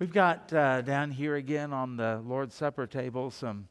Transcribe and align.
We've 0.00 0.10
got 0.10 0.50
uh, 0.54 0.80
down 0.80 1.10
here 1.10 1.36
again 1.36 1.74
on 1.74 1.98
the 1.98 2.22
Lord's 2.24 2.54
Supper 2.54 2.86
table 2.86 3.30
some 3.30 3.68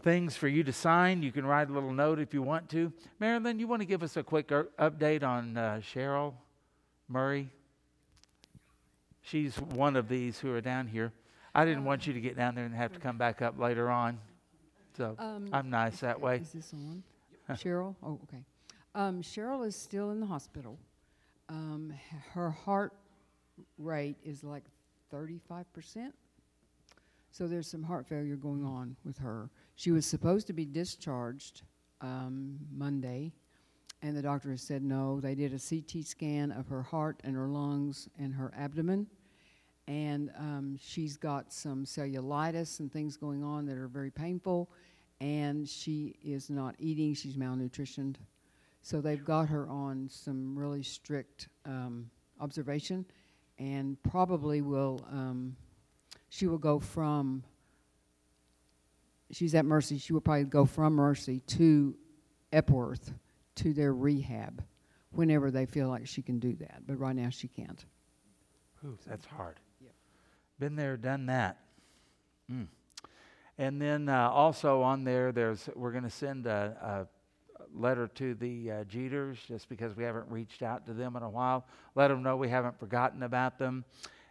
things 0.00 0.34
for 0.34 0.48
you 0.48 0.64
to 0.64 0.72
sign. 0.72 1.22
You 1.22 1.30
can 1.30 1.44
write 1.44 1.68
a 1.68 1.72
little 1.74 1.92
note 1.92 2.18
if 2.18 2.32
you 2.32 2.40
want 2.40 2.70
to. 2.70 2.90
Marilyn, 3.20 3.58
you 3.58 3.68
want 3.68 3.82
to 3.82 3.86
give 3.86 4.02
us 4.02 4.16
a 4.16 4.22
quick 4.22 4.50
er- 4.50 4.70
update 4.78 5.22
on 5.22 5.58
uh, 5.58 5.80
Cheryl 5.82 6.32
Murray? 7.06 7.50
She's 9.20 9.56
one 9.56 9.94
of 9.94 10.08
these 10.08 10.38
who 10.38 10.54
are 10.54 10.62
down 10.62 10.86
here. 10.86 11.12
I 11.54 11.66
didn't 11.66 11.84
want 11.84 12.06
you 12.06 12.14
to 12.14 12.20
get 12.22 12.34
down 12.34 12.54
there 12.54 12.64
and 12.64 12.74
have 12.74 12.94
to 12.94 12.98
come 12.98 13.18
back 13.18 13.42
up 13.42 13.58
later 13.58 13.90
on. 13.90 14.18
So 14.96 15.16
Um, 15.18 15.50
I'm 15.52 15.68
nice 15.68 16.00
that 16.00 16.18
way. 16.18 16.36
Is 16.36 16.52
this 16.52 16.72
on? 16.72 17.02
Cheryl? 17.56 17.94
Oh, 18.02 18.18
okay. 18.22 18.42
Um, 18.94 19.20
Cheryl 19.20 19.66
is 19.66 19.76
still 19.76 20.12
in 20.12 20.20
the 20.20 20.26
hospital. 20.26 20.78
Um, 21.50 21.92
her 22.32 22.48
heart 22.48 22.94
rate 23.76 24.16
is 24.24 24.42
like 24.42 24.64
35%. 25.12 26.12
So 27.30 27.46
there's 27.46 27.70
some 27.70 27.82
heart 27.82 28.06
failure 28.06 28.36
going 28.36 28.64
on 28.64 28.96
with 29.04 29.18
her. 29.18 29.50
She 29.76 29.90
was 29.90 30.06
supposed 30.06 30.46
to 30.48 30.52
be 30.52 30.64
discharged 30.64 31.62
um, 32.00 32.58
Monday, 32.74 33.32
and 34.02 34.16
the 34.16 34.22
doctor 34.22 34.50
has 34.50 34.62
said 34.62 34.82
no. 34.82 35.20
They 35.20 35.34
did 35.34 35.52
a 35.52 35.58
CT 35.58 36.04
scan 36.04 36.52
of 36.52 36.68
her 36.68 36.82
heart 36.82 37.20
and 37.24 37.36
her 37.36 37.48
lungs 37.48 38.08
and 38.18 38.34
her 38.34 38.52
abdomen, 38.56 39.06
and 39.86 40.30
um, 40.38 40.78
she's 40.80 41.16
got 41.16 41.52
some 41.52 41.84
cellulitis 41.84 42.80
and 42.80 42.92
things 42.92 43.16
going 43.16 43.44
on 43.44 43.66
that 43.66 43.76
are 43.76 43.88
very 43.88 44.10
painful, 44.10 44.70
and 45.20 45.68
she 45.68 46.16
is 46.24 46.50
not 46.50 46.74
eating. 46.78 47.14
She's 47.14 47.36
malnutritioned. 47.36 48.16
So 48.82 49.00
they've 49.00 49.24
got 49.24 49.48
her 49.48 49.68
on 49.68 50.08
some 50.10 50.58
really 50.58 50.82
strict 50.82 51.48
um, 51.66 52.10
observation, 52.40 53.04
and 53.58 54.00
probably 54.02 54.60
will 54.60 55.04
um, 55.10 55.56
she 56.28 56.46
will 56.46 56.58
go 56.58 56.78
from. 56.78 57.42
She's 59.30 59.54
at 59.54 59.64
Mercy. 59.64 59.98
She 59.98 60.12
will 60.12 60.20
probably 60.20 60.44
go 60.44 60.64
from 60.64 60.94
Mercy 60.94 61.40
to 61.48 61.94
Epworth 62.52 63.12
to 63.56 63.74
their 63.74 63.92
rehab, 63.92 64.62
whenever 65.10 65.50
they 65.50 65.66
feel 65.66 65.88
like 65.88 66.06
she 66.06 66.22
can 66.22 66.38
do 66.38 66.54
that. 66.56 66.86
But 66.86 66.98
right 66.98 67.14
now 67.14 67.28
she 67.28 67.48
can't. 67.48 67.84
Ooh, 68.84 68.96
that's 69.06 69.26
hard. 69.26 69.56
Yep. 69.82 69.92
Been 70.58 70.76
there, 70.76 70.96
done 70.96 71.26
that. 71.26 71.58
Mm. 72.50 72.68
And 73.58 73.82
then 73.82 74.08
uh, 74.08 74.30
also 74.30 74.82
on 74.82 75.04
there, 75.04 75.32
there's 75.32 75.68
we're 75.74 75.90
going 75.90 76.04
to 76.04 76.10
send 76.10 76.46
a, 76.46 76.76
a 76.80 77.17
letter 77.74 78.08
to 78.14 78.34
the 78.34 78.70
uh, 78.70 78.84
Jeters 78.84 79.36
just 79.46 79.68
because 79.68 79.96
we 79.96 80.04
haven't 80.04 80.30
reached 80.30 80.62
out 80.62 80.86
to 80.86 80.92
them 80.92 81.16
in 81.16 81.22
a 81.22 81.28
while. 81.28 81.66
Let 81.94 82.08
them 82.08 82.22
know 82.22 82.36
we 82.36 82.48
haven't 82.48 82.78
forgotten 82.78 83.22
about 83.22 83.58
them. 83.58 83.84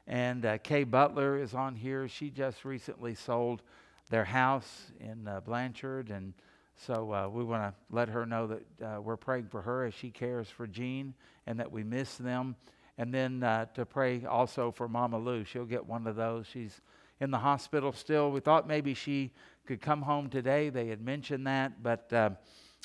And 0.07 0.45
uh, 0.45 0.57
Kay 0.59 0.83
Butler 0.85 1.37
is 1.37 1.53
on 1.53 1.75
here. 1.75 2.07
She 2.07 2.29
just 2.29 2.63
recently 2.63 3.13
sold 3.13 3.61
their 4.09 4.25
house 4.25 4.91
in 4.99 5.27
uh, 5.27 5.41
Blanchard, 5.41 6.09
and 6.11 6.33
so 6.75 7.11
uh, 7.11 7.27
we 7.27 7.43
want 7.43 7.63
to 7.63 7.73
let 7.93 8.07
her 8.07 8.25
know 8.25 8.47
that 8.47 8.63
uh, 8.81 9.01
we're 9.01 9.17
praying 9.17 9.47
for 9.49 9.61
her 9.61 9.85
as 9.85 9.93
she 9.93 10.09
cares 10.09 10.47
for 10.47 10.65
Jean, 10.65 11.13
and 11.45 11.59
that 11.59 11.71
we 11.71 11.83
miss 11.83 12.15
them. 12.15 12.55
And 12.97 13.13
then 13.13 13.43
uh, 13.43 13.65
to 13.75 13.85
pray 13.85 14.25
also 14.25 14.71
for 14.71 14.87
Mama 14.87 15.19
Lou. 15.19 15.43
She'll 15.43 15.65
get 15.65 15.85
one 15.85 16.07
of 16.07 16.15
those. 16.15 16.47
She's 16.47 16.81
in 17.19 17.31
the 17.31 17.37
hospital 17.37 17.91
still. 17.91 18.31
We 18.31 18.39
thought 18.39 18.67
maybe 18.67 18.93
she 18.93 19.31
could 19.65 19.81
come 19.81 20.01
home 20.01 20.29
today. 20.29 20.69
They 20.69 20.87
had 20.87 21.01
mentioned 21.01 21.45
that, 21.47 21.83
but 21.83 22.11
uh, 22.13 22.29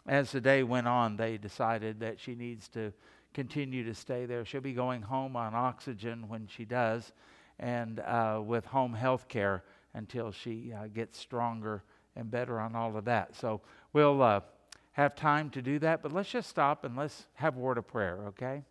as 0.06 0.32
the 0.32 0.40
day 0.40 0.62
went 0.62 0.88
on, 0.88 1.16
they 1.16 1.38
decided 1.38 2.00
that 2.00 2.18
she 2.18 2.34
needs 2.34 2.68
to 2.70 2.92
continue 3.34 3.84
to 3.84 3.94
stay 3.94 4.26
there. 4.26 4.44
She'll 4.44 4.60
be 4.60 4.72
going 4.72 5.02
home 5.02 5.36
on 5.36 5.54
oxygen 5.54 6.28
when 6.28 6.46
she 6.46 6.64
does, 6.64 7.12
and 7.58 8.00
uh, 8.00 8.40
with 8.44 8.66
home 8.66 8.94
health 8.94 9.28
care 9.28 9.62
until 9.94 10.32
she 10.32 10.72
uh, 10.72 10.86
gets 10.88 11.18
stronger 11.18 11.82
and 12.16 12.30
better 12.30 12.60
on 12.60 12.74
all 12.74 12.96
of 12.96 13.04
that. 13.04 13.36
So 13.36 13.60
we'll 13.92 14.22
uh, 14.22 14.40
have 14.92 15.14
time 15.14 15.50
to 15.50 15.62
do 15.62 15.78
that, 15.78 16.02
but 16.02 16.12
let's 16.12 16.30
just 16.30 16.50
stop 16.50 16.84
and 16.84 16.96
let's 16.96 17.26
have 17.34 17.56
a 17.56 17.60
word 17.60 17.78
of 17.78 17.86
prayer, 17.86 18.18
okay? 18.28 18.62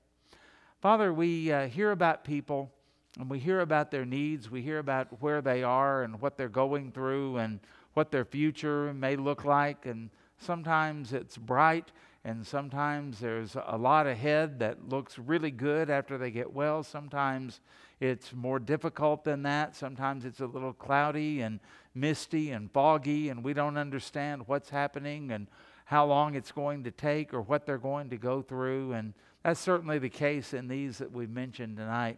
Father, 0.81 1.13
we 1.13 1.51
uh, 1.51 1.67
hear 1.67 1.91
about 1.91 2.23
people 2.23 2.71
and 3.19 3.29
we 3.29 3.39
hear 3.39 3.59
about 3.59 3.91
their 3.91 4.05
needs. 4.05 4.49
We 4.49 4.61
hear 4.61 4.79
about 4.79 5.21
where 5.21 5.41
they 5.41 5.63
are 5.63 6.03
and 6.03 6.21
what 6.21 6.37
they're 6.37 6.49
going 6.49 6.91
through 6.91 7.37
and 7.37 7.59
what 7.93 8.11
their 8.11 8.25
future 8.25 8.93
may 8.93 9.15
look 9.15 9.43
like. 9.43 9.85
And 9.85 10.09
sometimes 10.41 11.13
it's 11.13 11.37
bright, 11.37 11.91
and 12.23 12.45
sometimes 12.45 13.19
there's 13.19 13.55
a 13.67 13.77
lot 13.77 14.07
ahead 14.07 14.59
that 14.59 14.89
looks 14.89 15.17
really 15.17 15.51
good 15.51 15.89
after 15.89 16.17
they 16.17 16.31
get 16.31 16.53
well. 16.53 16.83
Sometimes 16.83 17.61
it's 17.99 18.33
more 18.33 18.59
difficult 18.59 19.23
than 19.23 19.43
that. 19.43 19.75
Sometimes 19.75 20.25
it's 20.25 20.39
a 20.39 20.45
little 20.45 20.73
cloudy 20.73 21.41
and 21.41 21.59
misty 21.93 22.51
and 22.51 22.71
foggy, 22.71 23.29
and 23.29 23.43
we 23.43 23.53
don't 23.53 23.77
understand 23.77 24.47
what's 24.47 24.69
happening 24.69 25.31
and 25.31 25.47
how 25.85 26.05
long 26.05 26.35
it's 26.35 26.51
going 26.51 26.83
to 26.83 26.91
take 26.91 27.33
or 27.33 27.41
what 27.41 27.65
they're 27.65 27.77
going 27.77 28.09
to 28.09 28.17
go 28.17 28.41
through. 28.41 28.93
And 28.93 29.13
that's 29.43 29.59
certainly 29.59 29.99
the 29.99 30.09
case 30.09 30.53
in 30.53 30.67
these 30.67 30.97
that 30.99 31.11
we've 31.11 31.29
mentioned 31.29 31.77
tonight. 31.77 32.17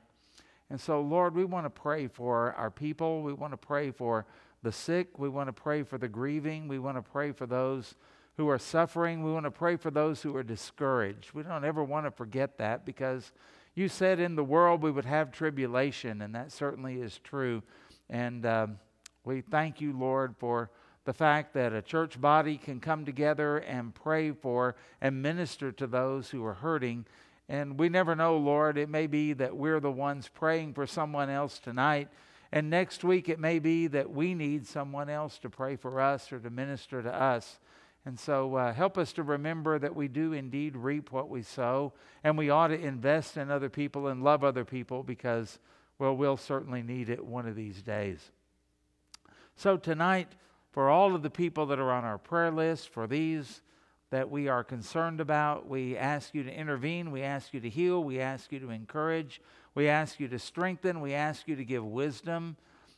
And 0.69 0.79
so, 0.79 1.01
Lord, 1.01 1.35
we 1.35 1.45
want 1.45 1.65
to 1.65 1.69
pray 1.69 2.07
for 2.07 2.53
our 2.53 2.71
people. 2.71 3.21
We 3.21 3.33
want 3.33 3.51
to 3.53 3.57
pray 3.57 3.91
for 3.91 4.25
the 4.63 4.71
sick. 4.71 5.19
We 5.19 5.29
want 5.29 5.47
to 5.47 5.53
pray 5.53 5.83
for 5.83 5.97
the 5.97 6.07
grieving. 6.07 6.67
We 6.67 6.79
want 6.79 6.97
to 6.97 7.01
pray 7.01 7.31
for 7.31 7.45
those 7.45 7.95
who 8.37 8.49
are 8.49 8.57
suffering. 8.57 9.23
We 9.23 9.31
want 9.31 9.45
to 9.45 9.51
pray 9.51 9.75
for 9.75 9.91
those 9.91 10.21
who 10.21 10.35
are 10.35 10.43
discouraged. 10.43 11.33
We 11.33 11.43
don't 11.43 11.65
ever 11.65 11.83
want 11.83 12.05
to 12.05 12.11
forget 12.11 12.57
that 12.57 12.85
because 12.85 13.31
you 13.75 13.87
said 13.87 14.19
in 14.19 14.35
the 14.35 14.43
world 14.43 14.81
we 14.81 14.91
would 14.91 15.05
have 15.05 15.31
tribulation, 15.31 16.21
and 16.21 16.35
that 16.35 16.51
certainly 16.51 17.01
is 17.01 17.19
true. 17.23 17.63
And 18.09 18.45
um, 18.45 18.79
we 19.23 19.41
thank 19.41 19.81
you, 19.81 19.97
Lord, 19.97 20.35
for 20.37 20.69
the 21.05 21.13
fact 21.13 21.53
that 21.53 21.73
a 21.73 21.81
church 21.81 22.19
body 22.19 22.57
can 22.57 22.79
come 22.79 23.05
together 23.05 23.57
and 23.57 23.93
pray 23.93 24.31
for 24.31 24.75
and 25.01 25.21
minister 25.21 25.71
to 25.73 25.87
those 25.87 26.29
who 26.29 26.45
are 26.45 26.53
hurting. 26.53 27.05
And 27.49 27.77
we 27.77 27.89
never 27.89 28.15
know, 28.15 28.37
Lord. 28.37 28.77
It 28.77 28.89
may 28.89 29.07
be 29.07 29.33
that 29.33 29.55
we're 29.55 29.81
the 29.81 29.91
ones 29.91 30.29
praying 30.33 30.73
for 30.73 30.87
someone 30.87 31.29
else 31.29 31.59
tonight. 31.59 32.07
And 32.51 32.69
next 32.69 33.03
week, 33.03 33.29
it 33.29 33.39
may 33.39 33.59
be 33.59 33.87
that 33.87 34.11
we 34.11 34.33
need 34.33 34.67
someone 34.67 35.09
else 35.09 35.39
to 35.39 35.49
pray 35.49 35.75
for 35.75 35.99
us 35.99 36.31
or 36.31 36.39
to 36.39 36.49
minister 36.49 37.01
to 37.01 37.13
us. 37.13 37.59
And 38.05 38.19
so 38.19 38.55
uh, 38.55 38.73
help 38.73 38.97
us 38.97 39.13
to 39.13 39.23
remember 39.23 39.79
that 39.79 39.95
we 39.95 40.07
do 40.07 40.33
indeed 40.33 40.75
reap 40.75 41.11
what 41.11 41.29
we 41.29 41.41
sow. 41.41 41.93
And 42.23 42.37
we 42.37 42.49
ought 42.49 42.67
to 42.67 42.79
invest 42.79 43.37
in 43.37 43.49
other 43.49 43.69
people 43.69 44.07
and 44.07 44.23
love 44.23 44.43
other 44.43 44.65
people 44.65 45.03
because, 45.03 45.59
well, 45.99 46.15
we'll 46.15 46.37
certainly 46.37 46.83
need 46.83 47.09
it 47.09 47.25
one 47.25 47.47
of 47.47 47.55
these 47.55 47.81
days. 47.81 48.31
So 49.55 49.77
tonight, 49.77 50.33
for 50.71 50.89
all 50.89 51.15
of 51.15 51.23
the 51.23 51.29
people 51.29 51.65
that 51.67 51.79
are 51.79 51.91
on 51.91 52.03
our 52.03 52.17
prayer 52.17 52.51
list, 52.51 52.89
for 52.89 53.07
these 53.07 53.61
that 54.13 54.29
we 54.29 54.47
are 54.47 54.63
concerned 54.63 55.19
about. 55.19 55.67
We 55.67 55.97
ask 55.97 56.35
you 56.35 56.43
to 56.43 56.53
intervene. 56.53 57.09
We 57.09 57.23
ask 57.23 57.51
you 57.51 57.59
to 57.61 57.69
heal. 57.69 58.03
We 58.03 58.19
ask 58.19 58.51
you 58.51 58.59
to 58.59 58.69
encourage. 58.69 59.41
We 59.73 59.87
ask 59.87 60.19
you 60.19 60.27
to 60.27 60.37
strengthen. 60.37 61.01
We 61.01 61.15
ask 61.15 61.47
you 61.47 61.55
to 61.55 61.65
give 61.65 61.83
wisdom. 61.83 62.55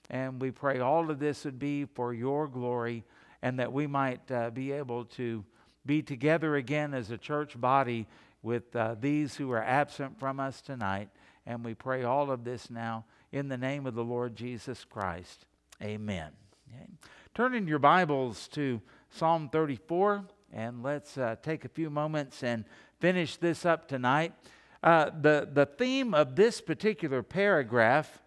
And 0.10 0.42
we 0.42 0.52
pray 0.52 0.80
all 0.80 1.10
of 1.10 1.20
this 1.20 1.46
would 1.46 1.58
be 1.58 1.86
for 1.86 2.14
your 2.14 2.50
glory 2.50 3.06
and 3.46 3.60
that 3.60 3.72
we 3.72 3.86
might 3.86 4.32
uh, 4.32 4.50
be 4.50 4.72
able 4.72 5.06
to 5.06 5.46
be 5.86 6.02
together 6.02 6.56
again 6.56 6.96
as 6.96 7.12
a 7.12 7.18
church 7.18 7.62
body 7.62 8.08
with 8.42 8.76
uh, 8.76 8.96
these 9.00 9.36
who 9.36 9.52
are 9.52 9.62
absent 9.62 10.20
from 10.20 10.40
us 10.40 10.62
tonight. 10.62 11.10
And 11.46 11.64
we 11.64 11.76
pray 11.76 12.04
all 12.04 12.32
of 12.32 12.44
this 12.44 12.72
now 12.72 13.06
in 13.32 13.48
the 13.48 13.56
name 13.56 13.86
of 13.86 13.94
the 13.94 14.04
Lord 14.04 14.36
Jesus 14.36 14.84
Christ. 14.84 15.46
Amen. 15.80 16.32
Okay. 16.74 16.88
Turn 17.36 17.54
in 17.54 17.68
your 17.68 17.78
Bibles 17.78 18.48
to 18.48 18.82
Psalm 19.12 19.50
34 19.50 20.26
and 20.52 20.82
let's 20.82 21.16
uh, 21.16 21.36
take 21.44 21.66
a 21.66 21.70
few 21.70 21.92
moments 21.92 22.42
and 22.42 22.66
finish 23.00 23.38
this 23.38 23.64
up 23.64 23.88
tonight. 23.88 24.34
Uh, 24.82 25.12
the, 25.22 25.48
the 25.54 25.68
theme 25.68 26.16
of 26.16 26.36
this 26.36 26.62
particular 26.62 27.22
paragraph 27.22 28.24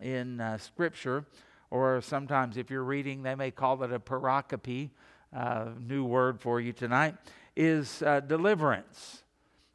in 0.00 0.40
uh, 0.40 0.58
Scripture, 0.58 1.24
or 1.70 2.00
sometimes 2.00 2.56
if 2.56 2.70
you're 2.70 2.84
reading, 2.84 3.22
they 3.22 3.34
may 3.34 3.50
call 3.50 3.82
it 3.82 3.92
a 3.92 4.00
pericope, 4.00 4.90
uh, 5.34 5.66
new 5.78 6.04
word 6.04 6.40
for 6.40 6.60
you 6.60 6.72
tonight, 6.72 7.14
is 7.56 8.02
uh, 8.02 8.20
deliverance. 8.20 9.22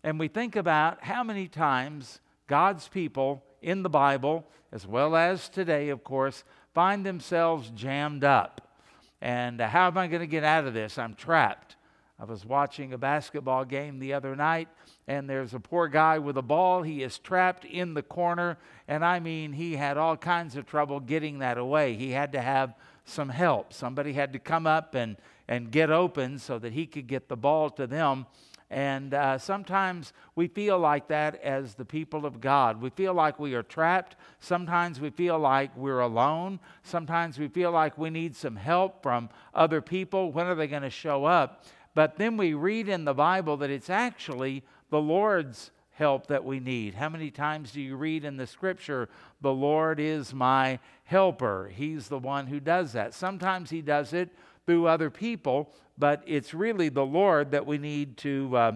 And 0.04 0.20
we 0.20 0.28
think 0.28 0.56
about 0.56 1.04
how 1.04 1.24
many 1.24 1.48
times 1.48 2.20
God's 2.48 2.88
people 2.88 3.44
in 3.62 3.82
the 3.82 3.90
Bible, 3.90 4.46
as 4.72 4.86
well 4.86 5.16
as 5.16 5.50
today, 5.50 5.90
of 5.90 6.04
course, 6.04 6.44
find 6.74 7.06
themselves 7.06 7.72
jammed 7.74 8.24
up. 8.24 8.80
And 9.22 9.62
uh, 9.62 9.68
how 9.68 9.88
am 9.88 9.98
I 9.98 10.08
going 10.08 10.20
to 10.22 10.28
get 10.28 10.44
out 10.44 10.66
of 10.68 10.74
this? 10.74 10.98
I'm 10.98 11.16
trapped. 11.16 11.78
I 12.18 12.24
was 12.24 12.46
watching 12.46 12.94
a 12.94 12.98
basketball 12.98 13.66
game 13.66 14.00
the 14.00 14.14
other 14.14 14.38
night, 14.38 14.70
and 15.06 15.30
there's 15.30 15.54
a 15.54 15.60
poor 15.60 15.90
guy 15.90 16.18
with 16.18 16.38
a 16.38 16.42
ball. 16.42 16.82
He 16.82 17.04
is 17.04 17.20
trapped 17.20 17.66
in 17.66 17.94
the 17.94 18.04
corner, 18.04 18.58
and 18.88 19.04
I 19.04 19.20
mean, 19.20 19.52
he 19.52 19.76
had 19.76 19.98
all 19.98 20.16
kinds 20.16 20.56
of 20.56 20.66
trouble 20.66 21.02
getting 21.02 21.40
that 21.40 21.58
away. 21.58 21.96
He 21.96 22.12
had 22.12 22.32
to 22.32 22.42
have 22.42 22.74
some 23.04 23.28
help. 23.28 23.74
Somebody 23.74 24.14
had 24.14 24.32
to 24.32 24.40
come 24.40 24.66
up 24.66 24.96
and, 24.96 25.18
and 25.50 25.72
get 25.72 25.92
open 25.92 26.40
so 26.40 26.58
that 26.60 26.72
he 26.72 26.86
could 26.88 27.08
get 27.08 27.28
the 27.28 27.36
ball 27.36 27.70
to 27.72 27.86
them. 27.86 28.28
And 28.70 29.14
uh, 29.14 29.38
sometimes 29.38 30.12
we 30.36 30.48
feel 30.48 30.80
like 30.80 31.10
that 31.10 31.42
as 31.44 31.76
the 31.76 31.86
people 31.86 32.26
of 32.26 32.42
God. 32.42 32.82
We 32.82 32.90
feel 32.90 33.14
like 33.14 33.40
we 33.40 33.54
are 33.54 33.62
trapped. 33.62 34.16
Sometimes 34.40 35.00
we 35.00 35.12
feel 35.12 35.38
like 35.38 35.76
we're 35.78 36.00
alone. 36.00 36.60
Sometimes 36.82 37.38
we 37.38 37.48
feel 37.48 37.72
like 37.72 37.98
we 37.98 38.10
need 38.10 38.36
some 38.36 38.56
help 38.56 39.04
from 39.04 39.30
other 39.54 39.82
people. 39.82 40.32
When 40.32 40.48
are 40.48 40.56
they 40.56 40.68
going 40.68 40.82
to 40.82 40.90
show 40.90 41.26
up? 41.26 41.64
But 41.96 42.18
then 42.18 42.38
we 42.38 42.54
read 42.54 42.88
in 42.88 43.06
the 43.06 43.14
Bible 43.14 43.58
that 43.58 43.72
it's 43.72 43.90
actually 43.90 44.64
the 44.92 45.02
Lord's 45.02 45.72
help 45.94 46.28
that 46.28 46.44
we 46.44 46.60
need. 46.60 46.94
How 46.94 47.08
many 47.08 47.32
times 47.32 47.72
do 47.72 47.82
you 47.82 47.96
read 47.96 48.26
in 48.26 48.36
the 48.36 48.46
scripture, 48.46 49.08
the 49.42 49.54
Lord 49.54 50.00
is 50.00 50.34
my 50.34 50.80
helper? 51.06 51.72
He's 51.74 52.10
the 52.10 52.20
one 52.20 52.48
who 52.48 52.60
does 52.60 52.92
that. 52.94 53.14
Sometimes 53.14 53.70
He 53.70 53.82
does 53.82 54.12
it 54.12 54.30
through 54.66 54.88
other 54.88 55.10
people, 55.10 55.72
but 55.98 56.22
it's 56.28 56.54
really 56.54 56.90
the 56.90 57.06
Lord 57.06 57.52
that 57.52 57.66
we 57.66 57.78
need 57.78 58.18
to 58.18 58.58
uh, 58.58 58.72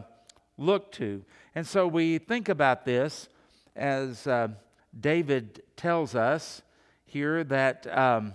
look 0.57 0.91
to. 0.93 1.21
And 1.55 1.67
so 1.67 1.87
we 1.87 2.19
think 2.19 2.47
about 2.47 2.85
this 2.85 3.27
as 3.75 4.25
uh, 4.27 4.47
David 4.97 5.61
tells 5.75 6.15
us 6.15 6.61
here 7.05 7.43
that, 7.43 7.85
um, 7.97 8.33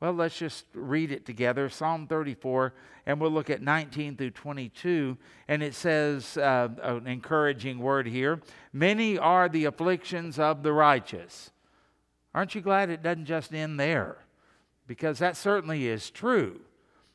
well, 0.00 0.14
let's 0.14 0.38
just 0.38 0.64
read 0.72 1.12
it 1.12 1.26
together 1.26 1.68
Psalm 1.68 2.06
34, 2.06 2.72
and 3.04 3.20
we'll 3.20 3.30
look 3.30 3.50
at 3.50 3.60
19 3.60 4.16
through 4.16 4.30
22. 4.30 5.18
And 5.46 5.62
it 5.62 5.74
says 5.74 6.38
uh, 6.38 6.68
an 6.82 7.06
encouraging 7.06 7.78
word 7.78 8.06
here 8.06 8.40
Many 8.72 9.18
are 9.18 9.48
the 9.48 9.66
afflictions 9.66 10.38
of 10.38 10.62
the 10.62 10.72
righteous. 10.72 11.50
Aren't 12.34 12.54
you 12.54 12.60
glad 12.60 12.90
it 12.90 13.02
doesn't 13.02 13.26
just 13.26 13.52
end 13.52 13.78
there? 13.78 14.18
Because 14.86 15.18
that 15.18 15.36
certainly 15.36 15.86
is 15.86 16.10
true. 16.10 16.60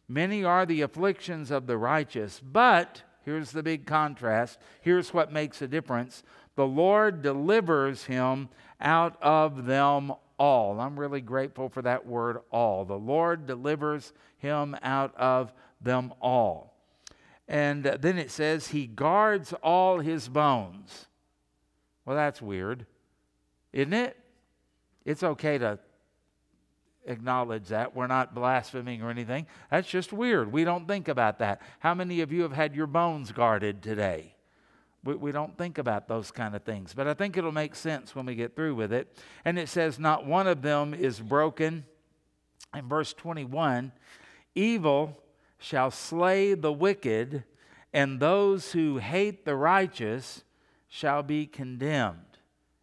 Many 0.08 0.44
are 0.44 0.66
the 0.66 0.82
afflictions 0.82 1.50
of 1.50 1.66
the 1.66 1.78
righteous, 1.78 2.40
but 2.40 3.02
here's 3.24 3.52
the 3.52 3.64
big 3.64 3.88
contrast. 3.88 4.60
Here's 4.82 5.14
what 5.14 5.32
makes 5.32 5.62
a 5.62 5.68
difference 5.68 6.24
the 6.56 6.68
Lord 6.68 7.22
delivers 7.22 8.06
him 8.06 8.50
out 8.80 9.22
of 9.22 9.66
them 9.66 10.14
all. 10.38 10.80
I'm 10.80 11.00
really 11.00 11.22
grateful 11.22 11.70
for 11.70 11.82
that 11.82 12.06
word 12.06 12.40
all. 12.52 12.86
The 12.86 12.98
Lord 12.98 13.46
delivers 13.46 14.14
him 14.38 14.76
out 14.82 15.16
of 15.16 15.54
them 15.82 16.14
all. 16.22 16.74
And 17.48 17.84
then 17.84 18.18
it 18.18 18.32
says, 18.32 18.70
He 18.70 18.88
guards 18.88 19.54
all 19.64 20.00
his 20.00 20.28
bones. 20.28 21.08
Well, 22.06 22.16
that's 22.16 22.42
weird, 22.42 22.86
isn't 23.74 23.94
it? 23.94 24.18
It's 25.06 25.24
okay 25.24 25.58
to 25.58 25.80
acknowledge 27.06 27.68
that. 27.68 27.96
We're 27.96 28.08
not 28.08 28.34
blaspheming 28.34 29.02
or 29.02 29.10
anything. 29.10 29.48
That's 29.70 29.88
just 29.88 30.12
weird. 30.12 30.52
We 30.52 30.64
don't 30.64 30.88
think 30.88 31.08
about 31.08 31.40
that. 31.40 31.62
How 31.80 31.94
many 31.94 32.22
of 32.22 32.32
you 32.32 32.44
have 32.44 32.54
had 32.54 32.76
your 32.76 32.88
bones 32.88 33.32
guarded 33.32 33.82
today? 33.82 34.35
We, 35.06 35.16
we 35.16 35.32
don't 35.32 35.58
think 35.58 35.78
about 35.78 36.08
those 36.08 36.32
kind 36.32 36.56
of 36.56 36.64
things. 36.64 36.94
But 36.94 37.08
I 37.08 37.14
think 37.14 37.38
it'll 37.38 37.52
make 37.52 37.76
sense 37.76 38.16
when 38.16 38.26
we 38.26 38.36
get 38.36 38.56
through 38.56 38.76
with 38.76 38.92
it. 38.92 39.16
And 39.46 39.58
it 39.58 39.70
says, 39.70 40.00
Not 40.00 40.26
one 40.26 40.48
of 40.48 40.62
them 40.62 40.94
is 40.94 41.20
broken. 41.20 41.86
In 42.74 42.90
verse 42.90 43.14
21, 43.14 43.94
evil 44.56 45.18
shall 45.58 45.92
slay 45.92 46.56
the 46.56 46.74
wicked, 46.74 47.44
and 47.94 48.20
those 48.20 48.74
who 48.74 48.98
hate 48.98 49.46
the 49.46 49.56
righteous 49.56 50.44
shall 50.90 51.24
be 51.24 51.46
condemned. 51.46 52.20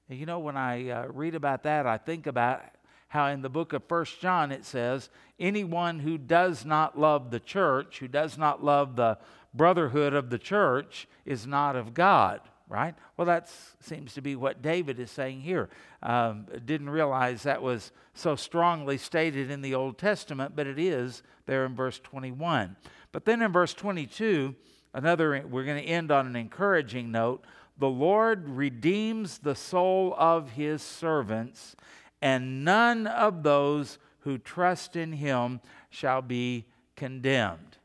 And 0.09 0.19
you 0.19 0.25
know, 0.25 0.39
when 0.39 0.57
I 0.57 0.89
uh, 0.89 1.07
read 1.09 1.35
about 1.35 1.65
that, 1.65 1.87
I 1.87 1.99
think 1.99 2.27
about 2.27 2.63
how 3.09 3.27
in 3.27 3.43
the 3.43 3.51
book 3.51 3.75
of 3.75 3.85
First 3.85 4.21
John 4.21 4.51
it 4.51 4.65
says, 4.65 5.11
anyone 5.39 5.99
who 5.99 6.17
does 6.17 6.65
not 6.65 6.99
love 6.99 7.31
the 7.31 7.41
church, 7.41 7.99
who 7.99 8.09
does 8.09 8.39
not 8.39 8.65
love 8.65 8.97
the 8.97 9.19
brotherhood 9.55 10.15
of 10.15 10.31
the 10.31 10.39
church, 10.39 11.07
is 11.25 11.47
not 11.47 11.77
of 11.77 11.95
God, 11.95 12.41
right? 12.69 12.95
Well, 13.17 13.27
that 13.27 13.51
seems 13.81 14.15
to 14.15 14.23
be 14.23 14.37
what 14.37 14.63
David 14.63 14.99
is 14.99 15.11
saying 15.11 15.41
here. 15.41 15.69
Um, 16.03 16.47
didn't 16.65 16.91
realize 16.91 17.43
that 17.43 17.63
was 17.63 17.93
so 18.15 18.37
strongly 18.37 18.99
stated 18.99 19.51
in 19.51 19.63
the 19.63 19.75
Old 19.75 19.99
Testament, 19.99 20.57
but 20.57 20.67
it 20.67 20.79
is 20.79 21.23
there 21.47 21.65
in 21.65 21.75
verse 21.75 21.99
21. 21.99 22.77
But 23.13 23.25
then 23.25 23.43
in 23.43 23.53
verse 23.53 23.75
22, 23.75 24.55
another, 24.95 25.45
we're 25.49 25.65
going 25.65 25.83
to 25.83 25.89
end 25.89 26.11
on 26.11 26.27
an 26.27 26.37
encouraging 26.37 27.11
note. 27.11 27.45
The 27.79 27.89
Lord 27.89 28.49
redeems 28.49 29.39
the 29.39 29.55
soul 29.55 30.15
of 30.19 30.53
his 30.53 30.83
servants 30.83 31.77
and 32.23 32.65
none 32.65 33.09
of 33.09 33.43
those 33.43 33.99
who 34.21 34.39
trust 34.39 34.95
in 34.95 35.13
him 35.13 35.61
shall 35.91 36.23
be 36.23 36.67
condemned. 36.95 37.79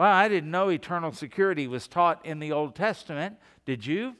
Well, 0.00 0.10
I 0.10 0.28
didn't 0.28 0.50
know 0.50 0.70
eternal 0.70 1.12
security 1.12 1.66
was 1.66 1.86
taught 1.86 2.24
in 2.24 2.38
the 2.38 2.52
Old 2.52 2.74
Testament. 2.74 3.36
Did 3.66 3.84
you? 3.84 4.16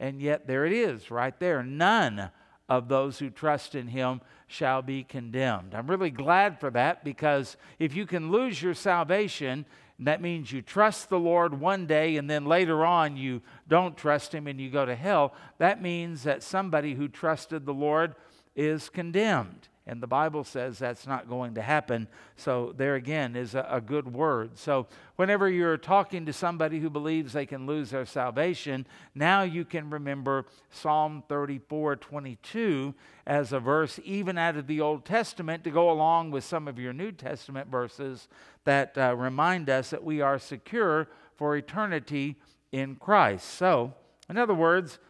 And 0.00 0.20
yet 0.20 0.48
there 0.48 0.66
it 0.66 0.72
is, 0.72 1.12
right 1.12 1.38
there. 1.38 1.62
None 1.62 2.32
of 2.68 2.88
those 2.88 3.20
who 3.20 3.30
trust 3.30 3.76
in 3.76 3.86
him 3.86 4.20
shall 4.48 4.82
be 4.82 5.04
condemned. 5.04 5.76
I'm 5.76 5.86
really 5.86 6.10
glad 6.10 6.58
for 6.58 6.70
that 6.70 7.04
because 7.04 7.56
if 7.78 7.94
you 7.94 8.04
can 8.04 8.32
lose 8.32 8.60
your 8.60 8.74
salvation, 8.74 9.64
that 10.00 10.20
means 10.20 10.50
you 10.50 10.60
trust 10.60 11.08
the 11.08 11.20
Lord 11.20 11.60
one 11.60 11.86
day 11.86 12.16
and 12.16 12.28
then 12.28 12.44
later 12.44 12.84
on 12.84 13.16
you 13.16 13.42
don't 13.68 13.96
trust 13.96 14.34
him 14.34 14.48
and 14.48 14.60
you 14.60 14.70
go 14.70 14.84
to 14.84 14.96
hell. 14.96 15.34
That 15.58 15.80
means 15.80 16.24
that 16.24 16.42
somebody 16.42 16.94
who 16.94 17.06
trusted 17.06 17.64
the 17.64 17.72
Lord 17.72 18.16
is 18.56 18.88
condemned. 18.88 19.68
And 19.86 20.00
the 20.00 20.06
Bible 20.06 20.44
says 20.44 20.78
that's 20.78 21.08
not 21.08 21.28
going 21.28 21.54
to 21.54 21.62
happen. 21.62 22.06
So, 22.36 22.72
there 22.76 22.94
again 22.94 23.34
is 23.34 23.56
a, 23.56 23.66
a, 23.68 23.80
good 23.80 24.14
word. 24.14 24.56
So, 24.56 24.86
whenever 25.16 25.48
you're 25.48 25.76
talking 25.76 26.24
to 26.26 26.32
somebody 26.32 26.78
who 26.78 26.88
believes 26.88 27.32
they 27.32 27.46
can 27.46 27.66
lose 27.66 27.90
their 27.90 28.06
salvation, 28.06 28.86
now 29.14 29.42
you 29.42 29.64
can 29.64 29.90
remember 29.90 30.46
Psalm 30.70 31.24
34 31.28 31.96
22 31.96 32.94
as 33.26 33.52
a 33.52 33.58
verse, 33.58 33.98
even 34.04 34.38
out 34.38 34.56
of 34.56 34.68
the 34.68 34.80
Old 34.80 35.04
Testament, 35.04 35.64
to 35.64 35.70
go 35.70 35.90
along 35.90 36.30
with 36.30 36.44
some 36.44 36.68
of 36.68 36.78
your 36.78 36.92
New 36.92 37.10
Testament 37.10 37.68
verses 37.68 38.28
that 38.64 38.96
uh, 38.96 39.16
remind 39.16 39.68
us 39.68 39.90
that 39.90 40.04
we 40.04 40.20
are 40.20 40.38
secure 40.38 41.08
for 41.34 41.56
eternity 41.56 42.36
in 42.70 42.94
Christ. 42.94 43.48
So, 43.48 43.94
in 44.28 44.38
other 44.38 44.54
words, 44.54 45.00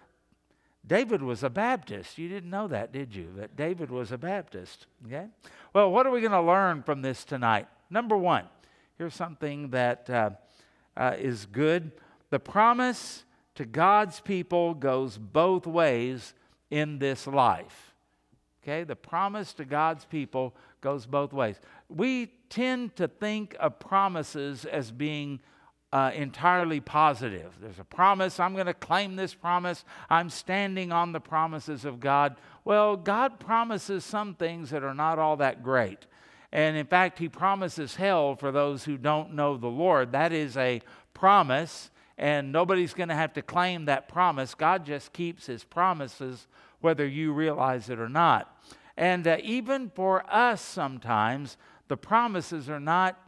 David 0.86 1.22
was 1.22 1.42
a 1.42 1.50
Baptist. 1.50 2.18
You 2.18 2.28
didn't 2.28 2.50
know 2.50 2.66
that, 2.68 2.92
did 2.92 3.14
you? 3.14 3.28
That 3.36 3.56
David 3.56 3.90
was 3.90 4.10
a 4.10 4.18
Baptist. 4.18 4.86
Okay? 5.06 5.26
Well, 5.72 5.90
what 5.92 6.06
are 6.06 6.10
we 6.10 6.20
going 6.20 6.32
to 6.32 6.42
learn 6.42 6.82
from 6.82 7.02
this 7.02 7.24
tonight? 7.24 7.68
Number 7.88 8.16
one, 8.16 8.44
here's 8.98 9.14
something 9.14 9.70
that 9.70 10.10
uh, 10.10 10.30
uh, 10.96 11.14
is 11.18 11.46
good. 11.46 11.92
The 12.30 12.40
promise 12.40 13.24
to 13.54 13.64
God's 13.64 14.20
people 14.20 14.74
goes 14.74 15.18
both 15.18 15.66
ways 15.66 16.34
in 16.70 16.98
this 16.98 17.26
life. 17.26 17.92
Okay? 18.62 18.82
The 18.82 18.96
promise 18.96 19.52
to 19.54 19.64
God's 19.64 20.04
people 20.04 20.54
goes 20.80 21.06
both 21.06 21.32
ways. 21.32 21.60
We 21.88 22.32
tend 22.48 22.96
to 22.96 23.06
think 23.06 23.56
of 23.60 23.78
promises 23.78 24.64
as 24.64 24.90
being 24.90 25.40
uh, 25.92 26.10
entirely 26.14 26.80
positive. 26.80 27.52
There's 27.60 27.78
a 27.78 27.84
promise. 27.84 28.40
I'm 28.40 28.54
going 28.54 28.66
to 28.66 28.74
claim 28.74 29.16
this 29.16 29.34
promise. 29.34 29.84
I'm 30.08 30.30
standing 30.30 30.90
on 30.90 31.12
the 31.12 31.20
promises 31.20 31.84
of 31.84 32.00
God. 32.00 32.36
Well, 32.64 32.96
God 32.96 33.38
promises 33.38 34.04
some 34.04 34.34
things 34.34 34.70
that 34.70 34.82
are 34.82 34.94
not 34.94 35.18
all 35.18 35.36
that 35.36 35.62
great. 35.62 36.06
And 36.50 36.76
in 36.76 36.86
fact, 36.86 37.18
He 37.18 37.28
promises 37.28 37.96
hell 37.96 38.36
for 38.36 38.50
those 38.50 38.84
who 38.84 38.96
don't 38.96 39.34
know 39.34 39.56
the 39.56 39.68
Lord. 39.68 40.12
That 40.12 40.32
is 40.32 40.56
a 40.56 40.80
promise, 41.12 41.90
and 42.16 42.52
nobody's 42.52 42.94
going 42.94 43.10
to 43.10 43.14
have 43.14 43.34
to 43.34 43.42
claim 43.42 43.84
that 43.84 44.08
promise. 44.08 44.54
God 44.54 44.86
just 44.86 45.12
keeps 45.12 45.46
His 45.46 45.64
promises, 45.64 46.46
whether 46.80 47.06
you 47.06 47.32
realize 47.32 47.90
it 47.90 47.98
or 47.98 48.08
not. 48.08 48.56
And 48.96 49.26
uh, 49.26 49.38
even 49.42 49.90
for 49.94 50.24
us, 50.32 50.60
sometimes, 50.60 51.56
the 51.88 51.96
promises 51.96 52.70
are 52.70 52.80
not 52.80 53.18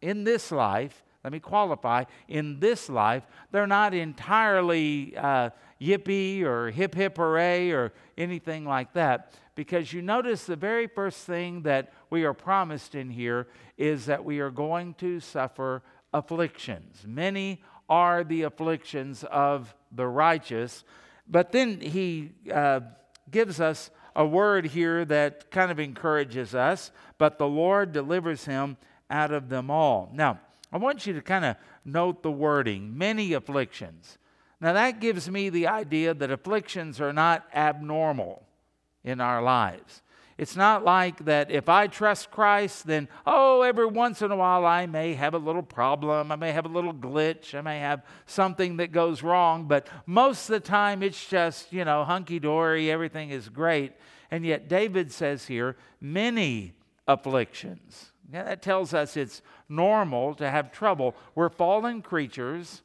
in 0.00 0.24
this 0.24 0.52
life 0.52 1.02
let 1.24 1.32
me 1.32 1.40
qualify, 1.40 2.04
in 2.28 2.58
this 2.58 2.88
life, 2.88 3.24
they're 3.50 3.66
not 3.66 3.94
entirely 3.94 5.16
uh, 5.16 5.50
yippee 5.80 6.42
or 6.42 6.70
hip 6.70 6.94
hip 6.94 7.16
hooray 7.16 7.70
or 7.70 7.92
anything 8.18 8.64
like 8.64 8.92
that. 8.94 9.32
Because 9.54 9.92
you 9.92 10.02
notice 10.02 10.46
the 10.46 10.56
very 10.56 10.86
first 10.86 11.26
thing 11.26 11.62
that 11.62 11.92
we 12.10 12.24
are 12.24 12.34
promised 12.34 12.94
in 12.94 13.10
here 13.10 13.46
is 13.76 14.06
that 14.06 14.24
we 14.24 14.40
are 14.40 14.50
going 14.50 14.94
to 14.94 15.20
suffer 15.20 15.82
afflictions. 16.12 17.04
Many 17.06 17.62
are 17.88 18.24
the 18.24 18.42
afflictions 18.42 19.24
of 19.24 19.74
the 19.92 20.06
righteous. 20.06 20.84
But 21.28 21.52
then 21.52 21.80
he 21.80 22.32
uh, 22.52 22.80
gives 23.30 23.60
us 23.60 23.90
a 24.16 24.26
word 24.26 24.66
here 24.66 25.04
that 25.04 25.50
kind 25.50 25.70
of 25.70 25.78
encourages 25.78 26.54
us, 26.54 26.90
but 27.18 27.38
the 27.38 27.46
Lord 27.46 27.92
delivers 27.92 28.44
him 28.44 28.76
out 29.10 29.30
of 29.30 29.48
them 29.48 29.70
all. 29.70 30.10
Now, 30.12 30.40
I 30.72 30.78
want 30.78 31.06
you 31.06 31.12
to 31.12 31.22
kind 31.22 31.44
of 31.44 31.56
note 31.84 32.22
the 32.22 32.30
wording 32.30 32.96
many 32.96 33.32
afflictions. 33.34 34.18
Now, 34.60 34.72
that 34.74 35.00
gives 35.00 35.28
me 35.28 35.50
the 35.50 35.66
idea 35.66 36.14
that 36.14 36.30
afflictions 36.30 37.00
are 37.00 37.12
not 37.12 37.44
abnormal 37.52 38.46
in 39.02 39.20
our 39.20 39.42
lives. 39.42 40.02
It's 40.38 40.56
not 40.56 40.84
like 40.84 41.24
that 41.26 41.50
if 41.50 41.68
I 41.68 41.88
trust 41.88 42.30
Christ, 42.30 42.86
then, 42.86 43.08
oh, 43.26 43.62
every 43.62 43.86
once 43.86 44.22
in 44.22 44.30
a 44.30 44.36
while 44.36 44.64
I 44.64 44.86
may 44.86 45.14
have 45.14 45.34
a 45.34 45.38
little 45.38 45.62
problem. 45.62 46.32
I 46.32 46.36
may 46.36 46.52
have 46.52 46.64
a 46.64 46.68
little 46.68 46.94
glitch. 46.94 47.54
I 47.54 47.60
may 47.60 47.80
have 47.80 48.04
something 48.26 48.76
that 48.78 48.92
goes 48.92 49.22
wrong. 49.22 49.66
But 49.66 49.88
most 50.06 50.48
of 50.48 50.54
the 50.54 50.60
time, 50.60 51.02
it's 51.02 51.28
just, 51.28 51.72
you 51.72 51.84
know, 51.84 52.04
hunky 52.04 52.38
dory. 52.38 52.90
Everything 52.90 53.30
is 53.30 53.48
great. 53.48 53.92
And 54.30 54.46
yet, 54.46 54.68
David 54.68 55.12
says 55.12 55.46
here, 55.46 55.76
many 56.00 56.74
afflictions. 57.06 58.11
Now, 58.32 58.44
that 58.44 58.62
tells 58.62 58.94
us 58.94 59.16
it's 59.16 59.42
normal 59.68 60.34
to 60.36 60.48
have 60.48 60.72
trouble. 60.72 61.14
We're 61.34 61.50
fallen 61.50 62.00
creatures 62.00 62.82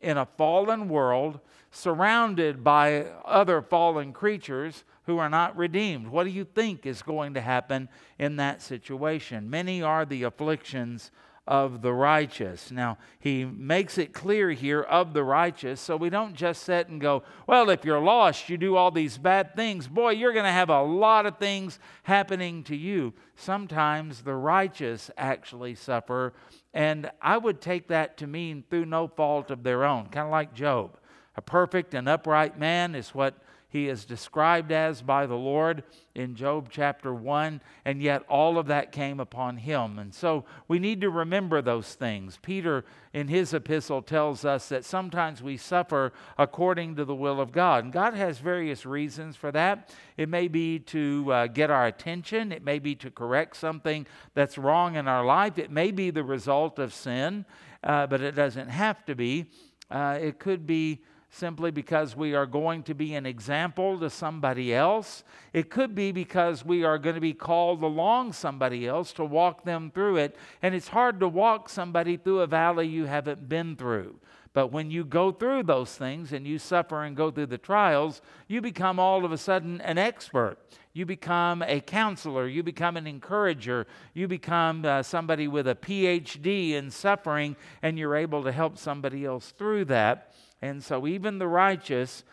in 0.00 0.16
a 0.16 0.26
fallen 0.38 0.88
world, 0.88 1.40
surrounded 1.70 2.64
by 2.64 3.02
other 3.24 3.60
fallen 3.60 4.12
creatures 4.12 4.84
who 5.04 5.18
are 5.18 5.28
not 5.28 5.56
redeemed. 5.56 6.08
What 6.08 6.24
do 6.24 6.30
you 6.30 6.44
think 6.44 6.86
is 6.86 7.02
going 7.02 7.34
to 7.34 7.40
happen 7.40 7.88
in 8.18 8.36
that 8.36 8.62
situation? 8.62 9.50
Many 9.50 9.82
are 9.82 10.04
the 10.04 10.22
afflictions 10.22 11.10
of 11.46 11.80
the 11.80 11.92
righteous. 11.92 12.70
Now, 12.70 12.98
he 13.20 13.44
makes 13.44 13.98
it 13.98 14.12
clear 14.12 14.50
here 14.50 14.82
of 14.82 15.12
the 15.12 15.22
righteous, 15.22 15.80
so 15.80 15.96
we 15.96 16.10
don't 16.10 16.34
just 16.34 16.64
sit 16.64 16.88
and 16.88 17.00
go, 17.00 17.22
well, 17.46 17.70
if 17.70 17.84
you're 17.84 18.00
lost, 18.00 18.48
you 18.48 18.56
do 18.56 18.74
all 18.76 18.90
these 18.90 19.16
bad 19.16 19.54
things. 19.54 19.86
Boy, 19.86 20.10
you're 20.10 20.32
going 20.32 20.44
to 20.44 20.50
have 20.50 20.70
a 20.70 20.82
lot 20.82 21.24
of 21.24 21.38
things 21.38 21.78
happening 22.02 22.64
to 22.64 22.74
you. 22.74 23.14
Sometimes 23.36 24.22
the 24.22 24.34
righteous 24.34 25.10
actually 25.16 25.76
suffer, 25.76 26.32
and 26.74 27.10
I 27.22 27.38
would 27.38 27.60
take 27.60 27.88
that 27.88 28.16
to 28.18 28.26
mean 28.26 28.64
through 28.68 28.86
no 28.86 29.06
fault 29.06 29.50
of 29.50 29.62
their 29.62 29.84
own, 29.84 30.06
kind 30.06 30.26
of 30.26 30.32
like 30.32 30.52
Job. 30.52 30.98
A 31.36 31.42
perfect 31.42 31.94
and 31.94 32.08
upright 32.08 32.58
man 32.58 32.94
is 32.94 33.14
what 33.14 33.38
he 33.76 33.88
is 33.88 34.04
described 34.04 34.72
as 34.72 35.02
by 35.02 35.26
the 35.26 35.36
Lord 35.36 35.84
in 36.14 36.34
Job 36.34 36.68
chapter 36.70 37.12
1, 37.12 37.60
and 37.84 38.02
yet 38.02 38.24
all 38.28 38.58
of 38.58 38.68
that 38.68 38.90
came 38.90 39.20
upon 39.20 39.58
him. 39.58 39.98
And 39.98 40.14
so 40.14 40.44
we 40.66 40.78
need 40.78 41.02
to 41.02 41.10
remember 41.10 41.60
those 41.60 41.94
things. 41.94 42.38
Peter, 42.40 42.86
in 43.12 43.28
his 43.28 43.52
epistle, 43.52 44.00
tells 44.00 44.46
us 44.46 44.70
that 44.70 44.84
sometimes 44.84 45.42
we 45.42 45.58
suffer 45.58 46.14
according 46.38 46.96
to 46.96 47.04
the 47.04 47.14
will 47.14 47.38
of 47.38 47.52
God. 47.52 47.84
And 47.84 47.92
God 47.92 48.14
has 48.14 48.38
various 48.38 48.86
reasons 48.86 49.36
for 49.36 49.52
that. 49.52 49.94
It 50.16 50.30
may 50.30 50.48
be 50.48 50.78
to 50.78 51.30
uh, 51.30 51.46
get 51.46 51.70
our 51.70 51.86
attention, 51.86 52.52
it 52.52 52.64
may 52.64 52.78
be 52.78 52.94
to 52.96 53.10
correct 53.10 53.56
something 53.56 54.06
that's 54.32 54.56
wrong 54.56 54.96
in 54.96 55.06
our 55.06 55.24
life, 55.24 55.58
it 55.58 55.70
may 55.70 55.90
be 55.90 56.10
the 56.10 56.24
result 56.24 56.78
of 56.78 56.94
sin, 56.94 57.44
uh, 57.84 58.06
but 58.06 58.22
it 58.22 58.34
doesn't 58.34 58.68
have 58.68 59.04
to 59.04 59.14
be. 59.14 59.46
Uh, 59.90 60.18
it 60.20 60.38
could 60.38 60.66
be 60.66 61.02
simply 61.30 61.70
because 61.70 62.16
we 62.16 62.34
are 62.34 62.46
going 62.46 62.82
to 62.84 62.94
be 62.94 63.14
an 63.14 63.26
example 63.26 63.98
to 63.98 64.08
somebody 64.08 64.74
else. 64.74 65.24
It 65.52 65.70
could 65.70 65.94
be 65.94 66.12
because 66.12 66.64
we 66.64 66.84
are 66.84 66.98
going 66.98 67.14
to 67.14 67.20
be 67.20 67.34
called 67.34 67.82
along 67.82 68.32
somebody 68.32 68.86
else 68.86 69.12
to 69.14 69.24
walk 69.24 69.64
them 69.64 69.90
through 69.94 70.16
it. 70.16 70.36
And 70.62 70.74
it's 70.74 70.88
hard 70.88 71.20
to 71.20 71.28
walk 71.28 71.68
somebody 71.68 72.16
through 72.16 72.40
a 72.40 72.46
valley 72.46 72.86
you 72.86 73.04
haven't 73.04 73.48
been 73.48 73.76
through. 73.76 74.18
But 74.56 74.68
when 74.68 74.90
you 74.90 75.04
go 75.04 75.32
through 75.32 75.64
those 75.64 75.94
things 75.94 76.32
and 76.32 76.46
you 76.46 76.58
suffer 76.58 77.02
and 77.02 77.14
go 77.14 77.30
through 77.30 77.46
the 77.46 77.58
trials, 77.58 78.22
you 78.48 78.62
become 78.62 78.98
all 78.98 79.22
of 79.26 79.30
a 79.30 79.36
sudden 79.36 79.82
an 79.82 79.98
expert. 79.98 80.56
You 80.94 81.04
become 81.04 81.60
a 81.60 81.82
counselor. 81.82 82.48
You 82.48 82.62
become 82.62 82.96
an 82.96 83.06
encourager. 83.06 83.86
You 84.14 84.28
become 84.28 84.86
uh, 84.86 85.02
somebody 85.02 85.46
with 85.46 85.68
a 85.68 85.74
PhD 85.74 86.70
in 86.70 86.90
suffering, 86.90 87.54
and 87.82 87.98
you're 87.98 88.16
able 88.16 88.42
to 88.44 88.50
help 88.50 88.78
somebody 88.78 89.26
else 89.26 89.52
through 89.58 89.84
that. 89.86 90.32
And 90.66 90.82
so 90.82 91.06
even 91.06 91.38
the 91.38 91.48
righteous 91.48 92.24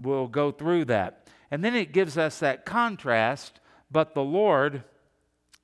will 0.00 0.28
go 0.28 0.50
through 0.52 0.86
that. 0.86 1.26
And 1.50 1.62
then 1.64 1.74
it 1.74 1.92
gives 1.92 2.16
us 2.16 2.38
that 2.38 2.64
contrast, 2.64 3.60
but 3.90 4.14
the 4.14 4.22
Lord 4.22 4.84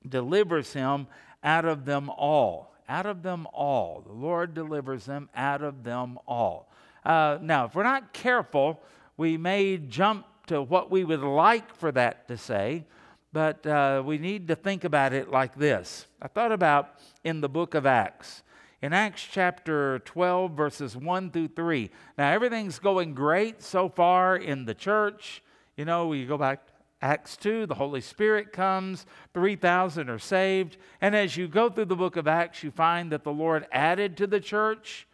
delivers 0.07 0.73
him 0.73 1.07
out 1.43 1.65
of 1.65 1.85
them 1.85 2.09
all. 2.09 2.75
Out 2.87 3.05
of 3.05 3.23
them 3.23 3.47
all. 3.53 4.03
The 4.05 4.13
Lord 4.13 4.53
delivers 4.53 5.05
them 5.05 5.29
out 5.35 5.63
of 5.63 5.83
them 5.83 6.19
all. 6.27 6.71
Uh, 7.03 7.37
now, 7.41 7.65
if 7.65 7.75
we're 7.75 7.83
not 7.83 8.13
careful, 8.13 8.81
we 9.17 9.37
may 9.37 9.77
jump 9.77 10.25
to 10.47 10.61
what 10.61 10.91
we 10.91 11.03
would 11.03 11.21
like 11.21 11.75
for 11.75 11.91
that 11.91 12.27
to 12.27 12.37
say, 12.37 12.85
but 13.31 13.65
uh, 13.65 14.01
we 14.03 14.17
need 14.17 14.47
to 14.47 14.55
think 14.55 14.83
about 14.83 15.13
it 15.13 15.29
like 15.29 15.55
this. 15.55 16.07
I 16.21 16.27
thought 16.27 16.51
about 16.51 16.95
in 17.23 17.41
the 17.41 17.49
book 17.49 17.75
of 17.75 17.85
Acts 17.85 18.43
in 18.81 18.93
Acts 18.93 19.27
chapter 19.29 19.99
12, 19.99 20.51
verses 20.51 20.95
1 20.95 21.31
through 21.31 21.49
3. 21.49 21.89
Now, 22.17 22.31
everything's 22.31 22.79
going 22.79 23.13
great 23.13 23.61
so 23.61 23.89
far 23.89 24.37
in 24.37 24.65
the 24.65 24.73
church. 24.73 25.43
You 25.75 25.85
know, 25.85 26.07
we 26.07 26.25
go 26.25 26.37
back 26.37 26.67
to 26.67 26.73
Acts 27.01 27.37
2, 27.37 27.65
the 27.65 27.75
Holy 27.75 28.01
Spirit 28.01 28.51
comes, 28.51 29.05
3,000 29.33 30.09
are 30.09 30.19
saved. 30.19 30.77
And 31.01 31.15
as 31.15 31.37
you 31.37 31.47
go 31.47 31.69
through 31.69 31.85
the 31.85 31.95
book 31.95 32.17
of 32.17 32.27
Acts, 32.27 32.63
you 32.63 32.71
find 32.71 33.11
that 33.11 33.23
the 33.23 33.31
Lord 33.31 33.67
added 33.71 34.17
to 34.17 34.27
the 34.27 34.39
church 34.39 35.07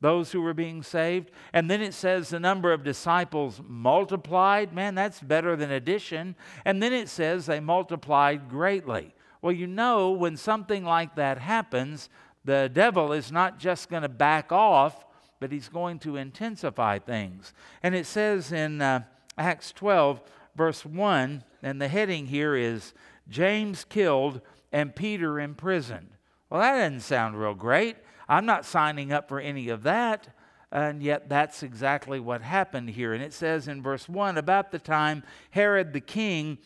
those 0.00 0.32
who 0.32 0.40
were 0.40 0.54
being 0.54 0.82
saved. 0.82 1.30
And 1.52 1.70
then 1.70 1.82
it 1.82 1.94
says 1.94 2.30
the 2.30 2.40
number 2.40 2.72
of 2.72 2.84
disciples 2.84 3.60
multiplied. 3.66 4.72
Man, 4.72 4.94
that's 4.94 5.20
better 5.20 5.56
than 5.56 5.70
addition. 5.70 6.36
And 6.64 6.82
then 6.82 6.92
it 6.92 7.08
says 7.08 7.46
they 7.46 7.60
multiplied 7.60 8.48
greatly. 8.48 9.14
Well, 9.42 9.52
you 9.52 9.66
know, 9.66 10.10
when 10.10 10.36
something 10.36 10.84
like 10.84 11.16
that 11.16 11.38
happens, 11.38 12.08
the 12.44 12.70
devil 12.72 13.12
is 13.12 13.30
not 13.30 13.58
just 13.58 13.88
going 13.88 14.02
to 14.02 14.08
back 14.08 14.52
off, 14.52 15.04
but 15.40 15.52
he's 15.52 15.68
going 15.68 15.98
to 16.00 16.16
intensify 16.16 16.98
things. 16.98 17.52
And 17.82 17.94
it 17.94 18.06
says 18.06 18.52
in 18.52 18.80
uh, 18.82 19.02
Acts 19.38 19.72
12, 19.72 20.22
verse 20.54 20.84
1, 20.84 21.44
and 21.62 21.80
the 21.80 21.88
heading 21.88 22.26
here 22.26 22.54
is 22.54 22.92
James 23.28 23.84
killed 23.84 24.40
and 24.72 24.94
Peter 24.94 25.40
imprisoned. 25.40 26.10
Well, 26.48 26.60
that 26.60 26.78
doesn't 26.78 27.00
sound 27.00 27.38
real 27.38 27.54
great. 27.54 27.96
I'm 28.28 28.46
not 28.46 28.64
signing 28.64 29.12
up 29.12 29.28
for 29.28 29.40
any 29.40 29.68
of 29.68 29.82
that. 29.84 30.28
And 30.72 31.02
yet, 31.02 31.28
that's 31.28 31.64
exactly 31.64 32.20
what 32.20 32.42
happened 32.42 32.90
here. 32.90 33.12
And 33.12 33.22
it 33.22 33.32
says 33.32 33.66
in 33.66 33.82
verse 33.82 34.08
1 34.08 34.38
about 34.38 34.70
the 34.70 34.78
time 34.78 35.24
Herod 35.50 35.92
the 35.92 36.00
king 36.00 36.58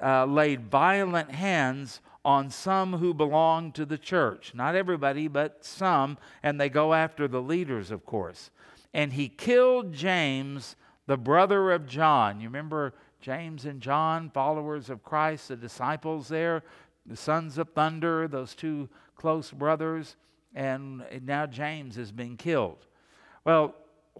uh, 0.00 0.24
laid 0.24 0.70
violent 0.70 1.32
hands 1.32 2.00
on 2.24 2.50
some 2.50 2.94
who 2.94 3.14
belong 3.14 3.72
to 3.72 3.86
the 3.86 3.98
church. 3.98 4.52
Not 4.54 4.74
everybody, 4.74 5.28
but 5.28 5.64
some. 5.64 6.18
And 6.42 6.60
they 6.60 6.68
go 6.68 6.92
after 6.92 7.26
the 7.26 7.40
leaders, 7.40 7.90
of 7.90 8.04
course. 8.04 8.50
And 8.92 9.12
he 9.12 9.28
killed 9.28 9.92
James, 9.92 10.76
the 11.06 11.16
brother 11.16 11.72
of 11.72 11.86
John. 11.86 12.40
You 12.40 12.48
remember 12.48 12.94
James 13.20 13.64
and 13.64 13.80
John, 13.80 14.30
followers 14.30 14.90
of 14.90 15.02
Christ, 15.02 15.48
the 15.48 15.56
disciples 15.56 16.28
there, 16.28 16.62
the 17.06 17.16
sons 17.16 17.56
of 17.58 17.70
thunder, 17.70 18.28
those 18.28 18.54
two 18.54 18.88
close 19.16 19.50
brothers. 19.50 20.16
And 20.54 21.04
now 21.22 21.46
James 21.46 21.96
has 21.96 22.12
been 22.12 22.36
killed. 22.36 22.86
Well, 23.44 23.74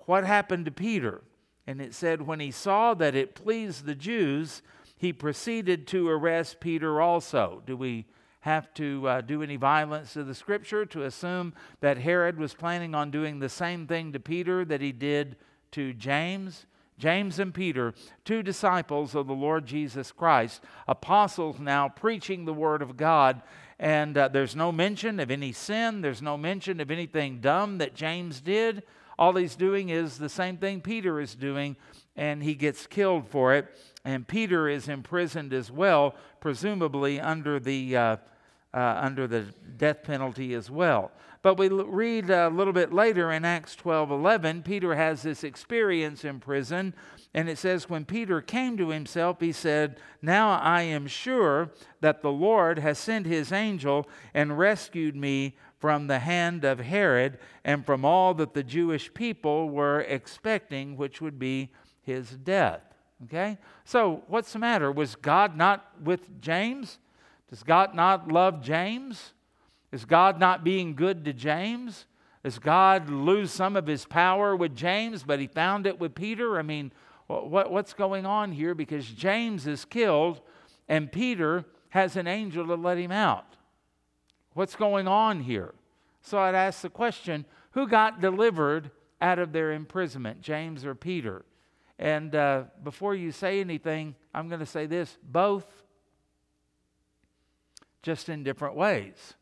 what 0.06 0.24
happened 0.24 0.64
to 0.64 0.70
Peter? 0.70 1.22
And 1.66 1.80
it 1.80 1.94
said, 1.94 2.22
when 2.22 2.40
he 2.40 2.50
saw 2.50 2.94
that 2.94 3.14
it 3.14 3.34
pleased 3.34 3.84
the 3.84 3.94
Jews, 3.94 4.62
he 5.00 5.14
proceeded 5.14 5.86
to 5.86 6.10
arrest 6.10 6.60
Peter 6.60 7.00
also. 7.00 7.62
Do 7.64 7.74
we 7.74 8.04
have 8.40 8.72
to 8.74 9.08
uh, 9.08 9.20
do 9.22 9.42
any 9.42 9.56
violence 9.56 10.12
to 10.12 10.24
the 10.24 10.34
scripture 10.34 10.84
to 10.84 11.04
assume 11.04 11.54
that 11.80 11.96
Herod 11.96 12.38
was 12.38 12.52
planning 12.52 12.94
on 12.94 13.10
doing 13.10 13.38
the 13.38 13.48
same 13.48 13.86
thing 13.86 14.12
to 14.12 14.20
Peter 14.20 14.62
that 14.66 14.82
he 14.82 14.92
did 14.92 15.36
to 15.72 15.94
James? 15.94 16.66
James 16.98 17.38
and 17.38 17.54
Peter, 17.54 17.94
two 18.26 18.42
disciples 18.42 19.14
of 19.14 19.26
the 19.26 19.32
Lord 19.32 19.64
Jesus 19.64 20.12
Christ, 20.12 20.62
apostles 20.86 21.58
now 21.58 21.88
preaching 21.88 22.44
the 22.44 22.52
Word 22.52 22.82
of 22.82 22.98
God. 22.98 23.40
And 23.78 24.18
uh, 24.18 24.28
there's 24.28 24.54
no 24.54 24.70
mention 24.70 25.18
of 25.18 25.30
any 25.30 25.52
sin, 25.52 26.02
there's 26.02 26.20
no 26.20 26.36
mention 26.36 26.78
of 26.78 26.90
anything 26.90 27.40
dumb 27.40 27.78
that 27.78 27.94
James 27.94 28.42
did. 28.42 28.82
All 29.18 29.34
he's 29.34 29.56
doing 29.56 29.88
is 29.88 30.18
the 30.18 30.28
same 30.28 30.58
thing 30.58 30.82
Peter 30.82 31.20
is 31.20 31.34
doing, 31.34 31.76
and 32.16 32.42
he 32.42 32.54
gets 32.54 32.86
killed 32.86 33.26
for 33.28 33.54
it 33.54 33.74
and 34.04 34.26
Peter 34.26 34.68
is 34.68 34.88
imprisoned 34.88 35.52
as 35.52 35.70
well, 35.70 36.14
presumably 36.40 37.20
under 37.20 37.60
the, 37.60 37.96
uh, 37.96 38.16
uh, 38.72 39.00
under 39.02 39.26
the 39.26 39.42
death 39.76 40.02
penalty 40.02 40.54
as 40.54 40.70
well. 40.70 41.10
But 41.42 41.58
we 41.58 41.68
l- 41.70 41.84
read 41.86 42.30
a 42.30 42.48
little 42.48 42.72
bit 42.72 42.92
later 42.92 43.32
in 43.32 43.44
Acts 43.44 43.74
12 43.76 44.10
11, 44.10 44.62
Peter 44.62 44.94
has 44.94 45.22
this 45.22 45.44
experience 45.44 46.24
in 46.24 46.40
prison. 46.40 46.94
And 47.32 47.48
it 47.48 47.58
says, 47.58 47.88
When 47.88 48.04
Peter 48.04 48.40
came 48.40 48.76
to 48.76 48.90
himself, 48.90 49.40
he 49.40 49.52
said, 49.52 50.00
Now 50.20 50.58
I 50.58 50.82
am 50.82 51.06
sure 51.06 51.70
that 52.00 52.22
the 52.22 52.32
Lord 52.32 52.78
has 52.78 52.98
sent 52.98 53.26
his 53.26 53.52
angel 53.52 54.08
and 54.34 54.58
rescued 54.58 55.16
me 55.16 55.56
from 55.78 56.08
the 56.08 56.18
hand 56.18 56.64
of 56.64 56.80
Herod 56.80 57.38
and 57.64 57.86
from 57.86 58.04
all 58.04 58.34
that 58.34 58.52
the 58.52 58.62
Jewish 58.62 59.12
people 59.14 59.70
were 59.70 60.00
expecting, 60.00 60.96
which 60.96 61.20
would 61.20 61.38
be 61.38 61.70
his 62.02 62.30
death. 62.30 62.89
Okay? 63.24 63.58
So, 63.84 64.22
what's 64.28 64.52
the 64.52 64.58
matter? 64.58 64.90
Was 64.90 65.14
God 65.14 65.56
not 65.56 65.86
with 66.02 66.40
James? 66.40 66.98
Does 67.48 67.62
God 67.62 67.94
not 67.94 68.30
love 68.30 68.62
James? 68.62 69.32
Is 69.92 70.04
God 70.04 70.38
not 70.38 70.64
being 70.64 70.94
good 70.94 71.24
to 71.24 71.32
James? 71.32 72.06
Does 72.44 72.58
God 72.58 73.10
lose 73.10 73.50
some 73.50 73.76
of 73.76 73.86
his 73.86 74.04
power 74.04 74.56
with 74.56 74.74
James, 74.74 75.24
but 75.24 75.40
he 75.40 75.46
found 75.46 75.86
it 75.86 75.98
with 75.98 76.14
Peter? 76.14 76.58
I 76.58 76.62
mean, 76.62 76.92
what, 77.26 77.70
what's 77.70 77.92
going 77.92 78.24
on 78.24 78.52
here? 78.52 78.74
Because 78.74 79.06
James 79.06 79.66
is 79.66 79.84
killed, 79.84 80.40
and 80.88 81.12
Peter 81.12 81.64
has 81.90 82.16
an 82.16 82.26
angel 82.26 82.66
to 82.66 82.74
let 82.74 82.98
him 82.98 83.12
out. 83.12 83.56
What's 84.54 84.76
going 84.76 85.06
on 85.06 85.40
here? 85.40 85.74
So 86.22 86.38
I'd 86.38 86.54
ask 86.54 86.80
the 86.82 86.90
question 86.90 87.44
who 87.72 87.86
got 87.86 88.20
delivered 88.20 88.90
out 89.20 89.38
of 89.38 89.52
their 89.52 89.72
imprisonment, 89.72 90.40
James 90.40 90.84
or 90.84 90.94
Peter? 90.94 91.44
And 92.00 92.34
uh, 92.34 92.62
before 92.82 93.14
you 93.14 93.30
say 93.30 93.60
anything, 93.60 94.14
I'm 94.32 94.48
going 94.48 94.60
to 94.60 94.66
say 94.66 94.86
this 94.86 95.18
both, 95.22 95.66
just 98.02 98.30
in 98.30 98.42
different 98.42 98.74
ways, 98.74 99.34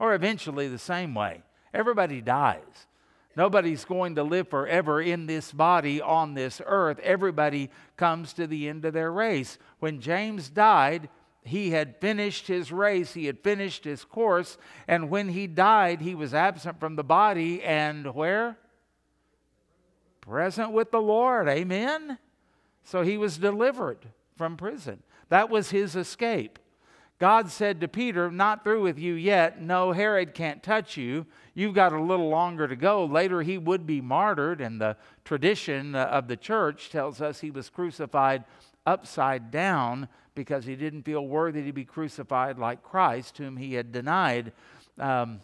or 0.00 0.12
eventually 0.12 0.66
the 0.66 0.76
same 0.76 1.14
way. 1.14 1.42
Everybody 1.72 2.20
dies. 2.20 2.88
Nobody's 3.36 3.84
going 3.84 4.16
to 4.16 4.24
live 4.24 4.48
forever 4.48 5.00
in 5.00 5.26
this 5.26 5.52
body 5.52 6.02
on 6.02 6.34
this 6.34 6.60
earth. 6.66 6.98
Everybody 6.98 7.70
comes 7.96 8.32
to 8.34 8.48
the 8.48 8.68
end 8.68 8.84
of 8.84 8.92
their 8.92 9.12
race. 9.12 9.56
When 9.78 10.00
James 10.00 10.48
died, 10.48 11.08
he 11.44 11.70
had 11.70 12.00
finished 12.00 12.48
his 12.48 12.72
race, 12.72 13.14
he 13.14 13.26
had 13.26 13.38
finished 13.38 13.84
his 13.84 14.04
course, 14.04 14.58
and 14.88 15.10
when 15.10 15.28
he 15.28 15.46
died, 15.46 16.00
he 16.00 16.16
was 16.16 16.34
absent 16.34 16.80
from 16.80 16.96
the 16.96 17.04
body 17.04 17.62
and 17.62 18.12
where? 18.14 18.58
Present 20.26 20.72
with 20.72 20.90
the 20.90 21.02
Lord. 21.02 21.48
Amen. 21.48 22.18
So 22.82 23.02
he 23.02 23.18
was 23.18 23.36
delivered 23.36 24.06
from 24.36 24.56
prison. 24.56 25.02
That 25.28 25.50
was 25.50 25.70
his 25.70 25.96
escape. 25.96 26.58
God 27.18 27.50
said 27.50 27.80
to 27.80 27.88
Peter, 27.88 28.30
Not 28.30 28.64
through 28.64 28.82
with 28.82 28.98
you 28.98 29.14
yet. 29.14 29.60
No, 29.60 29.92
Herod 29.92 30.32
can't 30.32 30.62
touch 30.62 30.96
you. 30.96 31.26
You've 31.52 31.74
got 31.74 31.92
a 31.92 32.00
little 32.00 32.30
longer 32.30 32.66
to 32.66 32.74
go. 32.74 33.04
Later, 33.04 33.42
he 33.42 33.58
would 33.58 33.86
be 33.86 34.00
martyred, 34.00 34.62
and 34.62 34.80
the 34.80 34.96
tradition 35.24 35.94
uh, 35.94 36.04
of 36.04 36.26
the 36.26 36.36
church 36.36 36.88
tells 36.88 37.20
us 37.20 37.40
he 37.40 37.50
was 37.50 37.68
crucified 37.68 38.44
upside 38.86 39.50
down 39.50 40.08
because 40.34 40.64
he 40.64 40.74
didn't 40.74 41.02
feel 41.02 41.26
worthy 41.26 41.62
to 41.64 41.72
be 41.72 41.84
crucified 41.84 42.58
like 42.58 42.82
Christ, 42.82 43.38
whom 43.38 43.58
he 43.58 43.74
had 43.74 43.92
denied. 43.92 44.52
Um, 44.98 45.40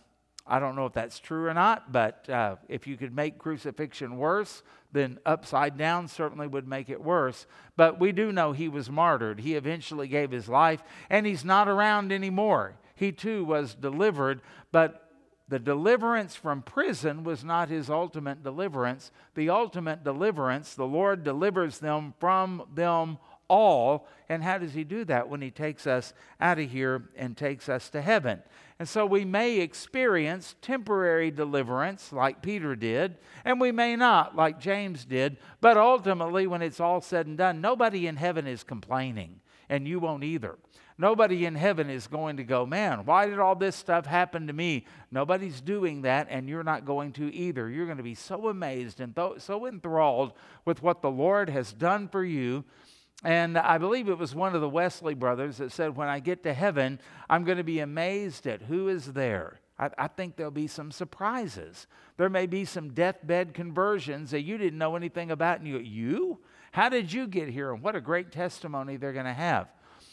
I 0.50 0.58
don't 0.58 0.74
know 0.74 0.86
if 0.86 0.92
that's 0.92 1.20
true 1.20 1.46
or 1.46 1.54
not, 1.54 1.92
but 1.92 2.28
uh, 2.28 2.56
if 2.68 2.88
you 2.88 2.96
could 2.96 3.14
make 3.14 3.38
crucifixion 3.38 4.18
worse, 4.18 4.64
then 4.90 5.20
upside 5.24 5.78
down 5.78 6.08
certainly 6.08 6.48
would 6.48 6.66
make 6.66 6.90
it 6.90 7.00
worse. 7.00 7.46
But 7.76 8.00
we 8.00 8.10
do 8.10 8.32
know 8.32 8.50
he 8.50 8.68
was 8.68 8.90
martyred. 8.90 9.38
He 9.40 9.54
eventually 9.54 10.08
gave 10.08 10.32
his 10.32 10.48
life, 10.48 10.82
and 11.08 11.24
he's 11.24 11.44
not 11.44 11.68
around 11.68 12.10
anymore. 12.10 12.74
He 12.96 13.12
too 13.12 13.44
was 13.44 13.76
delivered, 13.76 14.40
but 14.72 15.10
the 15.46 15.60
deliverance 15.60 16.34
from 16.34 16.62
prison 16.62 17.22
was 17.22 17.44
not 17.44 17.68
his 17.68 17.88
ultimate 17.88 18.42
deliverance. 18.42 19.12
The 19.34 19.50
ultimate 19.50 20.02
deliverance, 20.02 20.74
the 20.74 20.84
Lord 20.84 21.22
delivers 21.22 21.78
them 21.78 22.14
from 22.18 22.64
them 22.74 23.18
all. 23.50 24.06
And 24.28 24.42
how 24.42 24.58
does 24.58 24.72
he 24.72 24.84
do 24.84 25.04
that? 25.06 25.28
When 25.28 25.42
he 25.42 25.50
takes 25.50 25.86
us 25.86 26.14
out 26.40 26.58
of 26.58 26.70
here 26.70 27.08
and 27.16 27.36
takes 27.36 27.68
us 27.68 27.90
to 27.90 28.00
heaven. 28.00 28.40
And 28.78 28.88
so 28.88 29.04
we 29.04 29.26
may 29.26 29.60
experience 29.60 30.54
temporary 30.62 31.30
deliverance 31.30 32.12
like 32.14 32.40
Peter 32.40 32.74
did, 32.74 33.18
and 33.44 33.60
we 33.60 33.72
may 33.72 33.94
not 33.94 34.34
like 34.34 34.58
James 34.58 35.04
did. 35.04 35.36
But 35.60 35.76
ultimately, 35.76 36.46
when 36.46 36.62
it's 36.62 36.80
all 36.80 37.02
said 37.02 37.26
and 37.26 37.36
done, 37.36 37.60
nobody 37.60 38.06
in 38.06 38.16
heaven 38.16 38.46
is 38.46 38.62
complaining, 38.62 39.40
and 39.68 39.86
you 39.86 40.00
won't 40.00 40.24
either. 40.24 40.56
Nobody 40.96 41.46
in 41.46 41.54
heaven 41.54 41.88
is 41.88 42.06
going 42.06 42.36
to 42.36 42.44
go, 42.44 42.66
man, 42.66 43.06
why 43.06 43.26
did 43.26 43.38
all 43.38 43.54
this 43.54 43.74
stuff 43.74 44.04
happen 44.04 44.46
to 44.46 44.52
me? 44.52 44.86
Nobody's 45.10 45.62
doing 45.62 46.02
that, 46.02 46.26
and 46.28 46.46
you're 46.46 46.62
not 46.62 46.84
going 46.84 47.12
to 47.12 47.34
either. 47.34 47.70
You're 47.70 47.86
going 47.86 47.96
to 47.96 48.02
be 48.02 48.14
so 48.14 48.48
amazed 48.48 49.00
and 49.00 49.18
so 49.38 49.66
enthralled 49.66 50.34
with 50.66 50.82
what 50.82 51.00
the 51.00 51.10
Lord 51.10 51.48
has 51.48 51.72
done 51.72 52.06
for 52.08 52.22
you 52.22 52.64
and 53.22 53.58
I 53.58 53.78
believe 53.78 54.08
it 54.08 54.18
was 54.18 54.34
one 54.34 54.54
of 54.54 54.60
the 54.60 54.68
Wesley 54.68 55.14
brothers 55.14 55.58
that 55.58 55.72
said, 55.72 55.96
When 55.96 56.08
I 56.08 56.20
get 56.20 56.42
to 56.44 56.54
heaven, 56.54 57.00
I'm 57.28 57.44
going 57.44 57.58
to 57.58 57.64
be 57.64 57.80
amazed 57.80 58.46
at 58.46 58.62
who 58.62 58.88
is 58.88 59.12
there. 59.12 59.60
I, 59.78 59.90
I, 59.98 60.08
think 60.08 60.36
there'll 60.36 60.50
be 60.50 60.66
some 60.66 60.90
surprises. 60.90 61.86
There 62.16 62.30
may 62.30 62.46
be 62.46 62.64
some 62.64 62.92
deathbed 62.92 63.52
conversions 63.52 64.30
that 64.30 64.42
you 64.42 64.56
didn't 64.58 64.78
know 64.78 64.96
anything 64.96 65.30
about. 65.30 65.58
And 65.58 65.68
you, 65.68 65.78
you? 65.78 66.38
How 66.72 66.88
did 66.88 67.12
you 67.12 67.26
get 67.26 67.48
here? 67.48 67.72
And 67.72 67.82
what 67.82 67.96
a 67.96 68.00
great 68.00 68.32
testimony 68.32 68.96
they're 68.96 69.12
going 69.12 69.24
to 69.26 69.32
have. 69.32 69.68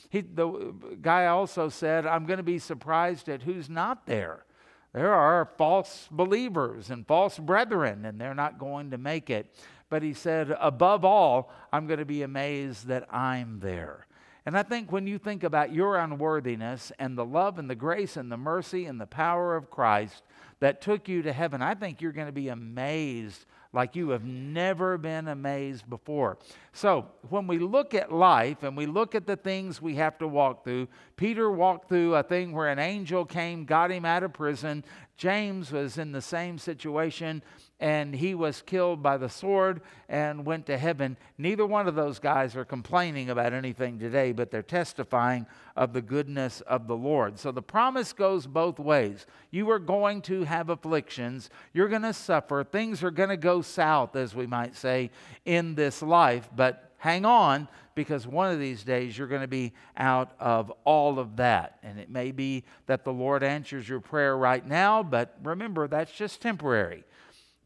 He, 0.10 0.22
the 0.22 0.74
guy 1.02 1.28
also 1.28 1.70
said, 1.70 2.06
I'm 2.06 2.26
going 2.26 2.38
to 2.38 2.44
be 2.44 2.60
surprised 2.60 3.30
at 3.30 3.44
who's 3.44 3.70
not 3.70 4.06
there. 4.06 4.46
There 4.94 5.14
are 5.14 5.50
false 5.58 6.08
believers 6.10 6.90
and 6.90 7.06
false 7.06 7.38
brethren, 7.38 8.06
and 8.06 8.20
they're 8.20 8.34
not 8.34 8.58
going 8.58 8.92
to 8.92 8.98
make 8.98 9.30
it. 9.30 9.54
But 9.90 10.04
he 10.04 10.14
said, 10.14 10.56
above 10.60 11.06
all, 11.06 11.52
I'm 11.72 11.88
going 11.88 12.00
to 12.00 12.06
be 12.06 12.24
amazed 12.24 12.88
that 12.88 13.12
I'm 13.14 13.60
there. 13.60 14.08
And 14.46 14.58
I 14.58 14.64
think 14.64 14.92
when 14.94 15.08
you 15.08 15.18
think 15.18 15.44
about 15.44 15.74
your 15.74 15.98
unworthiness 15.98 16.92
and 17.00 17.18
the 17.18 17.26
love 17.26 17.60
and 17.60 17.70
the 17.70 17.76
grace 17.76 18.16
and 18.16 18.32
the 18.32 18.38
mercy 18.38 18.86
and 18.86 19.00
the 19.00 19.06
power 19.06 19.58
of 19.58 19.70
Christ 19.70 20.24
that 20.62 20.82
took 20.82 21.10
you 21.10 21.22
to 21.24 21.34
heaven, 21.34 21.62
I 21.62 21.76
think 21.76 22.02
you're 22.02 22.14
going 22.14 22.28
to 22.28 22.32
be 22.34 22.48
amazed 22.48 23.46
like 23.74 23.96
you 23.96 24.10
have 24.10 24.24
never 24.24 24.98
been 24.98 25.28
amazed 25.28 25.90
before. 25.90 26.38
So, 26.72 27.08
when 27.30 27.48
we 27.48 27.60
look 27.60 27.94
at 27.94 28.12
life 28.12 28.64
and 28.64 28.78
we 28.78 28.86
look 28.86 29.16
at 29.16 29.28
the 29.28 29.36
things 29.36 29.82
we 29.82 29.96
have 29.96 30.18
to 30.20 30.28
walk 30.28 30.64
through, 30.64 30.88
Peter 31.18 31.52
walked 31.52 31.90
through 31.90 32.16
a 32.16 32.24
thing 32.24 32.54
where 32.54 32.70
an 32.70 32.80
angel 32.80 33.26
came, 33.26 33.66
got 33.66 33.92
him 33.92 34.06
out 34.06 34.24
of 34.24 34.34
prison. 34.34 34.86
James 35.18 35.72
was 35.72 35.98
in 35.98 36.12
the 36.12 36.22
same 36.22 36.58
situation 36.58 37.44
and 37.80 38.16
he 38.16 38.34
was 38.34 38.64
killed 38.64 39.04
by 39.04 39.18
the 39.18 39.30
sword 39.30 39.82
and 40.10 40.46
went 40.46 40.66
to 40.66 40.78
heaven. 40.78 41.16
Neither 41.38 41.66
one 41.66 41.88
of 41.88 41.96
those 41.96 42.18
guys 42.18 42.56
are 42.56 42.66
complaining 42.66 43.30
about 43.30 43.54
anything 43.54 44.00
today, 44.00 44.32
but 44.32 44.50
they're 44.50 44.64
testifying 44.64 45.46
of 45.76 45.94
the 45.94 46.02
goodness 46.02 46.62
of 46.62 46.88
the 46.88 46.96
Lord. 46.96 47.38
So 47.38 47.52
the 47.52 47.62
promise 47.62 48.14
goes 48.14 48.48
both 48.48 48.80
ways. 48.80 49.28
You 49.52 49.70
are 49.70 49.80
going 49.80 50.22
to 50.24 50.44
have 50.44 50.70
afflictions, 50.70 51.50
you're 51.74 51.90
going 51.90 52.02
to 52.02 52.14
suffer, 52.14 52.64
things 52.64 53.04
are 53.04 53.12
going 53.12 53.30
to 53.30 53.38
go 53.38 53.62
south, 53.62 54.16
as 54.16 54.34
we 54.34 54.48
might 54.48 54.76
say, 54.76 55.12
in 55.46 55.76
this 55.76 56.02
life, 56.02 56.50
but 56.56 56.92
hang 56.98 57.26
on 57.26 57.68
because 57.94 58.28
one 58.28 58.52
of 58.52 58.60
these 58.60 58.84
days 58.84 59.18
you're 59.18 59.28
going 59.28 59.42
to 59.42 59.48
be 59.48 59.74
out 59.98 60.32
of 60.40 60.72
all 60.84 61.20
of 61.20 61.36
that. 61.38 61.80
And 61.84 62.00
it 62.00 62.10
may 62.10 62.32
be 62.32 62.64
that 62.86 63.04
the 63.04 63.14
Lord 63.14 63.44
answers 63.44 63.88
your 63.90 64.00
prayer 64.00 64.38
right 64.38 64.66
now, 64.66 65.04
but 65.04 65.36
remember, 65.44 65.88
that's 65.88 66.12
just 66.12 66.42
temporary. 66.42 67.04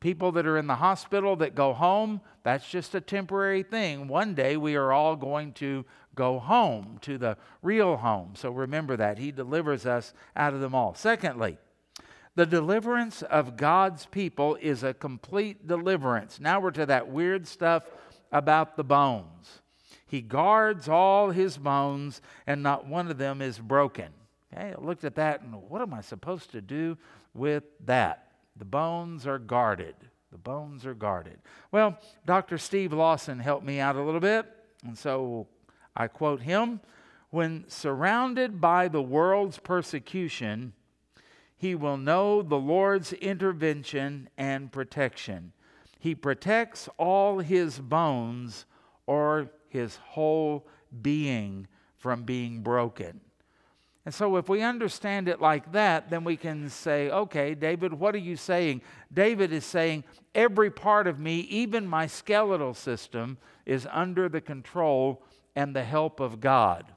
People 0.02 0.32
that 0.34 0.48
are 0.48 0.58
in 0.58 0.68
the 0.68 0.76
hospital 0.76 1.36
that 1.38 1.56
go 1.56 1.74
home, 1.74 2.22
that's 2.44 2.68
just 2.68 2.96
a 2.96 3.02
temporary 3.02 3.64
thing. 3.64 4.08
One 4.08 4.34
day 4.34 4.58
we 4.58 4.76
are 4.76 4.92
all 4.92 5.16
going 5.16 5.54
to 5.54 5.86
go 6.16 6.40
home 6.40 6.98
to 7.02 7.18
the 7.18 7.38
real 7.62 7.98
home. 7.98 8.34
So 8.36 8.50
remember 8.52 8.98
that. 8.98 9.20
He 9.20 9.32
delivers 9.32 9.86
us 9.86 10.14
out 10.36 10.56
of 10.56 10.60
them 10.60 10.74
all. 10.74 10.96
Secondly, 10.96 11.58
the 12.36 12.48
deliverance 12.48 13.22
of 13.22 13.56
God's 13.56 14.08
people 14.08 14.58
is 14.60 14.84
a 14.84 14.94
complete 14.94 15.68
deliverance. 15.68 16.40
Now 16.40 16.60
we're 16.60 16.72
to 16.72 16.88
that 16.88 17.10
weird 17.10 17.48
stuff 17.48 17.86
about 18.32 18.78
the 18.78 18.84
bones. 18.84 19.62
He 20.08 20.22
guards 20.22 20.90
all 20.90 21.30
his 21.30 21.58
bones, 21.58 22.22
and 22.48 22.64
not 22.64 22.88
one 22.88 23.12
of 23.12 23.18
them 23.18 23.42
is 23.42 23.60
broken. 23.60 24.08
Okay, 24.52 24.74
I 24.78 24.82
looked 24.82 25.04
at 25.04 25.16
that 25.16 25.42
and 25.42 25.54
what 25.70 25.82
am 25.82 25.94
I 25.94 26.02
supposed 26.02 26.52
to 26.52 26.62
do 26.62 26.98
with 27.34 27.64
that? 27.86 28.31
The 28.62 28.66
bones 28.66 29.26
are 29.26 29.40
guarded. 29.40 29.96
The 30.32 30.38
bones 30.38 30.86
are 30.86 30.94
guarded. 30.94 31.40
Well, 31.72 31.98
Dr. 32.28 32.60
Steve 32.60 32.94
Lawson 32.94 33.40
helped 33.40 33.66
me 33.66 33.80
out 33.80 33.96
a 33.96 34.04
little 34.04 34.20
bit, 34.20 34.46
and 34.86 34.96
so 34.96 35.48
I 35.96 36.06
quote 36.06 36.44
him 36.44 36.80
When 37.32 37.66
surrounded 37.68 38.62
by 38.62 38.88
the 38.88 39.02
world's 39.02 39.58
persecution, 39.58 40.74
he 41.58 41.74
will 41.74 41.98
know 41.98 42.44
the 42.44 42.60
Lord's 42.60 43.14
intervention 43.14 44.30
and 44.38 44.72
protection. 44.72 45.54
He 45.98 46.14
protects 46.14 46.88
all 47.00 47.40
his 47.40 47.80
bones 47.80 48.68
or 49.08 49.50
his 49.70 49.96
whole 49.96 50.68
being 51.02 51.66
from 51.98 52.26
being 52.26 52.62
broken. 52.62 53.22
And 54.04 54.14
so, 54.14 54.38
if 54.38 54.50
we 54.50 54.64
understand 54.64 55.28
it 55.28 55.40
like 55.40 55.72
that, 55.74 56.10
then 56.10 56.24
we 56.24 56.36
can 56.36 56.70
say, 56.70 57.12
okay, 57.12 57.54
David, 57.54 57.94
what 57.94 58.16
are 58.16 58.20
you 58.20 58.36
saying? 58.36 58.82
David 59.14 59.54
is 59.54 59.64
saying, 59.64 60.04
every 60.34 60.72
part 60.72 61.06
of 61.06 61.20
me, 61.20 61.42
even 61.42 61.86
my 61.86 62.08
skeletal 62.08 62.74
system, 62.74 63.38
is 63.66 63.88
under 63.92 64.28
the 64.28 64.42
control 64.42 65.22
and 65.56 65.76
the 65.76 65.84
help 65.84 66.20
of 66.20 66.40
God. 66.40 66.92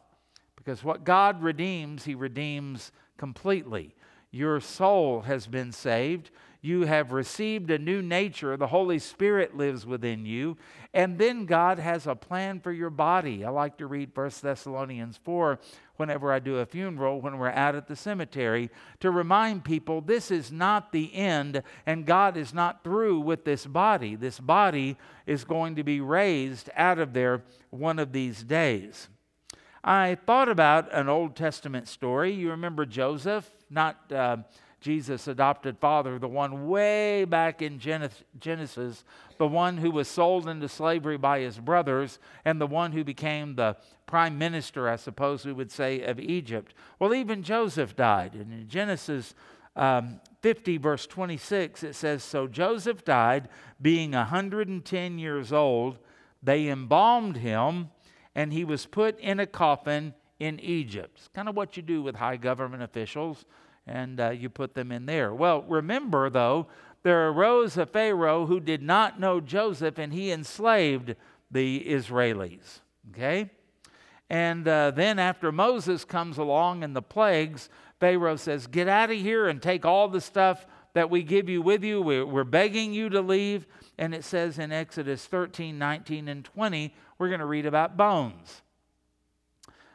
Because 0.57 0.83
what 0.83 1.05
God 1.05 1.43
redeems, 1.43 2.05
He 2.05 2.15
redeems 2.15 2.91
completely. 3.19 3.95
Your 4.31 4.59
soul 4.61 5.21
has 5.23 5.47
been 5.47 5.73
saved. 5.73 6.31
You 6.65 6.87
have 6.87 7.13
received 7.13 7.71
a 7.71 7.79
new 7.79 8.01
nature. 8.01 8.57
The 8.57 8.69
Holy 8.69 8.99
Spirit 8.99 9.55
lives 9.55 9.85
within 9.85 10.25
you. 10.25 10.57
And 10.95 11.19
then 11.19 11.45
God 11.45 11.79
has 11.79 12.07
a 12.07 12.15
plan 12.15 12.59
for 12.59 12.73
your 12.73 12.89
body. 12.89 13.45
I 13.45 13.51
like 13.51 13.77
to 13.77 13.87
read 13.87 14.13
1 14.15 14.31
Thessalonians 14.41 15.21
4 15.25 15.59
whenever 15.97 16.33
I 16.33 16.39
do 16.39 16.57
a 16.57 16.65
funeral, 16.65 17.21
when 17.21 17.37
we're 17.37 17.51
out 17.51 17.75
at 17.75 17.87
the 17.87 17.95
cemetery, 17.95 18.71
to 19.01 19.11
remind 19.11 19.67
people 19.67 20.01
this 20.01 20.31
is 20.31 20.51
not 20.51 20.91
the 20.91 21.15
end 21.15 21.63
and 21.85 22.07
God 22.07 22.39
is 22.39 22.55
not 22.55 22.83
through 22.83 23.21
with 23.21 23.45
this 23.45 23.67
body. 23.67 24.17
This 24.17 24.41
body 24.41 24.97
is 25.27 25.45
going 25.45 25.77
to 25.77 25.85
be 25.85 26.01
raised 26.01 26.71
out 26.77 26.99
of 26.99 27.13
there 27.13 27.43
one 27.69 27.99
of 27.99 28.13
these 28.13 28.43
days. 28.43 29.11
I 29.85 30.15
thought 30.15 30.49
about 30.49 30.91
an 30.95 31.11
Old 31.11 31.37
Testament 31.37 31.89
story. 31.89 32.33
You 32.33 32.49
remember 32.49 32.87
Joseph, 32.87 33.51
not 33.69 34.11
uh, 34.11 34.39
Jesus' 34.85 35.29
adopted 35.29 35.79
father, 35.79 36.19
the 36.19 36.29
one 36.29 36.69
way 36.69 37.25
back 37.25 37.63
in 37.63 37.79
Genesis, 37.79 39.05
the 39.39 39.49
one 39.49 39.79
who 39.79 39.91
was 39.91 40.09
sold 40.09 40.47
into 40.47 40.69
slavery 40.69 41.17
by 41.17 41.41
his 41.41 41.59
brothers, 41.59 42.19
and 42.45 42.61
the 42.61 42.67
one 42.67 42.93
who 42.93 43.03
became 43.03 43.55
the 43.55 43.79
prime 44.05 44.37
minister, 44.37 44.87
I 44.87 44.97
suppose 44.97 45.47
we 45.47 45.55
would 45.55 45.73
say, 45.73 46.03
of 46.03 46.21
Egypt. 46.21 46.75
Well, 46.99 47.15
even 47.15 47.43
Joseph 47.43 47.97
died. 47.97 48.35
And 48.35 48.53
in 48.53 48.69
Genesis 48.69 49.35
um, 49.75 50.21
50, 50.43 50.77
verse 50.77 51.07
26, 51.07 51.83
it 51.83 51.95
says 51.95 52.23
So 52.23 52.47
Joseph 52.47 53.07
died, 53.07 53.49
being 53.81 54.11
110 54.11 55.19
years 55.19 55.51
old. 55.51 55.99
They 56.43 56.69
embalmed 56.69 57.39
him, 57.39 57.89
and 58.35 58.53
he 58.53 58.65
was 58.65 58.85
put 58.85 59.19
in 59.19 59.41
a 59.41 59.47
coffin 59.47 60.13
in 60.39 60.61
Egypt. 60.61 61.13
It's 61.17 61.29
kind 61.29 61.49
of 61.49 61.57
what 61.57 61.79
you 61.79 61.83
do 61.83 62.03
with 62.03 62.17
high 62.17 62.37
government 62.37 62.83
officials, 62.83 63.47
and 63.87 64.21
uh, 64.21 64.31
you 64.31 64.49
put 64.49 64.75
them 64.75 64.91
in 64.91 65.07
there. 65.07 65.35
Well, 65.35 65.63
remember, 65.63 66.31
though, 66.31 66.67
there 67.03 67.29
arose 67.29 67.77
a 67.77 67.87
Pharaoh 67.87 68.47
who 68.47 68.61
did 68.61 68.83
not 68.83 69.21
know 69.21 69.41
Joseph, 69.41 69.99
and 69.99 70.13
he 70.13 70.31
enslaved 70.31 71.17
the 71.51 71.85
Israelis. 71.87 72.81
Okay? 73.11 73.51
And 74.31 74.67
uh, 74.67 74.91
then, 74.91 75.19
after 75.19 75.53
Moses 75.53 76.05
comes 76.05 76.39
along 76.39 76.83
and 76.83 76.97
the 76.97 77.03
plagues, 77.03 77.69
Pharaoh 78.01 78.37
says, 78.37 78.67
Get 78.67 78.89
out 78.89 79.11
of 79.11 79.19
here 79.19 79.49
and 79.49 79.61
take 79.61 79.85
all 79.85 80.09
the 80.09 80.21
stuff 80.21 80.67
that 80.95 81.11
we 81.11 81.23
give 81.23 81.49
you 81.49 81.61
with 81.61 81.85
you. 81.85 82.01
We're, 82.01 82.25
we're 82.25 82.45
begging 82.45 82.95
you 82.95 83.09
to 83.11 83.21
leave. 83.21 83.67
And 83.99 84.15
it 84.15 84.25
says 84.25 84.59
in 84.59 84.73
Exodus 84.73 85.27
13, 85.27 85.79
19, 85.79 86.29
and 86.29 86.45
20, 86.45 86.95
we're 87.19 87.29
going 87.29 87.41
to 87.41 87.47
read 87.47 87.67
about 87.67 87.97
bones. 87.97 88.63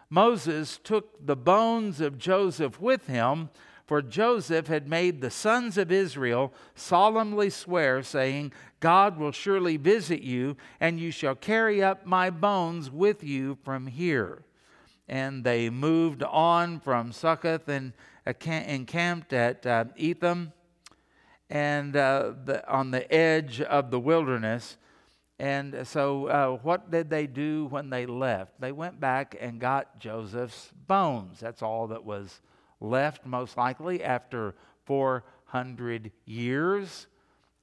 Moses 0.10 0.80
took 0.84 1.26
the 1.26 1.36
bones 1.36 2.02
of 2.02 2.18
Joseph 2.18 2.80
with 2.80 3.08
him, 3.08 3.50
for 3.90 4.04
Joseph 4.04 4.68
had 4.68 4.88
made 4.88 5.20
the 5.20 5.32
sons 5.32 5.76
of 5.76 5.92
Israel 5.92 6.54
solemnly 6.76 7.50
swear, 7.50 8.04
saying, 8.04 8.54
God 8.80 9.18
will 9.18 9.32
surely 9.32 9.78
visit 9.78 10.22
you, 10.22 10.58
and 10.80 11.00
you 11.00 11.10
shall 11.10 11.34
carry 11.34 11.82
up 11.82 12.06
my 12.06 12.30
bones 12.30 12.92
with 12.92 13.24
you 13.24 13.58
from 13.64 13.88
here. 13.88 14.44
And 15.08 15.44
they 15.44 15.72
moved 15.72 16.22
on 16.22 16.80
from 16.82 17.12
Succoth 17.12 17.68
and 17.68 17.94
encamped 18.28 19.34
at 19.34 19.66
uh, 19.66 19.86
Etham 19.98 20.54
and 21.50 21.96
uh, 21.96 22.34
the, 22.46 22.72
on 22.72 22.92
the 22.92 23.12
edge 23.12 23.60
of 23.60 23.90
the 23.90 24.00
wilderness. 24.00 24.78
And 25.40 25.88
so, 25.88 26.28
uh, 26.28 26.60
what 26.62 26.92
did 26.92 27.10
they 27.10 27.26
do 27.26 27.66
when 27.72 27.90
they 27.90 28.06
left? 28.06 28.62
They 28.62 28.72
went 28.72 29.00
back 29.00 29.36
and 29.42 29.60
got 29.60 29.98
Joseph's 29.98 30.72
bones. 30.86 31.40
That's 31.40 31.64
all 31.64 31.88
that 31.88 32.06
was 32.06 32.40
left, 32.80 33.26
most 33.26 33.58
likely, 33.58 34.04
after 34.04 34.56
400 34.86 36.12
years. 36.26 37.08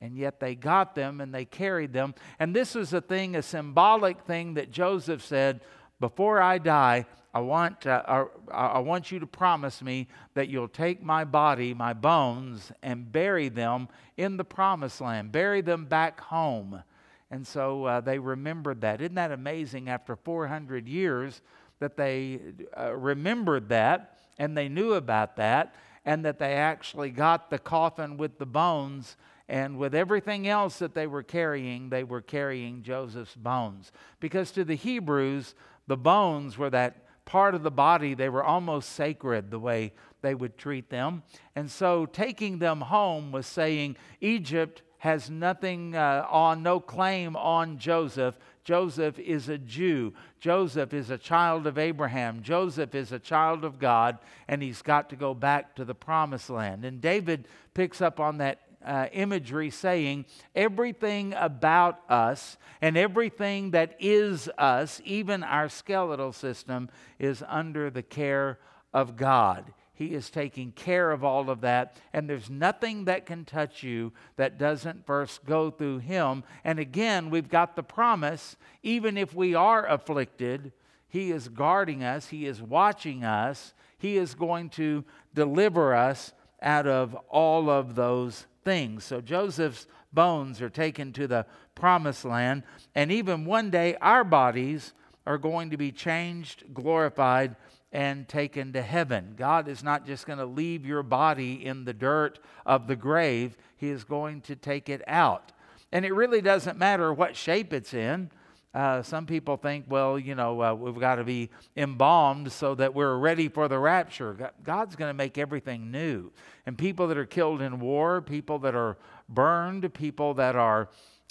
And 0.00 0.16
yet 0.16 0.40
they 0.40 0.55
got 0.55 0.94
them 0.94 1.20
and 1.20 1.35
they 1.35 1.44
carried 1.44 1.92
them. 1.92 2.14
And 2.38 2.55
this 2.55 2.74
was 2.74 2.92
a 2.92 3.00
thing, 3.00 3.35
a 3.35 3.42
symbolic 3.42 4.20
thing 4.22 4.55
that 4.55 4.70
Joseph 4.70 5.24
said 5.24 5.61
Before 5.98 6.42
I 6.42 6.59
die, 6.59 7.07
I 7.33 7.40
want, 7.40 7.87
uh, 7.87 8.26
I 8.50 8.79
want 8.79 9.11
you 9.11 9.18
to 9.18 9.26
promise 9.26 9.83
me 9.83 10.09
that 10.35 10.48
you'll 10.48 10.68
take 10.68 11.02
my 11.02 11.24
body, 11.24 11.74
my 11.74 11.92
bones, 11.92 12.72
and 12.83 13.11
bury 13.11 13.48
them 13.48 13.88
in 14.16 14.37
the 14.37 14.44
promised 14.44 15.00
land, 15.00 15.33
bury 15.33 15.61
them 15.61 15.85
back 15.85 16.20
home. 16.20 16.83
And 17.31 17.46
so 17.46 17.85
uh, 17.85 18.00
they 18.00 18.18
remembered 18.18 18.81
that. 18.83 19.00
Isn't 19.00 19.16
that 19.16 19.33
amazing 19.33 19.88
after 19.88 20.16
400 20.16 20.88
years 20.88 21.42
that 21.79 21.96
they 21.96 22.40
uh, 22.79 22.94
remembered 22.94 23.68
that 23.68 24.15
and 24.38 24.57
they 24.57 24.68
knew 24.68 24.94
about 24.94 25.37
that 25.37 25.75
and 26.05 26.25
that 26.25 26.38
they 26.38 26.55
actually 26.55 27.11
got 27.11 27.51
the 27.51 27.59
coffin 27.59 28.16
with 28.16 28.38
the 28.38 28.46
bones 28.46 29.16
and 29.49 29.79
with 29.79 29.94
everything 29.94 30.49
else 30.49 30.79
that 30.81 30.94
they 30.94 31.07
were 31.07 31.22
carrying, 31.22 31.88
they 31.88 32.05
were 32.05 32.20
carrying 32.20 32.83
Joseph's 32.83 33.37
bones. 33.37 33.92
Because 34.18 34.51
to 34.53 34.64
the 34.64 34.75
Hebrews, 34.75 35.55
the 35.87 35.96
bones 35.96 36.59
were 36.59 36.70
that 36.70 37.05
part 37.25 37.55
of 37.55 37.62
the 37.62 37.70
body, 37.70 38.14
they 38.14 38.29
were 38.29 38.42
almost 38.42 38.90
sacred 38.90 39.51
the 39.51 39.59
way 39.59 39.92
they 40.22 40.35
would 40.35 40.59
treat 40.59 40.90
them. 40.90 41.22
And 41.55 41.70
so 41.70 42.07
taking 42.07 42.59
them 42.59 42.81
home 42.81 43.31
was 43.31 43.46
saying, 43.46 43.96
Egypt 44.20 44.83
has 44.99 45.31
nothing 45.31 45.94
uh, 45.94 46.27
on, 46.29 46.62
no 46.62 46.81
claim 46.81 47.37
on 47.37 47.79
Joseph. 47.79 48.38
Joseph 48.66 49.20
is 49.20 49.48
a 49.48 49.59
Jew. 49.59 50.12
Joseph 50.40 50.92
is 50.92 51.09
a 51.11 51.16
child 51.16 51.68
of 51.68 51.79
Abraham. 51.79 52.42
Joseph 52.42 52.96
is 52.96 53.12
a 53.12 53.18
child 53.20 53.64
of 53.64 53.79
God, 53.79 54.18
and 54.48 54.61
he's 54.61 54.83
got 54.83 55.09
to 55.11 55.16
go 55.16 55.35
back 55.35 55.76
to 55.76 55.85
the 55.85 55.94
promised 55.94 56.50
land. 56.50 56.85
And 56.85 57.00
David 57.00 57.46
picks 57.74 58.00
up 58.00 58.18
on 58.18 58.38
that 58.38 58.62
uh, 58.85 59.07
imagery 59.12 59.70
saying, 59.70 60.24
everything 60.52 61.33
about 61.35 62.00
us 62.09 62.57
and 62.83 62.96
everything 62.96 63.70
that 63.70 63.94
is 64.00 64.48
us, 64.59 65.00
even 65.05 65.44
our 65.44 65.68
skeletal 65.68 66.33
system, 66.33 66.90
is 67.20 67.44
under 67.46 67.88
the 67.88 68.02
care 68.02 68.59
of 68.92 69.16
God. 69.16 69.64
He 69.97 70.13
is 70.13 70.29
taking 70.29 70.73
care 70.73 71.11
of 71.11 71.25
all 71.25 71.49
of 71.49 71.63
that, 71.63 71.97
and 72.13 72.29
there's 72.29 72.51
nothing 72.51 73.07
that 73.07 73.25
can 73.25 73.47
touch 73.47 73.83
you 73.83 74.13
that 74.37 74.59
doesn't 74.59 75.07
first 75.07 75.47
go 75.47 75.71
through 75.71 75.99
Him. 75.99 76.45
And 76.65 76.79
again, 76.79 77.31
we've 77.31 77.49
got 77.49 77.77
the 77.77 77.83
promise 77.83 78.57
even 78.83 79.17
if 79.17 79.35
we 79.35 79.55
are 79.55 79.87
afflicted, 79.87 80.73
He 81.09 81.33
is 81.33 81.49
guarding 81.49 82.05
us, 82.05 82.29
He 82.29 82.45
is 82.45 82.61
watching 82.61 83.25
us, 83.25 83.73
He 83.97 84.19
is 84.19 84.35
going 84.35 84.69
to 84.71 85.03
deliver 85.33 85.95
us 85.95 86.35
out 86.61 86.87
of 86.87 87.15
all 87.31 87.71
of 87.71 87.95
those 87.95 88.47
things. 88.65 89.03
So 89.03 89.23
Joseph's 89.23 89.87
bones 90.13 90.61
are 90.61 90.69
taken 90.69 91.15
to 91.15 91.27
the 91.27 91.47
promised 91.75 92.27
land, 92.27 92.65
and 92.95 93.11
even 93.11 93.47
one 93.47 93.71
day 93.71 93.97
our 94.03 94.25
bodies 94.25 94.93
are 95.27 95.39
going 95.39 95.71
to 95.71 95.79
be 95.79 95.91
changed, 95.91 96.65
glorified, 96.75 97.57
and 97.97 98.29
taken 98.29 98.75
to 98.75 98.83
heaven. 98.83 99.33
God 99.39 99.69
is 99.69 99.83
not 99.83 100.07
just 100.07 100.27
going 100.27 100.39
to 100.39 100.45
leave 100.45 100.85
your 100.85 101.03
body 101.03 101.65
in 101.65 101.87
the 101.87 101.95
dirt 101.95 102.39
of 102.67 102.89
the 102.89 102.95
grave, 102.95 103.57
He 103.79 103.89
is 103.89 104.05
going 104.05 104.43
to 104.43 104.55
take 104.55 104.91
it 104.91 105.01
out. 105.07 105.53
And 105.93 106.05
it 106.05 106.13
really 106.13 106.43
doesn't 106.43 106.77
matter 106.77 107.11
what 107.11 107.35
shape 107.37 107.73
it's 107.73 107.95
in. 107.95 108.31
Uh, 108.75 109.01
some 109.01 109.25
people 109.25 109.57
think, 109.57 109.87
well, 109.89 110.19
you 110.19 110.35
know, 110.35 110.63
uh, 110.63 110.75
we've 110.75 111.01
got 111.01 111.15
to 111.15 111.25
be 111.25 111.49
embalmed 111.75 112.53
so 112.53 112.75
that 112.75 112.93
we're 112.93 113.17
ready 113.17 113.49
for 113.49 113.67
the 113.67 113.79
rapture. 113.79 114.53
God's 114.63 114.95
going 114.95 115.09
to 115.09 115.15
make 115.15 115.39
everything 115.39 115.91
new. 115.91 116.31
And 116.67 116.77
people 116.77 117.09
that 117.09 117.17
are 117.17 117.25
killed 117.25 117.63
in 117.63 117.81
war, 117.81 118.21
people 118.21 118.59
that 118.59 118.75
are 118.75 118.99
burned, 119.27 119.95
people 119.95 120.35
that 120.35 120.55
are 120.55 120.91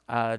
uh, 0.09 0.37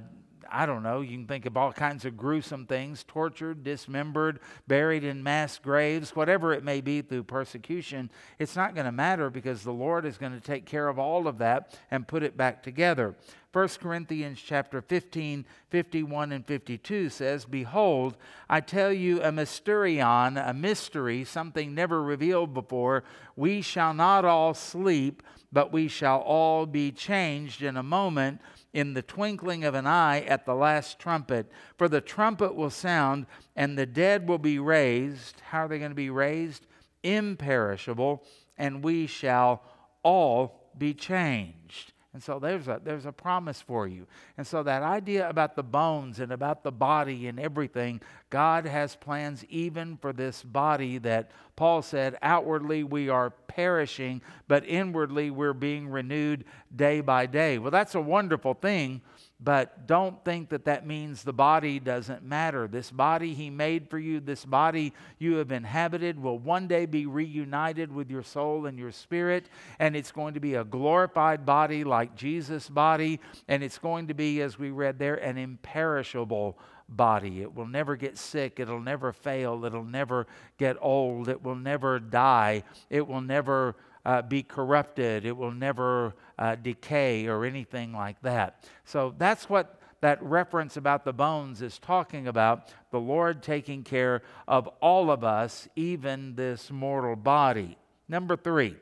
I 0.50 0.66
don't 0.66 0.82
know, 0.82 1.00
you 1.00 1.16
can 1.16 1.26
think 1.26 1.46
of 1.46 1.56
all 1.56 1.72
kinds 1.72 2.04
of 2.04 2.16
gruesome 2.16 2.66
things 2.66 3.04
tortured, 3.06 3.64
dismembered, 3.64 4.40
buried 4.66 5.04
in 5.04 5.22
mass 5.22 5.59
graves, 5.59 6.14
whatever 6.14 6.52
it 6.52 6.64
may 6.64 6.80
be 6.80 7.02
through 7.02 7.24
persecution. 7.24 8.11
It's 8.38 8.56
not 8.56 8.74
going 8.74 8.87
to 8.87 8.92
matter 8.92 9.30
because 9.30 9.62
the 9.62 9.72
Lord 9.72 10.04
is 10.04 10.18
going 10.18 10.32
to 10.32 10.40
take 10.40 10.66
care 10.66 10.88
of 10.88 10.98
all 10.98 11.28
of 11.28 11.38
that 11.38 11.78
and 11.90 12.09
put 12.09 12.22
it 12.22 12.37
back 12.37 12.62
together. 12.62 13.14
1 13.56 13.68
Corinthians 13.80 14.38
chapter 14.44 14.82
15, 14.82 15.46
51 15.70 16.32
and 16.32 16.46
52 16.46 17.09
says, 17.09 17.46
Behold, 17.46 18.16
I 18.50 18.61
tell 18.61 18.92
you 18.92 19.22
a 19.22 19.30
mysterion, 19.30 20.37
a 20.37 20.52
mystery, 20.52 21.24
something 21.24 21.74
never 21.74 22.02
revealed 22.02 22.52
before. 22.52 23.02
We 23.35 23.62
shall 23.62 23.94
not 23.94 24.26
all 24.26 24.52
sleep, 24.52 25.22
but 25.50 25.72
we 25.72 25.88
shall 25.88 26.18
all 26.18 26.66
be 26.66 26.92
changed 26.92 27.62
in 27.62 27.78
a 27.78 27.82
moment 27.82 28.42
in 28.77 28.93
the 28.93 29.01
twinkling 29.01 29.65
of 29.65 29.75
an 29.75 29.87
eye 29.87 30.21
at 30.21 30.45
the 30.45 30.55
last 30.55 30.99
trumpet. 30.99 31.51
For 31.79 31.89
the 31.89 32.03
trumpet 32.03 32.55
will 32.55 32.69
sound, 32.69 33.25
and 33.57 33.79
the 33.79 33.87
dead 33.87 34.29
will 34.29 34.37
be 34.37 34.59
raised. 34.59 35.41
How 35.49 35.65
are 35.65 35.69
they 35.69 35.79
going 35.79 35.93
to 35.93 35.95
be 35.95 36.11
raised? 36.11 36.67
Imperishable, 37.03 38.23
and 38.59 38.85
we 38.85 39.07
shall 39.07 39.62
all 40.03 40.69
be 40.77 40.93
changed. 40.93 41.95
And 42.16 42.22
so 42.22 42.38
there's 42.38 42.66
a, 42.66 42.81
there's 42.83 43.05
a 43.05 43.12
promise 43.12 43.61
for 43.61 43.87
you. 43.87 44.07
And 44.38 44.46
so 44.46 44.62
that 44.62 44.83
idea 44.83 45.29
about 45.29 45.55
the 45.55 45.62
bones 45.62 46.18
and 46.18 46.33
about 46.33 46.62
the 46.62 46.72
body 46.72 47.26
and 47.26 47.38
everything, 47.38 48.00
God 48.31 48.64
has 48.64 48.96
plans 48.96 49.44
even 49.50 49.98
for 49.98 50.14
this 50.14 50.42
body 50.42 50.96
that 50.96 51.31
Paul 51.57 51.83
said, 51.83 52.16
outwardly 52.22 52.85
we 52.85 53.11
are 53.11 53.29
perishing, 53.29 54.22
but 54.48 54.66
inwardly 54.66 55.31
we're 55.31 55.52
being 55.52 55.88
renewed 55.88 56.46
day 56.74 57.02
by 57.02 57.26
day. 57.26 57.59
Well, 57.59 57.70
that's 57.70 57.94
a 57.94 58.00
wonderful 58.00 58.55
thing 58.55 59.02
But 59.38 59.87
don't 59.87 60.25
think 60.25 60.49
that 60.49 60.64
that 60.64 60.87
means 60.87 61.22
the 61.22 61.33
body 61.33 61.79
doesn't 61.79 62.25
matter. 62.25 62.66
This 62.66 62.90
body 62.90 63.35
He 63.35 63.51
made 63.51 63.90
for 63.90 63.99
you, 63.99 64.18
this 64.18 64.46
body 64.46 64.94
you 65.18 65.37
have 65.37 65.53
inhabited, 65.53 66.18
will 66.18 66.38
one 66.38 66.66
day 66.66 66.87
be 66.87 67.05
reunited 67.05 67.92
with 67.92 68.11
your 68.11 68.22
soul 68.22 68.64
and 68.64 68.79
your 68.79 68.92
spirit. 68.92 69.51
And 69.79 69.94
it's 69.94 70.11
going 70.11 70.35
to 70.35 70.40
be 70.40 70.55
a 70.55 70.64
glorified 70.64 71.44
body 71.44 71.85
like 71.85 72.16
Jesus' 72.16 72.70
body. 72.70 73.20
And 73.46 73.62
it's 73.62 73.79
going 73.79 74.09
to 74.09 74.14
be, 74.14 74.40
as 74.40 74.59
we 74.59 74.70
read 74.70 74.99
there, 74.99 75.16
an 75.16 75.37
imperishable 75.37 76.59
body. 76.88 77.42
It 77.42 77.55
will 77.55 77.66
never 77.66 77.94
get 77.94 78.16
sick. 78.16 78.59
It'll 78.59 78.81
never 78.81 79.12
fail. 79.12 79.66
It'll 79.66 79.85
never 79.85 80.27
get 80.57 80.77
old. 80.81 81.29
It 81.29 81.42
will 81.42 81.57
never 81.57 81.99
die. 81.99 82.62
It 82.88 83.07
will 83.07 83.20
never 83.20 83.77
uh, 84.07 84.23
be 84.23 84.40
corrupted. 84.40 85.27
It 85.27 85.37
will 85.37 85.51
never 85.51 86.14
uh, 86.38 86.55
decay 86.55 87.27
or 87.27 87.45
anything 87.45 87.92
like 87.92 88.23
that. 88.23 88.64
So 88.85 89.12
that's 89.19 89.51
what 89.51 89.81
that 90.01 90.23
reference 90.23 90.77
about 90.77 91.05
the 91.05 91.12
bones 91.12 91.61
is 91.61 91.81
talking 91.81 92.29
about 92.29 92.73
the 92.92 93.01
Lord 93.01 93.42
taking 93.42 93.83
care 93.83 94.23
of 94.47 94.69
all 94.81 95.11
of 95.11 95.25
us, 95.25 95.66
even 95.75 96.37
this 96.37 96.71
mortal 96.71 97.16
body. 97.16 97.77
Number 98.09 98.37
three, 98.37 98.77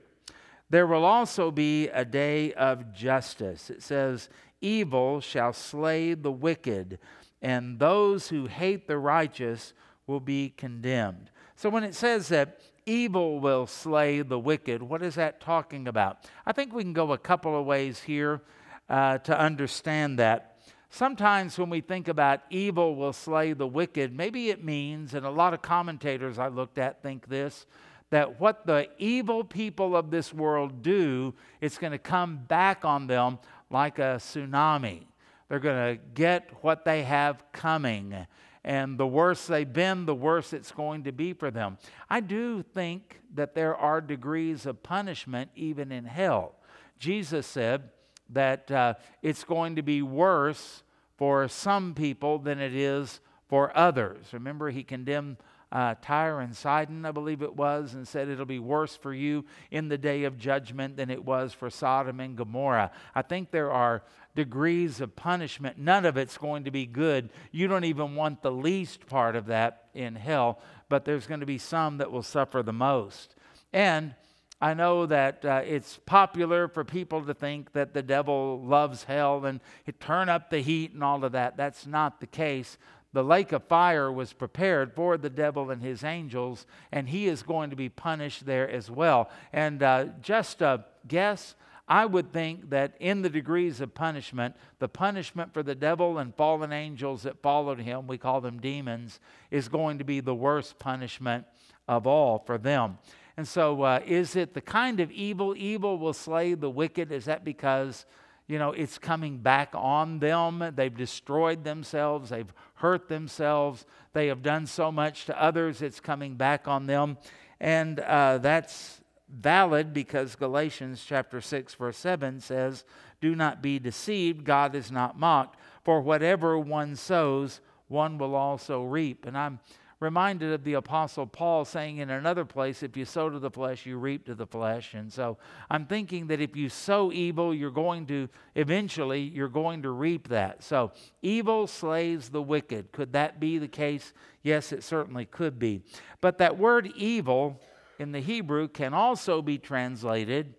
there 0.68 0.86
will 0.86 1.06
also 1.06 1.50
be 1.50 1.88
a 1.88 2.04
day 2.04 2.52
of 2.52 2.92
justice. 2.92 3.70
It 3.70 3.82
says, 3.82 4.28
Evil 4.60 5.20
shall 5.22 5.54
slay 5.54 6.12
the 6.12 6.32
wicked, 6.32 6.98
and 7.40 7.78
those 7.78 8.28
who 8.28 8.46
hate 8.46 8.86
the 8.86 8.98
righteous 8.98 9.72
will 10.06 10.20
be 10.20 10.50
condemned. 10.50 11.30
So 11.56 11.70
when 11.70 11.84
it 11.84 11.94
says 11.94 12.28
that 12.28 12.60
evil 12.86 13.40
will 13.40 13.66
slay 13.66 14.22
the 14.22 14.38
wicked. 14.38 14.82
What 14.82 15.02
is 15.02 15.14
that 15.16 15.40
talking 15.40 15.88
about? 15.88 16.28
I 16.46 16.52
think 16.52 16.72
we 16.72 16.82
can 16.82 16.92
go 16.92 17.12
a 17.12 17.18
couple 17.18 17.58
of 17.58 17.66
ways 17.66 18.00
here 18.00 18.42
uh, 18.88 19.18
to 19.18 19.38
understand 19.38 20.18
that. 20.18 20.50
Sometimes 20.90 21.58
when 21.58 21.70
we 21.70 21.80
think 21.80 22.06
about 22.06 22.42
evil 22.50 22.94
will 22.94 23.12
slay 23.12 23.52
the 23.52 23.66
wicked, 23.66 24.16
maybe 24.16 24.50
it 24.50 24.62
means, 24.62 25.14
and 25.14 25.26
a 25.26 25.30
lot 25.30 25.52
of 25.52 25.62
commentators 25.62 26.38
I 26.38 26.48
looked 26.48 26.78
at 26.78 27.02
think 27.02 27.28
this, 27.28 27.66
that 28.10 28.38
what 28.40 28.64
the 28.64 28.88
evil 28.98 29.42
people 29.42 29.96
of 29.96 30.10
this 30.10 30.32
world 30.32 30.82
do, 30.82 31.34
it's 31.60 31.78
going 31.78 31.90
to 31.90 31.98
come 31.98 32.36
back 32.46 32.84
on 32.84 33.08
them 33.08 33.38
like 33.70 33.98
a 33.98 34.18
tsunami. 34.18 35.06
They're 35.48 35.58
going 35.58 35.96
to 35.96 36.02
get 36.14 36.50
what 36.62 36.84
they 36.84 37.02
have 37.02 37.42
coming 37.52 38.26
and 38.64 38.98
the 38.98 39.06
worse 39.06 39.46
they've 39.46 39.70
been, 39.70 40.06
the 40.06 40.14
worse 40.14 40.52
it's 40.52 40.72
going 40.72 41.04
to 41.04 41.12
be 41.12 41.32
for 41.32 41.50
them. 41.50 41.76
I 42.08 42.20
do 42.20 42.62
think 42.62 43.20
that 43.34 43.54
there 43.54 43.76
are 43.76 44.00
degrees 44.00 44.66
of 44.66 44.82
punishment 44.82 45.50
even 45.54 45.92
in 45.92 46.04
hell. 46.04 46.54
Jesus 46.98 47.46
said 47.46 47.90
that 48.30 48.70
uh, 48.70 48.94
it's 49.22 49.44
going 49.44 49.76
to 49.76 49.82
be 49.82 50.00
worse 50.00 50.82
for 51.16 51.46
some 51.48 51.94
people 51.94 52.38
than 52.38 52.58
it 52.58 52.74
is 52.74 53.20
for 53.48 53.76
others. 53.76 54.32
Remember, 54.32 54.70
he 54.70 54.82
condemned 54.82 55.36
uh, 55.70 55.96
Tyre 56.00 56.40
and 56.40 56.56
Sidon, 56.56 57.04
I 57.04 57.10
believe 57.10 57.42
it 57.42 57.56
was, 57.56 57.94
and 57.94 58.06
said 58.06 58.28
it'll 58.28 58.46
be 58.46 58.60
worse 58.60 58.96
for 58.96 59.12
you 59.12 59.44
in 59.72 59.88
the 59.88 59.98
day 59.98 60.22
of 60.22 60.38
judgment 60.38 60.96
than 60.96 61.10
it 61.10 61.24
was 61.24 61.52
for 61.52 61.68
Sodom 61.68 62.20
and 62.20 62.36
Gomorrah. 62.36 62.92
I 63.14 63.22
think 63.22 63.50
there 63.50 63.72
are 63.72 64.04
degrees 64.34 65.00
of 65.00 65.16
punishment. 65.16 65.78
None 65.78 66.04
of 66.04 66.16
it's 66.16 66.38
going 66.38 66.64
to 66.64 66.70
be 66.70 66.86
good. 66.86 67.30
You 67.52 67.68
don't 67.68 67.84
even 67.84 68.14
want 68.14 68.42
the 68.42 68.52
least 68.52 69.06
part 69.06 69.36
of 69.36 69.46
that 69.46 69.88
in 69.94 70.16
hell, 70.16 70.60
but 70.88 71.04
there's 71.04 71.26
going 71.26 71.40
to 71.40 71.46
be 71.46 71.58
some 71.58 71.98
that 71.98 72.10
will 72.10 72.22
suffer 72.22 72.62
the 72.62 72.72
most. 72.72 73.34
And 73.72 74.14
I 74.60 74.74
know 74.74 75.06
that 75.06 75.44
uh, 75.44 75.62
it's 75.64 75.98
popular 76.06 76.68
for 76.68 76.84
people 76.84 77.22
to 77.24 77.34
think 77.34 77.72
that 77.72 77.92
the 77.92 78.02
devil 78.02 78.62
loves 78.64 79.04
hell 79.04 79.44
and 79.44 79.60
turn 80.00 80.28
up 80.28 80.50
the 80.50 80.60
heat 80.60 80.92
and 80.92 81.04
all 81.04 81.24
of 81.24 81.32
that. 81.32 81.56
That's 81.56 81.86
not 81.86 82.20
the 82.20 82.26
case. 82.26 82.78
The 83.12 83.22
lake 83.22 83.52
of 83.52 83.62
fire 83.64 84.10
was 84.10 84.32
prepared 84.32 84.92
for 84.94 85.16
the 85.16 85.30
devil 85.30 85.70
and 85.70 85.80
his 85.80 86.02
angels, 86.02 86.66
and 86.90 87.08
he 87.08 87.26
is 87.26 87.44
going 87.44 87.70
to 87.70 87.76
be 87.76 87.88
punished 87.88 88.46
there 88.46 88.68
as 88.68 88.90
well. 88.90 89.30
And 89.52 89.82
uh, 89.82 90.06
just 90.20 90.62
a 90.62 90.84
guess, 91.06 91.54
I 91.86 92.06
would 92.06 92.32
think 92.32 92.70
that 92.70 92.94
in 92.98 93.22
the 93.22 93.28
degrees 93.28 93.80
of 93.80 93.94
punishment, 93.94 94.56
the 94.78 94.88
punishment 94.88 95.52
for 95.52 95.62
the 95.62 95.74
devil 95.74 96.18
and 96.18 96.34
fallen 96.34 96.72
angels 96.72 97.24
that 97.24 97.42
followed 97.42 97.80
him, 97.80 98.06
we 98.06 98.16
call 98.16 98.40
them 98.40 98.58
demons, 98.58 99.20
is 99.50 99.68
going 99.68 99.98
to 99.98 100.04
be 100.04 100.20
the 100.20 100.34
worst 100.34 100.78
punishment 100.78 101.44
of 101.86 102.06
all 102.06 102.38
for 102.38 102.56
them. 102.56 102.98
And 103.36 103.46
so, 103.46 103.82
uh, 103.82 104.00
is 104.06 104.36
it 104.36 104.54
the 104.54 104.60
kind 104.60 105.00
of 105.00 105.10
evil? 105.10 105.54
Evil 105.56 105.98
will 105.98 106.12
slay 106.14 106.54
the 106.54 106.70
wicked. 106.70 107.12
Is 107.12 107.26
that 107.26 107.44
because, 107.44 108.06
you 108.46 108.58
know, 108.58 108.70
it's 108.72 108.96
coming 108.96 109.38
back 109.38 109.70
on 109.74 110.20
them? 110.20 110.72
They've 110.74 110.96
destroyed 110.96 111.64
themselves, 111.64 112.30
they've 112.30 112.52
hurt 112.74 113.08
themselves, 113.08 113.84
they 114.12 114.28
have 114.28 114.42
done 114.42 114.66
so 114.66 114.90
much 114.90 115.26
to 115.26 115.42
others, 115.42 115.82
it's 115.82 116.00
coming 116.00 116.36
back 116.36 116.66
on 116.66 116.86
them. 116.86 117.18
And 117.60 118.00
uh, 118.00 118.38
that's 118.38 119.00
valid 119.28 119.92
because 119.92 120.36
Galatians 120.36 121.04
chapter 121.06 121.40
6 121.40 121.74
verse 121.74 121.96
7 121.96 122.40
says, 122.40 122.84
"Do 123.20 123.34
not 123.34 123.62
be 123.62 123.78
deceived, 123.78 124.44
God 124.44 124.74
is 124.74 124.92
not 124.92 125.18
mocked, 125.18 125.58
for 125.82 126.00
whatever 126.00 126.58
one 126.58 126.96
sows, 126.96 127.60
one 127.88 128.18
will 128.18 128.34
also 128.34 128.82
reap." 128.82 129.26
And 129.26 129.36
I'm 129.36 129.60
reminded 130.04 130.52
of 130.52 130.64
the 130.64 130.74
apostle 130.74 131.26
Paul 131.26 131.64
saying 131.64 131.98
in 131.98 132.10
another 132.10 132.44
place, 132.44 132.82
if 132.82 132.96
you 132.96 133.04
sow 133.04 133.30
to 133.30 133.38
the 133.38 133.50
flesh, 133.50 133.86
you 133.86 133.96
reap 133.96 134.26
to 134.26 134.34
the 134.34 134.46
flesh. 134.46 134.94
And 134.94 135.12
so 135.12 135.38
I'm 135.70 135.86
thinking 135.86 136.26
that 136.28 136.40
if 136.40 136.54
you 136.54 136.68
sow 136.68 137.10
evil, 137.10 137.54
you're 137.54 137.70
going 137.70 138.06
to 138.06 138.28
eventually 138.54 139.20
you're 139.22 139.48
going 139.48 139.82
to 139.82 139.90
reap 139.90 140.28
that. 140.28 140.62
So 140.62 140.92
evil 141.22 141.66
slays 141.66 142.28
the 142.28 142.42
wicked. 142.42 142.92
Could 142.92 143.12
that 143.14 143.40
be 143.40 143.58
the 143.58 143.68
case? 143.68 144.12
Yes, 144.42 144.72
it 144.72 144.84
certainly 144.84 145.24
could 145.24 145.58
be. 145.58 145.82
But 146.20 146.38
that 146.38 146.58
word 146.58 146.92
evil 146.96 147.60
in 147.98 148.12
the 148.12 148.20
Hebrew 148.20 148.68
can 148.68 148.94
also 148.94 149.42
be 149.42 149.58
translated 149.58 150.54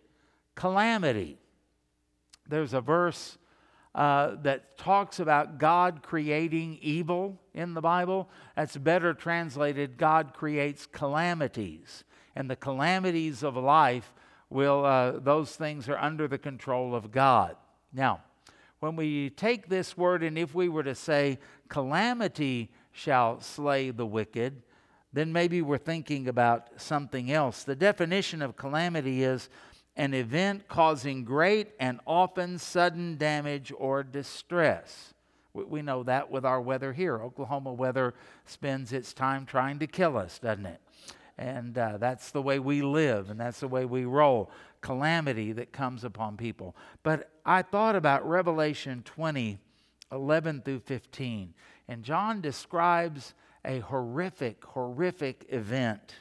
calamity. 0.55 1.37
There's 2.47 2.73
a 2.73 2.81
verse 2.81 3.37
uh, 3.93 4.35
that 4.41 4.77
talks 4.77 5.19
about 5.19 5.57
God 5.57 6.01
creating 6.03 6.79
evil 6.81 7.39
in 7.53 7.73
the 7.73 7.81
Bible. 7.81 8.29
That's 8.55 8.77
better 8.77 9.13
translated 9.13 9.97
God 9.97 10.33
creates 10.33 10.85
calamities. 10.85 12.03
And 12.35 12.49
the 12.49 12.55
calamities 12.55 13.41
of 13.43 13.55
life 13.55 14.13
will, 14.49 14.85
uh, 14.85 15.19
those 15.19 15.55
things 15.55 15.87
are 15.87 15.97
under 15.97 16.27
the 16.27 16.37
control 16.37 16.93
of 16.93 17.11
God. 17.11 17.55
Now, 17.93 18.21
when 18.79 18.95
we 18.97 19.29
take 19.29 19.69
this 19.69 19.97
word 19.97 20.23
and 20.23 20.37
if 20.37 20.53
we 20.53 20.67
were 20.67 20.83
to 20.83 20.95
say, 20.95 21.39
calamity 21.69 22.71
shall 22.91 23.39
slay 23.39 23.91
the 23.91 24.05
wicked, 24.05 24.61
then 25.15 25.31
maybe 25.31 25.61
we're 25.61 25.77
thinking 25.77 26.27
about 26.27 26.67
something 26.77 27.31
else. 27.31 27.63
The 27.63 27.75
definition 27.75 28.41
of 28.41 28.57
calamity 28.57 29.23
is 29.23 29.49
an 29.95 30.13
event 30.13 30.67
causing 30.67 31.23
great 31.23 31.69
and 31.79 32.01
often 32.05 32.59
sudden 32.59 33.17
damage 33.17 33.71
or 33.77 34.03
distress. 34.03 35.13
We 35.53 35.81
know 35.81 36.03
that 36.03 36.29
with 36.29 36.43
our 36.43 36.59
weather 36.59 36.91
here. 36.91 37.21
Oklahoma 37.21 37.71
weather 37.71 38.13
spends 38.45 38.91
its 38.91 39.13
time 39.13 39.45
trying 39.45 39.79
to 39.79 39.87
kill 39.87 40.17
us, 40.17 40.37
doesn't 40.37 40.65
it? 40.65 40.81
And 41.37 41.77
uh, 41.77 41.97
that's 41.97 42.31
the 42.31 42.41
way 42.41 42.59
we 42.59 42.81
live 42.81 43.29
and 43.29 43.39
that's 43.39 43.61
the 43.61 43.69
way 43.69 43.85
we 43.85 44.03
roll. 44.03 44.51
Calamity 44.81 45.53
that 45.53 45.71
comes 45.71 46.03
upon 46.03 46.35
people. 46.35 46.75
But 47.03 47.31
I 47.45 47.61
thought 47.61 47.95
about 47.95 48.27
Revelation 48.27 49.01
20, 49.05 49.59
11 50.11 50.61
through 50.63 50.79
15. 50.81 51.53
And 51.87 52.03
John 52.03 52.41
describes 52.41 53.33
a 53.65 53.79
horrific, 53.79 54.63
horrific 54.63 55.45
event. 55.49 56.15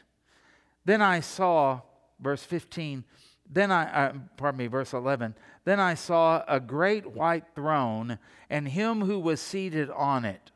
Then 0.85 1.03
I 1.03 1.21
saw, 1.21 1.81
verse 2.21 2.43
15, 2.43 3.05
then 3.51 3.71
I, 3.71 3.85
uh, 3.85 4.13
pardon 4.37 4.59
me, 4.59 4.67
verse 4.67 4.93
11, 4.93 5.35
then 5.65 5.81
I 5.81 5.95
saw 5.95 6.43
a 6.49 6.61
great 6.61 7.07
white 7.07 7.45
throne 7.55 8.19
and 8.51 8.69
him 8.69 9.03
who 9.03 9.19
was 9.19 9.41
seated 9.41 9.91
on 9.91 10.25
it. 10.25 10.51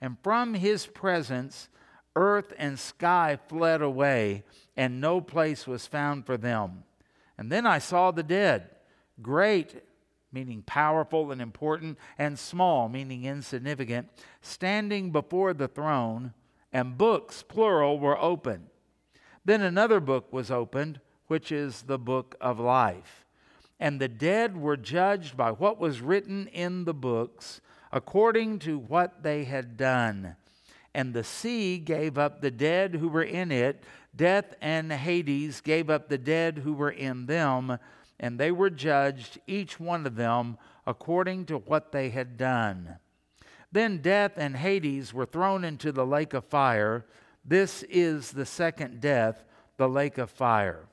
And 0.00 0.16
from 0.22 0.54
his 0.54 0.86
presence, 0.86 1.68
earth 2.14 2.52
and 2.58 2.78
sky 2.78 3.38
fled 3.48 3.82
away, 3.82 4.44
and 4.76 5.00
no 5.00 5.20
place 5.20 5.66
was 5.66 5.86
found 5.86 6.26
for 6.26 6.36
them. 6.36 6.84
And 7.36 7.50
then 7.50 7.66
I 7.66 7.78
saw 7.78 8.10
the 8.10 8.22
dead, 8.22 8.70
great 9.22 9.82
meaning 10.32 10.62
powerful 10.62 11.30
and 11.30 11.40
important, 11.40 11.98
and 12.18 12.38
small, 12.38 12.88
meaning 12.88 13.24
insignificant, 13.24 14.08
standing 14.40 15.10
before 15.10 15.54
the 15.54 15.68
throne, 15.68 16.34
and 16.72 16.98
books, 16.98 17.42
plural, 17.42 17.98
were 17.98 18.18
opened. 18.18 18.66
Then 19.44 19.62
another 19.62 20.00
book 20.00 20.32
was 20.32 20.50
opened, 20.50 21.00
which 21.26 21.50
is 21.50 21.82
the 21.82 21.98
book 21.98 22.34
of 22.40 22.60
life. 22.60 23.24
And 23.80 24.00
the 24.00 24.08
dead 24.08 24.56
were 24.56 24.76
judged 24.76 25.36
by 25.36 25.52
what 25.52 25.78
was 25.78 26.00
written 26.00 26.48
in 26.48 26.84
the 26.84 26.94
books, 26.94 27.60
according 27.92 28.58
to 28.60 28.78
what 28.78 29.22
they 29.22 29.44
had 29.44 29.76
done. 29.76 30.36
And 30.94 31.14
the 31.14 31.24
sea 31.24 31.78
gave 31.78 32.18
up 32.18 32.40
the 32.40 32.50
dead 32.50 32.96
who 32.96 33.08
were 33.08 33.22
in 33.22 33.52
it. 33.52 33.84
Death 34.14 34.54
and 34.60 34.90
Hades 34.90 35.60
gave 35.60 35.88
up 35.88 36.08
the 36.08 36.18
dead 36.18 36.58
who 36.58 36.72
were 36.72 36.90
in 36.90 37.26
them 37.26 37.78
and 38.20 38.38
they 38.38 38.50
were 38.50 38.70
judged, 38.70 39.38
each 39.46 39.78
one 39.78 40.06
of 40.06 40.16
them, 40.16 40.58
according 40.86 41.46
to 41.46 41.58
what 41.58 41.92
they 41.92 42.10
had 42.10 42.36
done. 42.36 42.98
Then 43.70 43.98
death 43.98 44.32
and 44.36 44.56
Hades 44.56 45.12
were 45.12 45.26
thrown 45.26 45.64
into 45.64 45.92
the 45.92 46.06
lake 46.06 46.34
of 46.34 46.44
fire. 46.44 47.04
This 47.44 47.82
is 47.84 48.32
the 48.32 48.46
second 48.46 49.00
death, 49.00 49.44
the 49.76 49.88
lake 49.88 50.18
of 50.18 50.30
fire. 50.30 50.86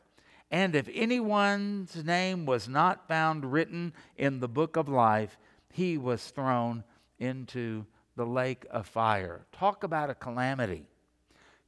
And 0.52 0.76
if 0.76 0.90
anyone's 0.94 2.04
name 2.04 2.46
was 2.46 2.68
not 2.68 3.08
found 3.08 3.52
written 3.52 3.94
in 4.18 4.40
the 4.40 4.48
book 4.48 4.76
of 4.76 4.88
life, 4.88 5.38
he 5.72 5.98
was 5.98 6.30
thrown 6.30 6.84
into 7.20 7.86
the 8.16 8.26
lake 8.26 8.66
of 8.70 8.88
fire. 8.88 9.46
Talk 9.52 9.84
about 9.84 10.10
a 10.10 10.16
calamity. 10.16 10.86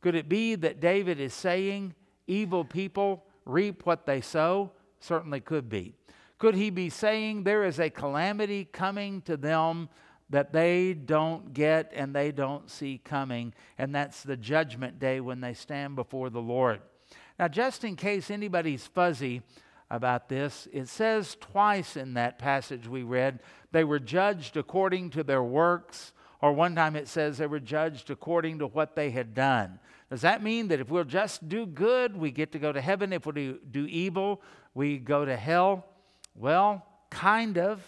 Could 0.02 0.16
it 0.16 0.30
be 0.30 0.56
that 0.56 0.80
David 0.80 1.20
is 1.20 1.34
saying 1.34 1.96
evil 2.28 2.64
people 2.64 3.26
reap 3.46 3.86
what 3.86 4.06
they 4.06 4.22
sow? 4.22 4.72
Certainly 5.00 5.42
could 5.42 5.70
be. 5.70 5.94
Could 6.38 6.56
he 6.56 6.70
be 6.70 6.90
saying 6.90 7.44
there 7.44 7.64
is 7.64 7.80
a 7.80 7.90
calamity 7.90 8.66
coming 8.66 9.22
to 9.22 9.38
them 9.38 9.90
that 10.30 10.54
they 10.54 10.94
don't 10.94 11.54
get 11.54 11.92
and 11.96 12.14
they 12.14 12.32
don't 12.32 12.70
see 12.70 13.00
coming? 13.04 13.54
And 13.78 13.94
that's 13.94 14.24
the 14.24 14.38
judgment 14.38 15.00
day 15.00 15.20
when 15.20 15.42
they 15.42 15.54
stand 15.54 15.96
before 15.96 16.30
the 16.30 16.42
Lord. 16.42 16.82
Now, 17.40 17.48
just 17.48 17.84
in 17.84 17.96
case 17.96 18.30
anybody's 18.30 18.86
fuzzy 18.88 19.42
about 19.90 20.28
this, 20.30 20.68
it 20.72 20.90
says 20.90 21.38
twice 21.40 21.96
in 21.96 22.16
that 22.16 22.40
passage 22.40 22.88
we 22.88 23.04
read 23.04 23.40
they 23.72 23.84
were 23.84 24.00
judged 24.00 24.58
according 24.58 25.12
to 25.12 25.24
their 25.24 25.44
works, 25.44 26.14
or 26.42 26.54
one 26.54 26.76
time 26.76 26.96
it 26.96 27.08
says 27.08 27.38
they 27.38 27.48
were 27.48 27.60
judged 27.60 28.10
according 28.10 28.60
to 28.60 28.68
what 28.68 28.96
they 28.96 29.12
had 29.12 29.34
done. 29.34 29.80
Does 30.10 30.22
that 30.22 30.42
mean 30.42 30.70
that 30.70 30.80
if 30.80 30.90
we'll 30.90 31.04
just 31.04 31.50
do 31.50 31.66
good, 31.66 32.16
we 32.16 32.32
get 32.32 32.54
to 32.54 32.60
go 32.60 32.72
to 32.72 32.80
heaven? 32.80 33.12
If 33.12 33.26
we 33.26 33.60
do 33.70 33.86
evil, 33.86 34.42
we 34.74 34.98
go 34.98 35.26
to 35.26 35.36
hell? 35.36 35.86
Well, 36.36 36.86
kind 37.10 37.58
of. 37.58 37.84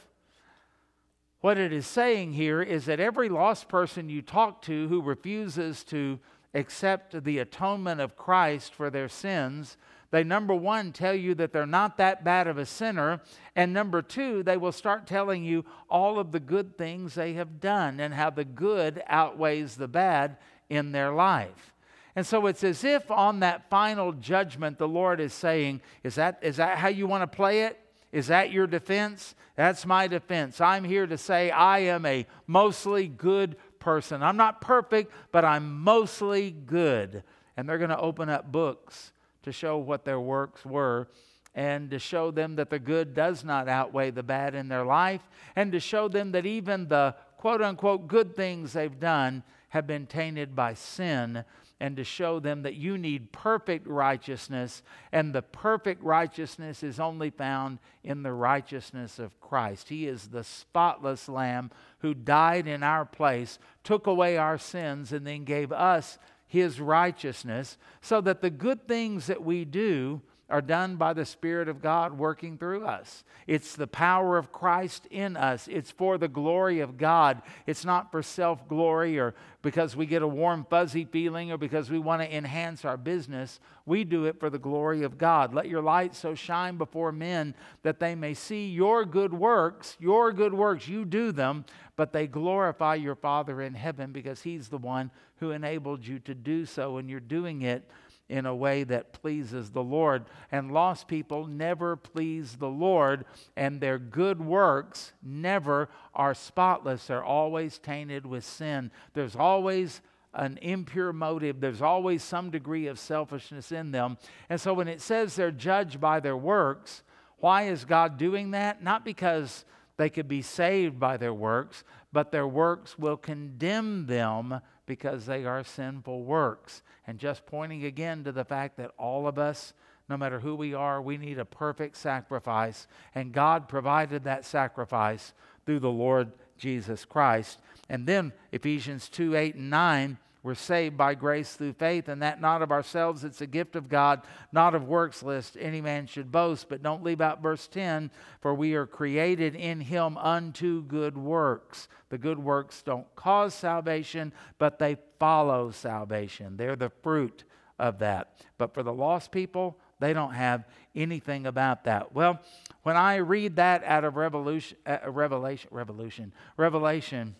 What 1.41 1.57
it 1.57 1.71
is 1.71 1.87
saying 1.87 2.33
here 2.33 2.61
is 2.61 2.85
that 2.85 2.99
every 2.99 3.29
lost 3.29 3.69
person 3.69 4.09
you 4.09 4.21
talk 4.21 4.61
to 4.63 4.87
who 4.89 5.01
refuses 5.01 5.85
to 5.85 6.19
accept 6.53 7.23
the 7.23 7.39
atonement 7.39 8.01
of 8.01 8.17
Christ 8.17 8.73
for 8.73 8.89
their 8.89 9.07
sins, 9.07 9.77
they, 10.11 10.23
number 10.23 10.55
one, 10.55 10.91
tell 10.91 11.13
you 11.13 11.35
that 11.35 11.53
they're 11.53 11.65
not 11.65 11.97
that 11.97 12.23
bad 12.23 12.47
of 12.47 12.57
a 12.57 12.65
sinner. 12.65 13.21
And 13.55 13.73
number 13.73 14.01
two, 14.01 14.43
they 14.43 14.57
will 14.57 14.71
start 14.71 15.05
telling 15.05 15.43
you 15.43 15.63
all 15.89 16.19
of 16.19 16.31
the 16.31 16.39
good 16.39 16.77
things 16.77 17.13
they 17.13 17.33
have 17.33 17.61
done 17.61 17.99
and 17.99 18.13
how 18.13 18.31
the 18.31 18.43
good 18.45 19.03
outweighs 19.07 19.75
the 19.75 19.87
bad 19.87 20.37
in 20.67 20.91
their 20.91 21.11
life. 21.11 21.73
And 22.19 22.27
so 22.27 22.47
it's 22.47 22.65
as 22.65 22.83
if 22.83 23.09
on 23.09 23.39
that 23.39 23.69
final 23.69 24.11
judgment, 24.11 24.77
the 24.77 24.89
Lord 24.89 25.21
is 25.21 25.31
saying, 25.31 25.79
Is 26.03 26.15
that, 26.15 26.37
is 26.41 26.57
that 26.57 26.77
how 26.77 26.89
you 26.89 27.07
want 27.07 27.21
to 27.21 27.33
play 27.33 27.61
it? 27.61 27.79
Is 28.11 28.27
that 28.27 28.51
your 28.51 28.67
defense? 28.67 29.35
That's 29.55 29.85
my 29.85 30.05
defense. 30.05 30.59
I'm 30.59 30.83
here 30.83 31.07
to 31.07 31.17
say 31.17 31.49
I 31.49 31.79
am 31.79 32.05
a 32.05 32.27
mostly 32.45 33.07
good 33.07 33.55
person. 33.79 34.21
I'm 34.21 34.35
not 34.35 34.59
perfect, 34.59 35.13
but 35.31 35.45
I'm 35.45 35.79
mostly 35.79 36.51
good. 36.51 37.23
And 37.55 37.69
they're 37.69 37.77
going 37.77 37.89
to 37.89 37.97
open 37.97 38.27
up 38.27 38.51
books 38.51 39.13
to 39.43 39.53
show 39.53 39.77
what 39.77 40.03
their 40.03 40.19
works 40.19 40.65
were 40.65 41.07
and 41.55 41.89
to 41.89 41.99
show 41.99 42.31
them 42.31 42.57
that 42.57 42.69
the 42.69 42.79
good 42.79 43.13
does 43.13 43.45
not 43.45 43.69
outweigh 43.69 44.11
the 44.11 44.23
bad 44.23 44.55
in 44.55 44.67
their 44.67 44.83
life 44.83 45.21
and 45.55 45.71
to 45.71 45.79
show 45.79 46.09
them 46.09 46.33
that 46.33 46.45
even 46.45 46.89
the 46.89 47.15
quote 47.37 47.61
unquote 47.61 48.09
good 48.09 48.35
things 48.35 48.73
they've 48.73 48.99
done 48.99 49.41
have 49.69 49.87
been 49.87 50.05
tainted 50.05 50.53
by 50.53 50.73
sin 50.73 51.45
and 51.79 51.95
to 51.95 52.03
show 52.03 52.39
them 52.39 52.63
that 52.63 52.75
you 52.75 52.97
need 52.97 53.31
perfect 53.31 53.87
righteousness, 53.87 54.83
and 55.11 55.33
the 55.33 55.41
perfect 55.41 56.03
righteousness 56.03 56.83
is 56.83 56.99
only 56.99 57.29
found 57.29 57.79
in 58.03 58.23
the 58.23 58.33
righteousness 58.33 59.19
of 59.19 59.39
Christ. 59.39 59.89
He 59.89 60.07
is 60.07 60.27
the 60.27 60.43
spotless 60.43 61.29
Lamb 61.29 61.71
who 61.99 62.13
died 62.13 62.67
in 62.67 62.83
our 62.83 63.05
place, 63.05 63.59
took 63.83 64.07
away 64.07 64.37
our 64.37 64.57
sins, 64.57 65.13
and 65.13 65.25
then 65.25 65.45
gave 65.45 65.71
us 65.71 66.17
his 66.47 66.81
righteousness, 66.81 67.77
so 68.01 68.19
that 68.21 68.41
the 68.41 68.49
good 68.49 68.87
things 68.87 69.27
that 69.27 69.43
we 69.43 69.63
do 69.63 70.21
are 70.49 70.61
done 70.61 70.95
by 70.95 71.13
the 71.13 71.25
Spirit 71.25 71.69
of 71.69 71.81
God 71.81 72.17
working 72.17 72.57
through 72.57 72.85
us. 72.85 73.23
It's 73.45 73.75
the 73.75 73.87
power 73.87 74.37
of 74.37 74.51
Christ 74.51 75.07
in 75.11 75.37
us. 75.37 75.67
It's 75.67 75.91
for 75.91 76.17
the 76.17 76.27
glory 76.27 76.79
of 76.79 76.97
God. 76.97 77.41
It's 77.67 77.85
not 77.85 78.11
for 78.11 78.23
self 78.23 78.67
glory 78.67 79.19
or 79.19 79.35
because 79.61 79.95
we 79.95 80.05
get 80.05 80.21
a 80.21 80.27
warm, 80.27 80.65
fuzzy 80.69 81.05
feeling 81.05 81.51
or 81.51 81.57
because 81.57 81.89
we 81.89 81.99
want 81.99 82.21
to 82.21 82.35
enhance 82.35 82.85
our 82.85 82.97
business. 82.97 83.59
We 83.85 84.03
do 84.03 84.25
it 84.25 84.39
for 84.39 84.49
the 84.49 84.59
glory 84.59 85.03
of 85.03 85.17
God. 85.17 85.53
Let 85.53 85.67
your 85.67 85.81
light 85.81 86.15
so 86.15 86.33
shine 86.33 86.77
before 86.77 87.11
men 87.11 87.53
that 87.83 87.99
they 87.99 88.15
may 88.15 88.33
see 88.33 88.69
your 88.69 89.05
good 89.05 89.33
works, 89.33 89.97
your 89.99 90.31
good 90.31 90.53
works. 90.53 90.87
You 90.87 91.05
do 91.05 91.31
them, 91.31 91.65
but 91.95 92.13
they 92.13 92.25
glorify 92.27 92.95
your 92.95 93.15
Father 93.15 93.61
in 93.61 93.73
heaven 93.73 94.11
because 94.11 94.41
He's 94.41 94.69
the 94.69 94.77
one 94.77 95.11
who 95.39 95.51
enabled 95.51 96.05
you 96.05 96.19
to 96.19 96.33
do 96.33 96.65
so, 96.65 96.97
and 96.97 97.09
you're 97.09 97.19
doing 97.19 97.61
it 97.61 97.83
in 98.29 98.45
a 98.45 98.55
way 98.55 98.83
that 98.83 99.11
pleases 99.11 99.71
the 99.71 99.83
Lord. 99.83 100.25
And 100.51 100.71
lost 100.71 101.07
people 101.07 101.47
never 101.47 101.95
please 101.95 102.55
the 102.55 102.69
Lord, 102.69 103.25
and 103.57 103.81
their 103.81 103.97
good 103.99 104.39
works 104.39 105.13
never 105.21 105.89
are 106.13 106.33
spotless. 106.33 107.07
They're 107.07 107.23
always 107.23 107.79
tainted 107.79 108.25
with 108.25 108.45
sin. 108.45 108.91
There's 109.13 109.35
always 109.35 110.01
an 110.33 110.59
impure 110.61 111.11
motive, 111.11 111.59
there's 111.59 111.81
always 111.81 112.21
some 112.23 112.51
degree 112.51 112.85
of 112.85 112.99
selfishness 112.99 113.71
in 113.71 113.89
them. 113.91 114.15
And 114.47 114.61
so 114.61 114.75
when 114.75 114.87
it 114.87 115.01
says 115.01 115.35
they're 115.35 115.49
judged 115.49 115.99
by 115.99 116.19
their 116.19 116.37
works, 116.37 117.01
why 117.37 117.63
is 117.63 117.83
God 117.83 118.17
doing 118.17 118.51
that? 118.51 118.83
Not 118.83 119.03
because 119.03 119.65
they 119.97 120.09
could 120.09 120.27
be 120.27 120.41
saved 120.41 120.99
by 120.99 121.17
their 121.17 121.33
works, 121.33 121.83
but 122.13 122.31
their 122.31 122.47
works 122.47 122.97
will 122.97 123.17
condemn 123.17 124.05
them 124.05 124.61
because 124.89 125.27
they 125.27 125.45
are 125.45 125.63
sinful 125.63 126.23
works. 126.23 126.81
And 127.05 127.19
just 127.19 127.45
pointing 127.45 127.85
again 127.85 128.23
to 128.23 128.31
the 128.31 128.43
fact 128.43 128.75
that 128.77 128.91
all 128.97 129.27
of 129.27 129.37
us, 129.37 129.73
no 130.09 130.17
matter 130.17 130.39
who 130.39 130.55
we 130.55 130.73
are, 130.73 130.99
we 130.99 131.15
need 131.15 131.37
a 131.37 131.45
perfect 131.45 131.95
sacrifice. 131.95 132.87
And 133.13 133.31
God 133.31 133.69
provided 133.69 134.23
that 134.23 134.45
sacrifice 134.45 135.33
through 135.65 135.79
the 135.79 135.91
Lord 135.91 136.31
Jesus 136.57 137.05
Christ. 137.05 137.59
And 137.87 138.07
then 138.07 138.33
Ephesians 138.51 139.09
2 139.09 139.35
8 139.35 139.55
and 139.55 139.69
9 139.69 140.17
we're 140.41 140.55
saved 140.55 140.95
by 140.95 141.15
grace 141.15 141.53
through 141.53 141.73
faith, 141.73 142.07
and 142.07 142.21
that 142.21 142.39
not 142.39 142.61
of 142.61 142.71
ourselves, 142.71 143.23
it's 143.25 143.41
a 143.41 143.47
gift 143.47 143.75
of 143.75 143.89
God, 143.89 144.21
not 144.53 144.73
of 144.73 144.87
works, 144.87 145.21
lest 145.21 145.57
any 145.59 145.81
man 145.81 146.07
should 146.07 146.31
boast. 146.31 146.69
But 146.69 146.81
don't 146.81 147.03
leave 147.03 147.19
out 147.19 147.41
verse 147.41 147.67
10 147.67 148.09
for 148.41 148.53
we 148.53 148.73
are 148.75 148.85
created 148.85 149.55
in 149.55 149.81
him 149.81 150.17
unto 150.17 150.83
good 150.83 151.17
works. 151.17 151.89
The 152.09 152.17
good 152.17 152.39
works 152.39 152.81
don't 152.81 153.13
cause 153.15 153.53
salvation, 153.53 154.33
but 154.57 154.79
they 154.79 154.97
follow 155.19 155.71
salvation. 155.71 156.55
They're 156.55 156.77
the 156.77 156.91
fruit 157.03 157.43
of 157.77 157.99
that. 157.99 158.45
But 158.57 158.73
for 158.73 158.81
the 158.81 158.93
lost 158.93 159.31
people, 159.31 159.77
they 159.99 160.13
don't 160.13 160.33
have 160.33 160.63
anything 160.95 161.45
about 161.45 161.83
that. 161.83 162.13
Well, 162.13 162.39
when 162.83 162.95
I 162.95 163.17
read 163.17 163.57
that 163.57 163.83
out 163.83 164.05
of 164.05 164.15
Revolution, 164.15 164.77
uh, 164.85 164.99
Revelation, 165.11 165.69
Revolution, 165.71 166.33
Revelation, 166.55 167.35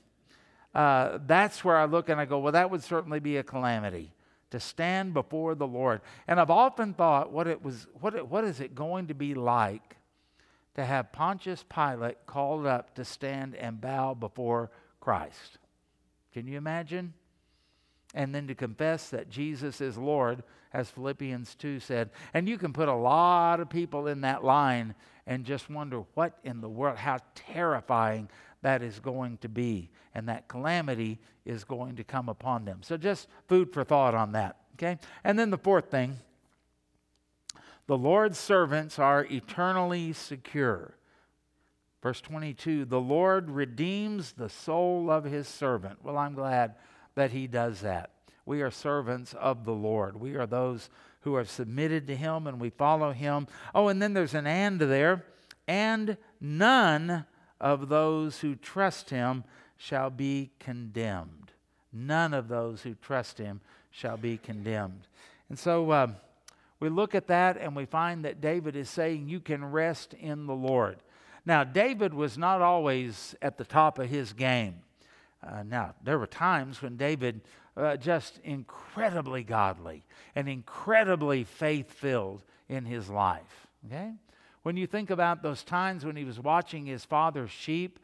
uh, 0.80 1.20
that's 1.28 1.62
where 1.66 1.76
I 1.76 1.84
look 1.84 2.08
and 2.08 2.22
I 2.22 2.24
go, 2.24 2.40
well, 2.40 2.54
that 2.54 2.72
would 2.72 2.82
certainly 2.82 3.20
be 3.20 3.36
a 3.36 3.44
calamity 3.44 4.14
to 4.52 4.62
stand 4.62 5.14
before 5.14 5.54
the 5.54 5.68
Lord. 5.68 6.00
And 6.26 6.40
I've 6.40 6.50
often 6.50 6.94
thought, 6.94 7.34
what 7.34 7.48
it 7.48 7.62
was, 7.62 7.86
what, 8.00 8.16
it, 8.16 8.26
what 8.26 8.46
is 8.46 8.62
it 8.62 8.76
going 8.76 9.08
to 9.08 9.14
be 9.14 9.34
like 9.34 9.98
to 10.76 10.86
have 10.86 11.12
Pontius 11.12 11.66
Pilate 11.68 12.26
called 12.26 12.66
up 12.66 12.96
to 12.96 13.04
stand 13.04 13.56
and 13.56 13.82
bow 13.82 14.14
before 14.14 14.72
Christ? 15.02 15.58
Can 16.32 16.48
you 16.48 16.58
imagine? 16.58 17.14
And 18.14 18.34
then 18.34 18.48
to 18.48 18.56
confess 18.56 19.10
that 19.10 19.30
Jesus 19.30 19.82
is 19.82 19.98
Lord, 19.98 20.44
as 20.72 20.90
Philippians 20.90 21.56
2 21.56 21.82
said. 21.82 22.10
And 22.34 22.48
you 22.48 22.58
can 22.58 22.72
put 22.72 22.88
a 22.88 22.96
lot 22.96 23.60
of 23.60 23.70
people 23.70 24.08
in 24.08 24.22
that 24.22 24.46
line 24.46 24.96
and 25.28 25.44
just 25.44 25.70
wonder 25.70 26.04
what 26.14 26.38
in 26.46 26.62
the 26.62 26.70
world, 26.70 26.98
how 26.98 27.20
terrifying 27.36 28.30
that 28.62 28.82
is 28.82 29.00
going 29.00 29.38
to 29.38 29.50
be. 29.50 29.90
And 30.14 30.28
that 30.30 30.48
calamity 30.48 31.20
is 31.46 31.64
going 31.64 31.96
to 31.98 32.04
come 32.04 32.30
upon 32.30 32.66
them. 32.66 32.80
So 32.84 32.98
just 32.98 33.28
food 33.48 33.74
for 33.74 33.84
thought 33.84 34.16
on 34.16 34.34
that. 34.34 34.58
Okay? 34.76 34.98
And 35.24 35.38
then 35.38 35.50
the 35.50 35.58
fourth 35.58 35.92
thing 35.92 36.18
the 37.88 37.98
Lord's 37.98 38.38
servants 38.38 39.00
are 39.00 39.26
eternally 39.32 40.14
secure. 40.14 40.96
Verse 42.04 42.22
22 42.22 42.86
The 42.86 43.02
Lord 43.02 43.50
redeems 43.50 44.34
the 44.34 44.50
soul 44.50 45.10
of 45.10 45.24
his 45.24 45.48
servant. 45.48 46.04
Well, 46.04 46.18
I'm 46.18 46.36
glad 46.36 46.76
that 47.16 47.32
he 47.32 47.48
does 47.48 47.82
that. 47.82 48.12
We 48.46 48.62
are 48.62 48.72
servants 48.72 49.34
of 49.34 49.66
the 49.66 49.74
Lord. 49.74 50.20
We 50.20 50.36
are 50.36 50.46
those 50.46 50.90
who 51.22 51.36
are 51.36 51.46
submitted 51.46 52.08
to 52.08 52.16
him 52.16 52.48
and 52.48 52.60
we 52.60 52.70
follow 52.70 53.12
him. 53.12 53.48
Oh, 53.76 53.88
and 53.90 54.02
then 54.02 54.14
there's 54.14 54.34
an 54.34 54.48
and 54.48 54.80
there. 54.80 55.26
And 55.68 56.18
none 56.40 57.26
of 57.60 57.90
those 57.90 58.40
who 58.40 58.56
trust 58.56 59.10
him 59.10 59.44
shall 59.78 60.10
be 60.10 60.52
condemned. 60.60 61.52
None 61.92 62.34
of 62.34 62.48
those 62.48 62.82
who 62.82 62.96
trust 62.96 63.38
him 63.38 63.62
shall 63.92 64.18
be 64.18 64.38
condemned. 64.38 65.08
And 65.50 65.58
so 65.58 65.90
uh, 65.90 66.08
we 66.80 66.90
look 66.90 67.16
at 67.16 67.28
that 67.28 67.58
and 67.58 67.76
we 67.76 67.86
find 67.86 68.24
that 68.26 68.42
David 68.42 68.76
is 68.76 68.90
saying, 68.90 69.30
You 69.30 69.40
can 69.40 69.66
rest 69.66 70.14
in 70.14 70.46
the 70.46 70.56
Lord. 70.56 70.98
Now, 71.46 71.64
David 71.64 72.14
was 72.14 72.38
not 72.38 72.62
always 72.62 73.36
at 73.42 73.58
the 73.58 73.66
top 73.66 73.98
of 73.98 74.10
his 74.10 74.34
game. 74.34 74.76
Uh, 75.46 75.64
now, 75.64 75.96
there 76.04 76.20
were 76.20 76.28
times 76.28 76.82
when 76.82 76.98
David 76.98 77.42
uh, 77.76 77.96
just 77.96 78.40
incredibly 78.44 79.44
godly 79.44 80.04
and 80.36 80.48
incredibly 80.48 81.44
faith 81.44 81.92
filled 81.92 82.44
in 82.68 82.86
his 82.86 83.10
life. 83.10 83.68
Okay? 83.86 84.12
When 84.70 84.78
you 84.78 84.86
think 84.86 85.10
about 85.10 85.42
those 85.42 85.64
times 85.64 86.06
when 86.06 86.16
he 86.16 86.24
was 86.24 86.40
watching 86.40 86.86
his 86.86 87.04
father's 87.04 87.50
sheep, 87.50 87.98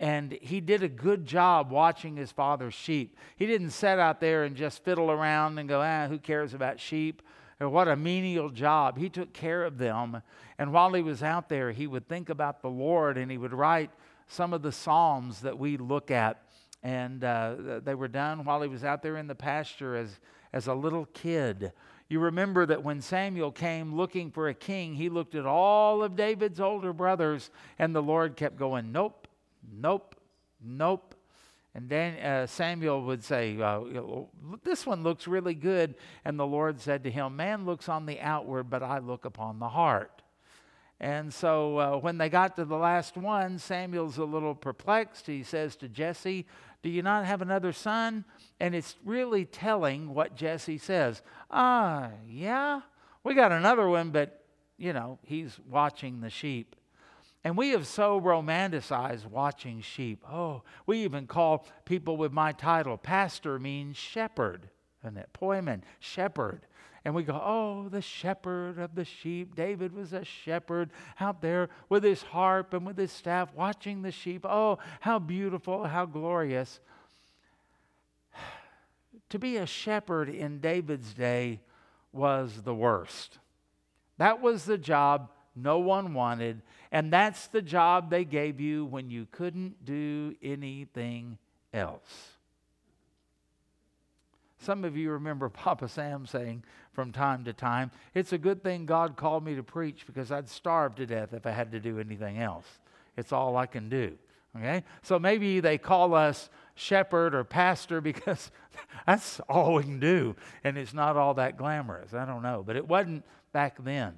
and 0.00 0.32
he 0.32 0.60
did 0.60 0.82
a 0.82 0.88
good 0.88 1.24
job 1.24 1.70
watching 1.70 2.16
his 2.16 2.32
father's 2.32 2.74
sheep. 2.74 3.16
He 3.36 3.46
didn't 3.46 3.70
sit 3.70 4.00
out 4.00 4.18
there 4.18 4.42
and 4.42 4.56
just 4.56 4.82
fiddle 4.82 5.12
around 5.12 5.60
and 5.60 5.68
go, 5.68 5.80
ah, 5.80 6.08
who 6.08 6.18
cares 6.18 6.54
about 6.54 6.80
sheep? 6.80 7.22
Or 7.60 7.68
what 7.68 7.86
a 7.86 7.94
menial 7.94 8.50
job. 8.50 8.98
He 8.98 9.08
took 9.08 9.32
care 9.32 9.62
of 9.62 9.78
them. 9.78 10.20
And 10.58 10.72
while 10.72 10.92
he 10.92 11.02
was 11.02 11.22
out 11.22 11.48
there, 11.48 11.70
he 11.70 11.86
would 11.86 12.08
think 12.08 12.30
about 12.30 12.62
the 12.62 12.68
Lord 12.68 13.16
and 13.16 13.30
he 13.30 13.38
would 13.38 13.54
write 13.54 13.92
some 14.26 14.52
of 14.52 14.62
the 14.62 14.72
Psalms 14.72 15.42
that 15.42 15.56
we 15.56 15.76
look 15.76 16.10
at. 16.10 16.42
And 16.82 17.22
uh, 17.22 17.78
they 17.84 17.94
were 17.94 18.08
done 18.08 18.44
while 18.44 18.60
he 18.60 18.68
was 18.68 18.82
out 18.82 19.04
there 19.04 19.18
in 19.18 19.28
the 19.28 19.36
pasture 19.36 19.94
as, 19.94 20.18
as 20.52 20.66
a 20.66 20.74
little 20.74 21.06
kid. 21.14 21.70
You 22.08 22.20
remember 22.20 22.64
that 22.64 22.82
when 22.82 23.02
Samuel 23.02 23.52
came 23.52 23.94
looking 23.94 24.30
for 24.30 24.48
a 24.48 24.54
king, 24.54 24.94
he 24.94 25.10
looked 25.10 25.34
at 25.34 25.44
all 25.44 26.02
of 26.02 26.16
David's 26.16 26.58
older 26.58 26.92
brothers, 26.94 27.50
and 27.78 27.94
the 27.94 28.02
Lord 28.02 28.36
kept 28.36 28.56
going, 28.56 28.92
Nope, 28.92 29.28
nope, 29.70 30.14
nope. 30.64 31.14
And 31.74 31.88
then 31.88 32.18
uh, 32.18 32.46
Samuel 32.46 33.02
would 33.04 33.22
say, 33.22 33.60
uh, 33.60 33.80
This 34.64 34.86
one 34.86 35.02
looks 35.02 35.28
really 35.28 35.54
good. 35.54 35.94
And 36.24 36.38
the 36.38 36.46
Lord 36.46 36.80
said 36.80 37.04
to 37.04 37.10
him, 37.10 37.36
Man 37.36 37.66
looks 37.66 37.88
on 37.88 38.06
the 38.06 38.20
outward, 38.20 38.64
but 38.64 38.82
I 38.82 38.98
look 38.98 39.26
upon 39.26 39.58
the 39.58 39.68
heart. 39.68 40.22
And 41.00 41.32
so 41.32 41.78
uh, 41.78 41.96
when 41.98 42.18
they 42.18 42.28
got 42.28 42.56
to 42.56 42.64
the 42.64 42.76
last 42.76 43.16
one, 43.16 43.58
Samuel's 43.58 44.18
a 44.18 44.24
little 44.24 44.54
perplexed. 44.54 45.28
He 45.28 45.44
says 45.44 45.76
to 45.76 45.88
Jesse, 45.88 46.46
Do 46.82 46.90
you 46.90 47.02
not 47.02 47.26
have 47.26 47.42
another 47.42 47.72
son? 47.72 48.24
And 48.60 48.74
it's 48.74 48.96
really 49.04 49.44
telling 49.44 50.14
what 50.14 50.36
Jesse 50.36 50.78
says. 50.78 51.22
Ah, 51.50 52.10
yeah, 52.28 52.80
we 53.24 53.34
got 53.34 53.52
another 53.52 53.88
one, 53.88 54.10
but, 54.10 54.44
you 54.76 54.92
know, 54.92 55.18
he's 55.22 55.58
watching 55.68 56.20
the 56.20 56.30
sheep. 56.30 56.76
And 57.44 57.56
we 57.56 57.70
have 57.70 57.86
so 57.86 58.20
romanticized 58.20 59.26
watching 59.26 59.80
sheep. 59.80 60.22
Oh, 60.30 60.62
we 60.86 60.98
even 61.04 61.26
call 61.26 61.66
people 61.84 62.16
with 62.16 62.32
my 62.32 62.52
title, 62.52 62.96
pastor 62.96 63.58
means 63.58 63.96
shepherd, 63.96 64.68
and 65.02 65.16
that 65.16 65.32
poimen, 65.32 65.82
shepherd. 66.00 66.66
And 67.08 67.14
we 67.14 67.22
go, 67.22 67.40
oh, 67.42 67.88
the 67.88 68.02
shepherd 68.02 68.78
of 68.78 68.94
the 68.94 69.06
sheep. 69.06 69.56
David 69.56 69.94
was 69.94 70.12
a 70.12 70.26
shepherd 70.26 70.90
out 71.18 71.40
there 71.40 71.70
with 71.88 72.04
his 72.04 72.20
harp 72.20 72.74
and 72.74 72.84
with 72.84 72.98
his 72.98 73.10
staff 73.10 73.48
watching 73.54 74.02
the 74.02 74.12
sheep. 74.12 74.44
Oh, 74.44 74.78
how 75.00 75.18
beautiful, 75.18 75.84
how 75.84 76.04
glorious 76.04 76.80
to 79.30 79.38
be 79.38 79.56
a 79.56 79.64
shepherd 79.64 80.28
in 80.28 80.60
David's 80.60 81.14
day 81.14 81.60
was 82.12 82.60
the 82.60 82.74
worst. 82.74 83.38
That 84.18 84.42
was 84.42 84.66
the 84.66 84.76
job 84.76 85.30
no 85.56 85.78
one 85.78 86.12
wanted, 86.12 86.60
and 86.92 87.10
that's 87.10 87.46
the 87.46 87.62
job 87.62 88.10
they 88.10 88.26
gave 88.26 88.60
you 88.60 88.84
when 88.84 89.08
you 89.08 89.26
couldn't 89.32 89.82
do 89.82 90.36
anything 90.42 91.38
else. 91.72 92.37
Some 94.60 94.84
of 94.84 94.96
you 94.96 95.10
remember 95.12 95.48
Papa 95.48 95.88
Sam 95.88 96.26
saying 96.26 96.64
from 96.92 97.12
time 97.12 97.44
to 97.44 97.52
time, 97.52 97.90
It's 98.14 98.32
a 98.32 98.38
good 98.38 98.62
thing 98.62 98.86
God 98.86 99.16
called 99.16 99.44
me 99.44 99.54
to 99.54 99.62
preach 99.62 100.06
because 100.06 100.32
I'd 100.32 100.48
starve 100.48 100.96
to 100.96 101.06
death 101.06 101.32
if 101.32 101.46
I 101.46 101.50
had 101.50 101.72
to 101.72 101.80
do 101.80 101.98
anything 101.98 102.38
else. 102.38 102.66
It's 103.16 103.32
all 103.32 103.56
I 103.56 103.66
can 103.66 103.88
do. 103.88 104.16
Okay? 104.56 104.84
So 105.02 105.18
maybe 105.18 105.60
they 105.60 105.78
call 105.78 106.14
us 106.14 106.50
shepherd 106.74 107.34
or 107.34 107.44
pastor 107.44 108.00
because 108.02 108.50
that's 109.06 109.40
all 109.48 109.74
we 109.74 109.82
can 109.84 110.00
do. 110.00 110.36
And 110.64 110.76
it's 110.76 110.94
not 110.94 111.16
all 111.16 111.34
that 111.34 111.56
glamorous. 111.56 112.14
I 112.14 112.24
don't 112.24 112.42
know. 112.42 112.62
But 112.66 112.76
it 112.76 112.86
wasn't 112.86 113.24
back 113.52 113.82
then. 113.82 114.14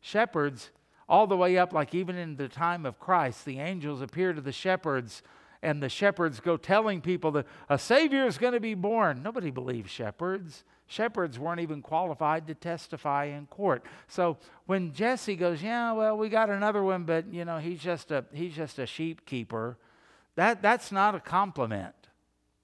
Shepherds, 0.00 0.70
all 1.08 1.26
the 1.26 1.36
way 1.36 1.58
up, 1.58 1.72
like 1.72 1.94
even 1.94 2.16
in 2.16 2.36
the 2.36 2.48
time 2.48 2.86
of 2.86 2.98
Christ, 2.98 3.44
the 3.44 3.58
angels 3.58 4.00
appear 4.00 4.32
to 4.32 4.40
the 4.40 4.52
shepherds, 4.52 5.22
and 5.62 5.82
the 5.82 5.88
shepherds 5.88 6.40
go 6.40 6.56
telling 6.56 7.00
people 7.00 7.30
that 7.32 7.46
a 7.68 7.78
Savior 7.78 8.26
is 8.26 8.38
going 8.38 8.54
to 8.54 8.60
be 8.60 8.74
born. 8.74 9.22
Nobody 9.22 9.50
believes 9.50 9.90
shepherds. 9.90 10.64
Shepherds 10.86 11.38
weren't 11.38 11.60
even 11.60 11.82
qualified 11.82 12.46
to 12.46 12.54
testify 12.54 13.26
in 13.26 13.46
court. 13.46 13.84
So 14.08 14.38
when 14.66 14.92
Jesse 14.92 15.36
goes, 15.36 15.62
yeah, 15.62 15.92
well, 15.92 16.16
we 16.16 16.28
got 16.28 16.50
another 16.50 16.82
one, 16.82 17.04
but 17.04 17.32
you 17.32 17.44
know, 17.44 17.58
he's 17.58 17.80
just 17.80 18.10
a 18.10 18.24
he's 18.32 18.56
just 18.56 18.78
a 18.78 18.86
sheep 18.86 19.26
keeper. 19.26 19.76
That 20.36 20.62
that's 20.62 20.90
not 20.90 21.14
a 21.14 21.20
compliment. 21.20 21.94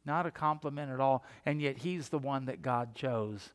Not 0.04 0.24
a 0.24 0.30
compliment 0.30 0.90
at 0.90 1.00
all. 1.00 1.24
And 1.44 1.60
yet 1.60 1.78
he's 1.78 2.08
the 2.08 2.18
one 2.18 2.46
that 2.46 2.62
God 2.62 2.94
chose 2.94 3.50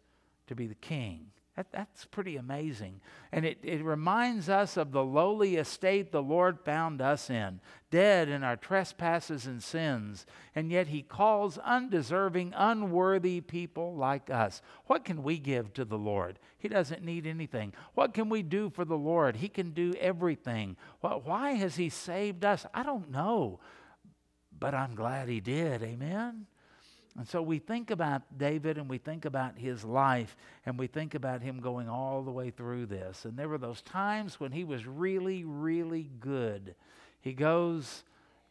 to 0.48 0.56
be 0.56 0.68
the 0.68 0.76
king. 0.76 1.32
That, 1.62 1.72
that's 1.72 2.06
pretty 2.06 2.38
amazing. 2.38 3.02
And 3.32 3.46
it, 3.46 3.60
it 3.62 3.84
reminds 3.84 4.50
us 4.50 4.78
of 4.78 4.92
the 4.92 5.04
lowly 5.04 5.58
estate 5.58 6.12
the 6.12 6.24
Lord 6.24 6.60
found 6.60 7.02
us 7.04 7.30
in, 7.30 7.60
dead 7.92 8.30
in 8.30 8.44
our 8.44 8.56
trespasses 8.56 9.46
and 9.46 9.62
sins. 9.62 10.26
And 10.56 10.72
yet 10.72 10.88
He 10.88 11.04
calls 11.04 11.60
undeserving, 11.60 12.54
unworthy 12.58 13.42
people 13.42 13.96
like 13.96 14.32
us. 14.32 14.64
What 14.88 15.06
can 15.06 15.22
we 15.22 15.38
give 15.38 15.72
to 15.76 15.86
the 15.86 16.00
Lord? 16.00 16.40
He 16.58 16.68
doesn't 16.68 17.04
need 17.04 17.28
anything. 17.28 17.74
What 17.94 18.16
can 18.16 18.28
we 18.28 18.42
do 18.42 18.72
for 18.72 18.84
the 18.84 18.98
Lord? 18.98 19.36
He 19.36 19.48
can 19.48 19.70
do 19.70 19.94
everything. 20.00 20.78
Well, 21.04 21.22
why 21.24 21.52
has 21.52 21.76
He 21.76 21.90
saved 21.90 22.44
us? 22.44 22.66
I 22.74 22.82
don't 22.82 23.12
know. 23.12 23.60
But 24.58 24.74
I'm 24.74 24.96
glad 24.96 25.30
He 25.30 25.40
did. 25.40 25.84
Amen? 25.84 26.48
And 27.18 27.28
so 27.28 27.42
we 27.42 27.60
think 27.60 27.92
about 27.92 28.38
David 28.38 28.78
and 28.78 28.90
we 28.90 28.98
think 28.98 29.26
about 29.26 29.58
his 29.58 29.84
life 29.84 30.36
and 30.66 30.80
we 30.80 30.88
think 30.88 31.14
about 31.14 31.42
him 31.42 31.60
going 31.60 31.90
all 31.90 32.24
the 32.24 32.32
way 32.32 32.52
through 32.52 32.86
this. 32.86 33.26
And 33.26 33.38
there 33.38 33.50
were 33.50 33.58
those 33.58 33.82
times 33.82 34.40
when 34.40 34.52
he 34.52 34.64
was 34.64 34.86
really, 34.88 35.44
really 35.44 36.10
good. 36.20 36.76
He 37.20 37.34
goes 37.34 38.04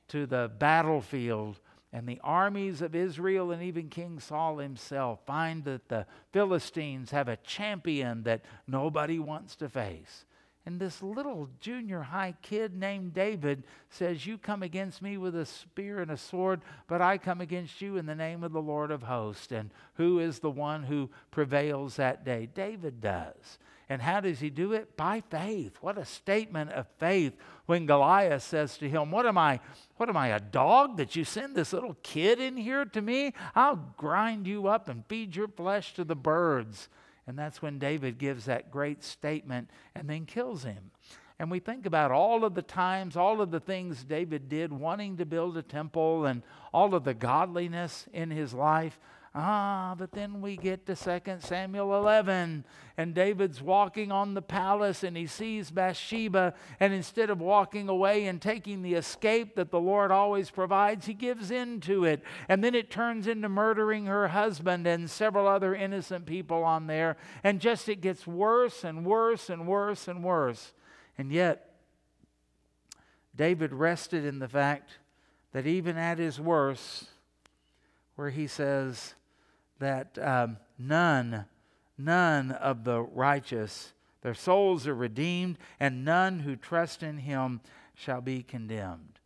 to 0.08 0.26
the 0.26 0.50
battlefield 0.58 1.58
and 1.92 2.06
the 2.06 2.20
armies 2.22 2.82
of 2.82 2.94
Israel 2.94 3.50
and 3.50 3.62
even 3.62 3.88
King 3.88 4.20
Saul 4.20 4.58
himself 4.58 5.20
find 5.26 5.64
that 5.64 5.88
the 5.88 6.06
Philistines 6.32 7.10
have 7.10 7.28
a 7.28 7.36
champion 7.38 8.22
that 8.24 8.44
nobody 8.66 9.18
wants 9.18 9.56
to 9.56 9.68
face. 9.68 10.24
And 10.66 10.78
this 10.78 11.02
little 11.02 11.48
junior 11.60 12.02
high 12.02 12.34
kid 12.42 12.76
named 12.76 13.14
David 13.14 13.64
says, 13.88 14.26
You 14.26 14.36
come 14.36 14.62
against 14.62 15.00
me 15.00 15.16
with 15.16 15.34
a 15.34 15.46
spear 15.46 16.00
and 16.00 16.10
a 16.10 16.18
sword, 16.18 16.60
but 16.86 17.00
I 17.00 17.16
come 17.16 17.40
against 17.40 17.80
you 17.80 17.96
in 17.96 18.04
the 18.04 18.14
name 18.14 18.44
of 18.44 18.52
the 18.52 18.60
Lord 18.60 18.90
of 18.90 19.04
hosts. 19.04 19.52
And 19.52 19.70
who 19.94 20.18
is 20.18 20.40
the 20.40 20.50
one 20.50 20.82
who 20.82 21.08
prevails 21.30 21.96
that 21.96 22.24
day? 22.24 22.46
David 22.52 23.00
does. 23.00 23.58
And 23.88 24.02
how 24.02 24.20
does 24.20 24.38
he 24.38 24.50
do 24.50 24.72
it? 24.72 24.96
By 24.96 25.20
faith. 25.30 25.76
What 25.80 25.98
a 25.98 26.04
statement 26.04 26.70
of 26.70 26.86
faith 26.98 27.32
when 27.66 27.86
Goliath 27.86 28.44
says 28.44 28.78
to 28.78 28.88
him, 28.88 29.10
What 29.10 29.26
am 29.26 29.36
I? 29.36 29.58
What 29.96 30.08
am 30.08 30.16
I, 30.16 30.28
a 30.28 30.40
dog 30.40 30.98
that 30.98 31.16
you 31.16 31.24
send 31.24 31.56
this 31.56 31.72
little 31.72 31.96
kid 32.04 32.38
in 32.38 32.56
here 32.56 32.84
to 32.84 33.02
me? 33.02 33.32
I'll 33.56 33.92
grind 33.96 34.46
you 34.46 34.68
up 34.68 34.88
and 34.88 35.04
feed 35.06 35.34
your 35.34 35.48
flesh 35.48 35.94
to 35.94 36.04
the 36.04 36.14
birds. 36.14 36.88
And 37.30 37.38
that's 37.38 37.62
when 37.62 37.78
David 37.78 38.18
gives 38.18 38.46
that 38.46 38.72
great 38.72 39.04
statement 39.04 39.70
and 39.94 40.10
then 40.10 40.26
kills 40.26 40.64
him. 40.64 40.90
And 41.38 41.48
we 41.48 41.60
think 41.60 41.86
about 41.86 42.10
all 42.10 42.44
of 42.44 42.56
the 42.56 42.60
times, 42.60 43.16
all 43.16 43.40
of 43.40 43.52
the 43.52 43.60
things 43.60 44.02
David 44.02 44.48
did 44.48 44.72
wanting 44.72 45.16
to 45.18 45.24
build 45.24 45.56
a 45.56 45.62
temple 45.62 46.26
and 46.26 46.42
all 46.74 46.92
of 46.92 47.04
the 47.04 47.14
godliness 47.14 48.08
in 48.12 48.32
his 48.32 48.52
life. 48.52 48.98
Ah, 49.32 49.94
but 49.96 50.10
then 50.10 50.40
we 50.40 50.56
get 50.56 50.86
to 50.86 50.96
2 50.96 51.36
Samuel 51.38 51.96
11, 51.96 52.64
and 52.96 53.14
David's 53.14 53.62
walking 53.62 54.10
on 54.10 54.34
the 54.34 54.42
palace 54.42 55.04
and 55.04 55.16
he 55.16 55.28
sees 55.28 55.70
Bathsheba, 55.70 56.52
and 56.80 56.92
instead 56.92 57.30
of 57.30 57.40
walking 57.40 57.88
away 57.88 58.26
and 58.26 58.42
taking 58.42 58.82
the 58.82 58.94
escape 58.94 59.54
that 59.54 59.70
the 59.70 59.78
Lord 59.78 60.10
always 60.10 60.50
provides, 60.50 61.06
he 61.06 61.14
gives 61.14 61.52
in 61.52 61.78
to 61.82 62.04
it. 62.04 62.24
And 62.48 62.64
then 62.64 62.74
it 62.74 62.90
turns 62.90 63.28
into 63.28 63.48
murdering 63.48 64.06
her 64.06 64.26
husband 64.28 64.88
and 64.88 65.08
several 65.08 65.46
other 65.46 65.76
innocent 65.76 66.26
people 66.26 66.64
on 66.64 66.88
there. 66.88 67.16
And 67.44 67.60
just 67.60 67.88
it 67.88 68.00
gets 68.00 68.26
worse 68.26 68.82
and 68.82 69.06
worse 69.06 69.48
and 69.48 69.68
worse 69.68 70.08
and 70.08 70.24
worse. 70.24 70.72
And 71.16 71.30
yet, 71.30 71.76
David 73.36 73.72
rested 73.72 74.24
in 74.24 74.40
the 74.40 74.48
fact 74.48 74.98
that 75.52 75.68
even 75.68 75.96
at 75.96 76.18
his 76.18 76.40
worst, 76.40 77.04
where 78.16 78.30
he 78.30 78.48
says, 78.48 79.14
that 79.80 80.16
um, 80.18 80.56
none, 80.78 81.44
none 81.98 82.52
of 82.52 82.84
the 82.84 83.02
righteous, 83.02 83.92
their 84.22 84.34
souls 84.34 84.86
are 84.86 84.94
redeemed, 84.94 85.58
and 85.78 86.04
none 86.04 86.40
who 86.40 86.56
trust 86.56 87.02
in 87.02 87.18
him 87.18 87.60
shall 87.94 88.20
be 88.20 88.42
condemned. 88.42 89.18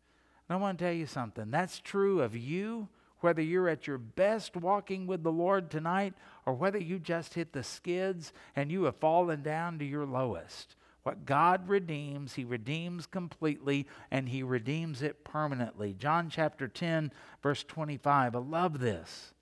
And 0.49 0.57
I 0.57 0.61
want 0.61 0.79
to 0.79 0.85
tell 0.85 0.95
you 0.95 1.07
something. 1.07 1.51
That's 1.51 1.81
true 1.81 2.21
of 2.21 2.37
you, 2.37 2.89
whether 3.21 3.43
you're 3.43 3.69
at 3.69 3.87
your 3.87 3.99
best 3.99 4.57
walking 4.57 5.07
with 5.07 5.23
the 5.23 5.33
Lord 5.33 5.71
tonight, 5.71 6.15
or 6.47 6.55
whether 6.55 6.79
you 6.79 6.99
just 6.99 7.35
hit 7.35 7.53
the 7.53 7.63
skids 7.63 8.33
and 8.55 8.71
you 8.71 8.85
have 8.85 8.97
fallen 8.97 9.43
down 9.43 9.79
to 9.79 9.85
your 9.85 10.07
lowest. 10.07 10.77
What 11.05 11.27
God 11.27 11.69
redeems, 11.69 12.35
He 12.35 12.45
redeems 12.45 13.07
completely 13.07 13.87
and 14.11 14.29
He 14.29 14.43
redeems 14.43 15.03
it 15.03 15.25
permanently. 15.25 15.95
John 15.95 16.31
chapter 16.31 16.67
10, 16.67 17.13
verse 17.43 17.63
25. 17.65 18.35
I 18.35 18.39
love 18.39 18.81
this. 18.81 19.33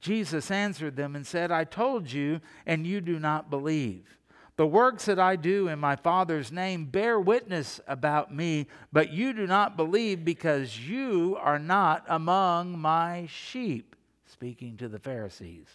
Jesus 0.00 0.50
answered 0.50 0.96
them 0.96 1.16
and 1.16 1.26
said, 1.26 1.50
I 1.50 1.64
told 1.64 2.10
you, 2.12 2.40
and 2.66 2.86
you 2.86 3.00
do 3.00 3.18
not 3.18 3.50
believe. 3.50 4.18
The 4.56 4.66
works 4.66 5.04
that 5.04 5.20
I 5.20 5.36
do 5.36 5.68
in 5.68 5.78
my 5.78 5.94
Father's 5.94 6.50
name 6.50 6.86
bear 6.86 7.18
witness 7.20 7.80
about 7.86 8.34
me, 8.34 8.66
but 8.92 9.12
you 9.12 9.32
do 9.32 9.46
not 9.46 9.76
believe 9.76 10.24
because 10.24 10.88
you 10.88 11.38
are 11.40 11.60
not 11.60 12.04
among 12.08 12.78
my 12.78 13.26
sheep. 13.26 13.94
Speaking 14.26 14.76
to 14.78 14.88
the 14.88 14.98
Pharisees. 14.98 15.66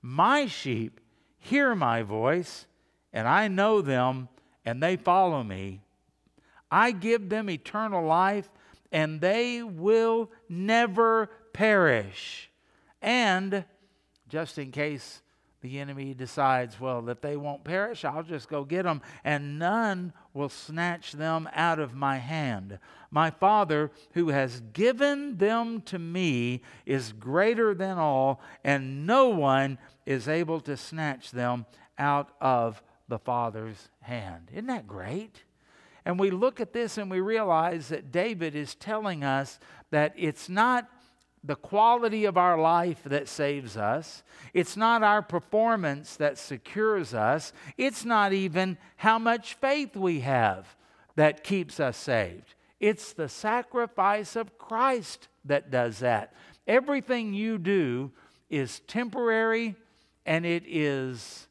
My 0.00 0.46
sheep 0.46 1.00
hear 1.38 1.74
my 1.74 2.02
voice, 2.02 2.66
and 3.12 3.26
I 3.26 3.48
know 3.48 3.80
them, 3.82 4.28
and 4.64 4.82
they 4.82 4.96
follow 4.96 5.42
me. 5.42 5.80
I 6.70 6.92
give 6.92 7.28
them 7.28 7.50
eternal 7.50 8.04
life, 8.04 8.48
and 8.92 9.20
they 9.20 9.62
will 9.62 10.30
never 10.48 11.30
perish. 11.52 12.48
And 13.04 13.66
just 14.30 14.56
in 14.56 14.72
case 14.72 15.20
the 15.60 15.78
enemy 15.78 16.14
decides, 16.14 16.80
well, 16.80 17.02
that 17.02 17.20
they 17.20 17.36
won't 17.36 17.62
perish, 17.62 18.02
I'll 18.02 18.22
just 18.22 18.48
go 18.48 18.64
get 18.64 18.84
them, 18.84 19.02
and 19.24 19.58
none 19.58 20.14
will 20.32 20.48
snatch 20.48 21.12
them 21.12 21.46
out 21.52 21.78
of 21.78 21.94
my 21.94 22.16
hand. 22.16 22.78
My 23.10 23.30
Father, 23.30 23.90
who 24.14 24.28
has 24.28 24.62
given 24.72 25.36
them 25.36 25.82
to 25.82 25.98
me, 25.98 26.62
is 26.86 27.12
greater 27.12 27.74
than 27.74 27.98
all, 27.98 28.40
and 28.64 29.06
no 29.06 29.28
one 29.28 29.78
is 30.06 30.26
able 30.26 30.60
to 30.60 30.76
snatch 30.76 31.30
them 31.30 31.66
out 31.98 32.30
of 32.40 32.82
the 33.08 33.18
Father's 33.18 33.90
hand. 34.00 34.48
Isn't 34.50 34.66
that 34.68 34.86
great? 34.86 35.44
And 36.06 36.18
we 36.18 36.30
look 36.30 36.58
at 36.58 36.72
this 36.72 36.96
and 36.96 37.10
we 37.10 37.20
realize 37.20 37.88
that 37.88 38.10
David 38.10 38.54
is 38.54 38.74
telling 38.74 39.24
us 39.24 39.58
that 39.90 40.14
it's 40.16 40.48
not 40.48 40.88
the 41.44 41.54
quality 41.54 42.24
of 42.24 42.38
our 42.38 42.58
life 42.58 43.02
that 43.04 43.28
saves 43.28 43.76
us. 43.76 44.22
It's 44.54 44.76
not 44.76 45.02
our 45.02 45.20
performance 45.20 46.16
that 46.16 46.38
secures 46.38 47.12
us. 47.12 47.52
It's 47.76 48.04
not 48.04 48.32
even 48.32 48.78
how 48.96 49.18
much 49.18 49.54
faith 49.54 49.94
we 49.94 50.20
have 50.20 50.74
that 51.16 51.44
keeps 51.44 51.78
us 51.78 51.98
saved. 51.98 52.54
It's 52.80 53.12
the 53.12 53.28
sacrifice 53.28 54.36
of 54.36 54.58
Christ 54.58 55.28
that 55.44 55.70
does 55.70 55.98
that. 55.98 56.32
Everything 56.66 57.34
you 57.34 57.58
do 57.58 58.10
is 58.48 58.80
temporary 58.80 59.76
and 60.24 60.46
it 60.46 60.64
is, 60.66 61.46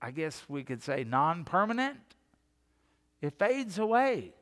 I 0.00 0.12
guess 0.12 0.44
we 0.48 0.62
could 0.62 0.82
say, 0.82 1.02
non 1.02 1.44
permanent. 1.44 1.98
It 3.20 3.36
fades 3.36 3.78
away. 3.78 4.32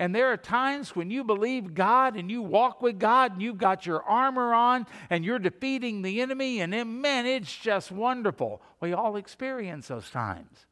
And 0.00 0.14
there 0.14 0.32
are 0.32 0.38
times 0.38 0.96
when 0.96 1.10
you 1.10 1.22
believe 1.22 1.74
God 1.74 2.16
and 2.16 2.30
you 2.30 2.40
walk 2.40 2.80
with 2.80 2.98
God 2.98 3.32
and 3.32 3.42
you've 3.42 3.58
got 3.58 3.84
your 3.84 4.02
armor 4.02 4.54
on 4.54 4.86
and 5.10 5.26
you're 5.26 5.38
defeating 5.38 6.00
the 6.00 6.22
enemy, 6.22 6.62
and 6.62 6.72
then, 6.72 7.02
man, 7.02 7.26
it's 7.26 7.54
just 7.54 7.92
wonderful. 7.92 8.62
We 8.80 8.94
all 8.94 9.16
experience 9.16 9.88
those 9.88 10.08
times. 10.08 10.64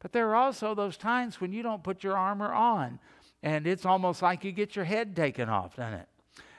But 0.00 0.12
there 0.12 0.28
are 0.28 0.36
also 0.36 0.74
those 0.74 0.98
times 0.98 1.40
when 1.40 1.50
you 1.50 1.62
don't 1.62 1.82
put 1.82 2.04
your 2.04 2.14
armor 2.14 2.52
on 2.52 2.98
and 3.42 3.66
it's 3.66 3.86
almost 3.86 4.20
like 4.20 4.44
you 4.44 4.52
get 4.52 4.76
your 4.76 4.84
head 4.84 5.16
taken 5.16 5.48
off, 5.48 5.76
doesn't 5.76 6.00
it? 6.00 6.08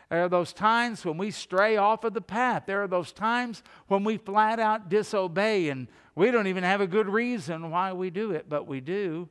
There 0.09 0.23
are 0.23 0.29
those 0.29 0.51
times 0.51 1.05
when 1.05 1.19
we 1.19 1.29
stray 1.29 1.77
off 1.77 2.03
of 2.03 2.15
the 2.15 2.21
path. 2.21 2.63
There 2.65 2.81
are 2.81 2.87
those 2.87 3.11
times 3.11 3.61
when 3.87 4.03
we 4.03 4.17
flat 4.17 4.59
out 4.59 4.89
disobey 4.89 5.69
and 5.69 5.87
we 6.15 6.31
don't 6.31 6.47
even 6.47 6.63
have 6.63 6.81
a 6.81 6.87
good 6.87 7.07
reason 7.07 7.69
why 7.69 7.93
we 7.93 8.09
do 8.09 8.31
it, 8.31 8.49
but 8.49 8.65
we 8.65 8.81
do. 8.81 9.29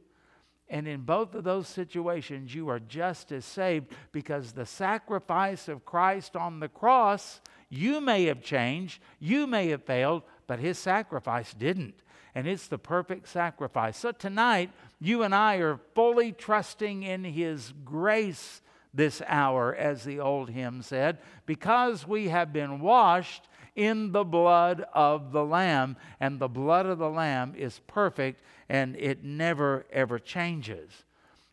And 0.74 0.88
in 0.88 1.02
both 1.02 1.36
of 1.36 1.44
those 1.44 1.68
situations, 1.68 2.52
you 2.52 2.68
are 2.68 2.80
just 2.80 3.30
as 3.30 3.44
saved 3.44 3.92
because 4.10 4.50
the 4.50 4.66
sacrifice 4.66 5.68
of 5.68 5.84
Christ 5.84 6.34
on 6.34 6.58
the 6.58 6.68
cross, 6.68 7.40
you 7.68 8.00
may 8.00 8.24
have 8.24 8.42
changed, 8.42 9.00
you 9.20 9.46
may 9.46 9.68
have 9.68 9.84
failed, 9.84 10.24
but 10.48 10.58
his 10.58 10.76
sacrifice 10.76 11.54
didn't. 11.54 11.94
And 12.34 12.48
it's 12.48 12.66
the 12.66 12.76
perfect 12.76 13.28
sacrifice. 13.28 13.96
So 13.96 14.10
tonight, 14.10 14.72
you 15.00 15.22
and 15.22 15.32
I 15.32 15.58
are 15.58 15.78
fully 15.94 16.32
trusting 16.32 17.04
in 17.04 17.22
his 17.22 17.72
grace 17.84 18.60
this 18.92 19.22
hour, 19.28 19.72
as 19.76 20.02
the 20.02 20.18
old 20.18 20.50
hymn 20.50 20.82
said, 20.82 21.18
because 21.46 22.04
we 22.04 22.30
have 22.30 22.52
been 22.52 22.80
washed 22.80 23.44
in 23.74 24.12
the 24.12 24.24
blood 24.24 24.84
of 24.92 25.32
the 25.32 25.44
Lamb. 25.44 25.96
And 26.20 26.38
the 26.38 26.48
blood 26.48 26.86
of 26.86 26.98
the 26.98 27.10
Lamb 27.10 27.54
is 27.56 27.80
perfect 27.86 28.42
and 28.68 28.96
it 28.96 29.24
never, 29.24 29.86
ever 29.92 30.18
changes. 30.18 31.04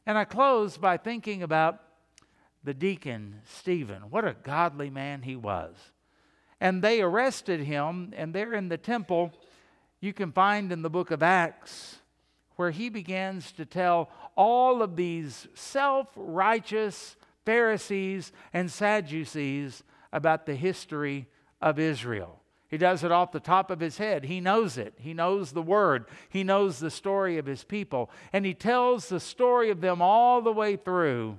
And 0.06 0.18
I 0.18 0.26
close 0.26 0.78
by 0.78 0.98
thinking 0.98 1.44
about 1.44 1.82
the 2.64 2.74
deacon, 2.74 3.42
Stephen. 3.46 4.04
What 4.10 4.26
a 4.26 4.36
godly 4.44 4.90
man 4.90 5.24
he 5.24 5.36
was. 5.36 5.76
And 6.60 6.84
they 6.84 7.02
arrested 7.02 7.62
him, 7.62 8.14
and 8.16 8.36
there 8.36 8.54
in 8.54 8.70
the 8.70 8.78
temple, 8.78 9.34
you 10.00 10.14
can 10.14 10.32
find 10.32 10.72
in 10.72 10.84
the 10.84 10.92
book 10.92 11.10
of 11.10 11.24
Acts 11.24 11.98
where 12.56 12.70
he 12.70 12.90
begins 12.90 13.52
to 13.54 13.66
tell 13.66 14.10
all 14.36 14.84
of 14.84 14.96
these 14.96 15.48
self 15.56 16.08
righteous 16.16 17.16
Pharisees 17.46 18.32
and 18.54 18.70
Sadducees 18.70 19.84
about 20.14 20.46
the 20.46 20.54
history 20.54 21.28
of 21.62 21.80
Israel. 21.80 22.42
He 22.72 22.78
does 22.78 23.04
it 23.04 23.12
off 23.12 23.34
the 23.34 23.42
top 23.42 23.70
of 23.70 23.82
his 23.82 23.98
head. 23.98 24.24
He 24.24 24.40
knows 24.40 24.78
it. 24.78 24.94
He 24.98 25.14
knows 25.14 25.52
the 25.52 25.62
word. 25.62 26.06
He 26.30 26.46
knows 26.46 26.80
the 26.80 26.90
story 26.90 27.38
of 27.38 27.46
his 27.46 27.66
people. 27.66 28.10
And 28.32 28.46
he 28.46 28.54
tells 28.54 29.10
the 29.10 29.20
story 29.20 29.70
of 29.70 29.82
them 29.82 30.02
all 30.02 30.42
the 30.42 30.54
way 30.54 30.78
through. 30.78 31.38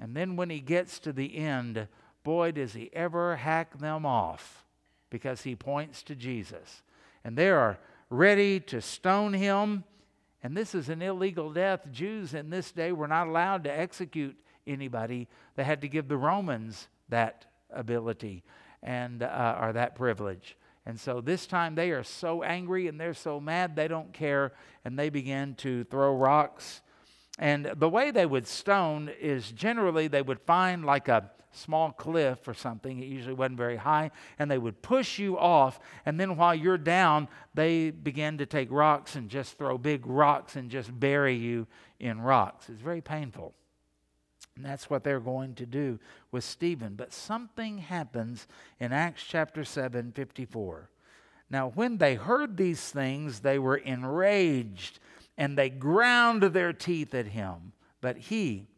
And 0.00 0.16
then 0.16 0.36
when 0.36 0.48
he 0.48 0.60
gets 0.60 0.98
to 1.00 1.12
the 1.12 1.36
end, 1.36 1.86
boy, 2.22 2.52
does 2.52 2.72
he 2.72 2.88
ever 2.94 3.36
hack 3.36 3.78
them 3.78 4.06
off 4.06 4.64
because 5.10 5.42
he 5.42 5.54
points 5.54 6.02
to 6.04 6.14
Jesus. 6.14 6.82
And 7.24 7.36
they 7.36 7.50
are 7.50 7.78
ready 8.08 8.58
to 8.60 8.80
stone 8.80 9.34
him. 9.34 9.84
And 10.42 10.56
this 10.56 10.74
is 10.74 10.88
an 10.88 11.02
illegal 11.02 11.52
death. 11.52 11.80
Jews 11.92 12.32
in 12.32 12.48
this 12.48 12.72
day 12.72 12.90
were 12.90 13.06
not 13.06 13.28
allowed 13.28 13.64
to 13.64 13.78
execute 13.78 14.36
anybody, 14.66 15.28
they 15.56 15.64
had 15.64 15.82
to 15.82 15.88
give 15.88 16.08
the 16.08 16.16
Romans 16.16 16.88
that 17.10 17.44
ability 17.70 18.42
and 18.84 19.22
uh, 19.22 19.58
or 19.60 19.72
that 19.72 19.96
privilege. 19.96 20.56
And 20.86 21.00
so 21.00 21.20
this 21.20 21.46
time 21.46 21.74
they 21.74 21.90
are 21.90 22.04
so 22.04 22.42
angry 22.42 22.86
and 22.88 23.00
they're 23.00 23.14
so 23.14 23.40
mad 23.40 23.74
they 23.74 23.88
don't 23.88 24.12
care 24.12 24.52
and 24.84 24.98
they 24.98 25.08
begin 25.08 25.54
to 25.56 25.84
throw 25.84 26.14
rocks. 26.14 26.82
And 27.38 27.64
the 27.64 27.88
way 27.88 28.10
they 28.10 28.26
would 28.26 28.46
stone 28.46 29.10
is 29.20 29.50
generally 29.50 30.06
they 30.06 30.22
would 30.22 30.40
find 30.40 30.84
like 30.84 31.08
a 31.08 31.30
small 31.50 31.90
cliff 31.92 32.46
or 32.46 32.54
something. 32.54 32.98
It 32.98 33.06
usually 33.06 33.34
wasn't 33.34 33.56
very 33.56 33.76
high. 33.76 34.10
And 34.38 34.50
they 34.50 34.58
would 34.58 34.82
push 34.82 35.18
you 35.18 35.38
off. 35.38 35.80
And 36.04 36.20
then 36.20 36.36
while 36.36 36.54
you're 36.54 36.78
down, 36.78 37.28
they 37.54 37.90
begin 37.90 38.38
to 38.38 38.46
take 38.46 38.70
rocks 38.70 39.16
and 39.16 39.28
just 39.28 39.56
throw 39.56 39.78
big 39.78 40.06
rocks 40.06 40.56
and 40.56 40.70
just 40.70 40.98
bury 40.98 41.34
you 41.34 41.66
in 41.98 42.20
rocks. 42.20 42.68
It's 42.68 42.80
very 42.80 43.00
painful. 43.00 43.54
And 44.56 44.64
that's 44.64 44.88
what 44.88 45.02
they're 45.02 45.20
going 45.20 45.54
to 45.56 45.66
do 45.66 45.98
with 46.30 46.44
Stephen. 46.44 46.94
But 46.94 47.12
something 47.12 47.78
happens 47.78 48.46
in 48.78 48.92
Acts 48.92 49.24
chapter 49.24 49.64
7 49.64 50.12
54. 50.12 50.90
Now, 51.50 51.72
when 51.74 51.98
they 51.98 52.14
heard 52.14 52.56
these 52.56 52.90
things, 52.90 53.40
they 53.40 53.58
were 53.58 53.76
enraged 53.76 54.98
and 55.36 55.58
they 55.58 55.70
ground 55.70 56.42
their 56.42 56.72
teeth 56.72 57.14
at 57.14 57.26
him. 57.26 57.72
But 58.00 58.16
he, 58.16 58.68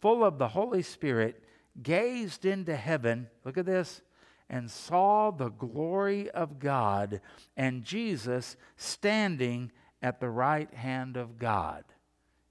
full 0.00 0.24
of 0.24 0.38
the 0.38 0.48
Holy 0.48 0.82
Spirit, 0.82 1.42
gazed 1.82 2.44
into 2.44 2.76
heaven. 2.76 3.28
Look 3.44 3.56
at 3.56 3.66
this. 3.66 4.02
And 4.48 4.68
saw 4.68 5.30
the 5.30 5.50
glory 5.50 6.28
of 6.30 6.58
God 6.58 7.20
and 7.56 7.84
Jesus 7.84 8.56
standing 8.76 9.70
at 10.02 10.18
the 10.18 10.28
right 10.28 10.72
hand 10.74 11.16
of 11.16 11.38
God. 11.38 11.84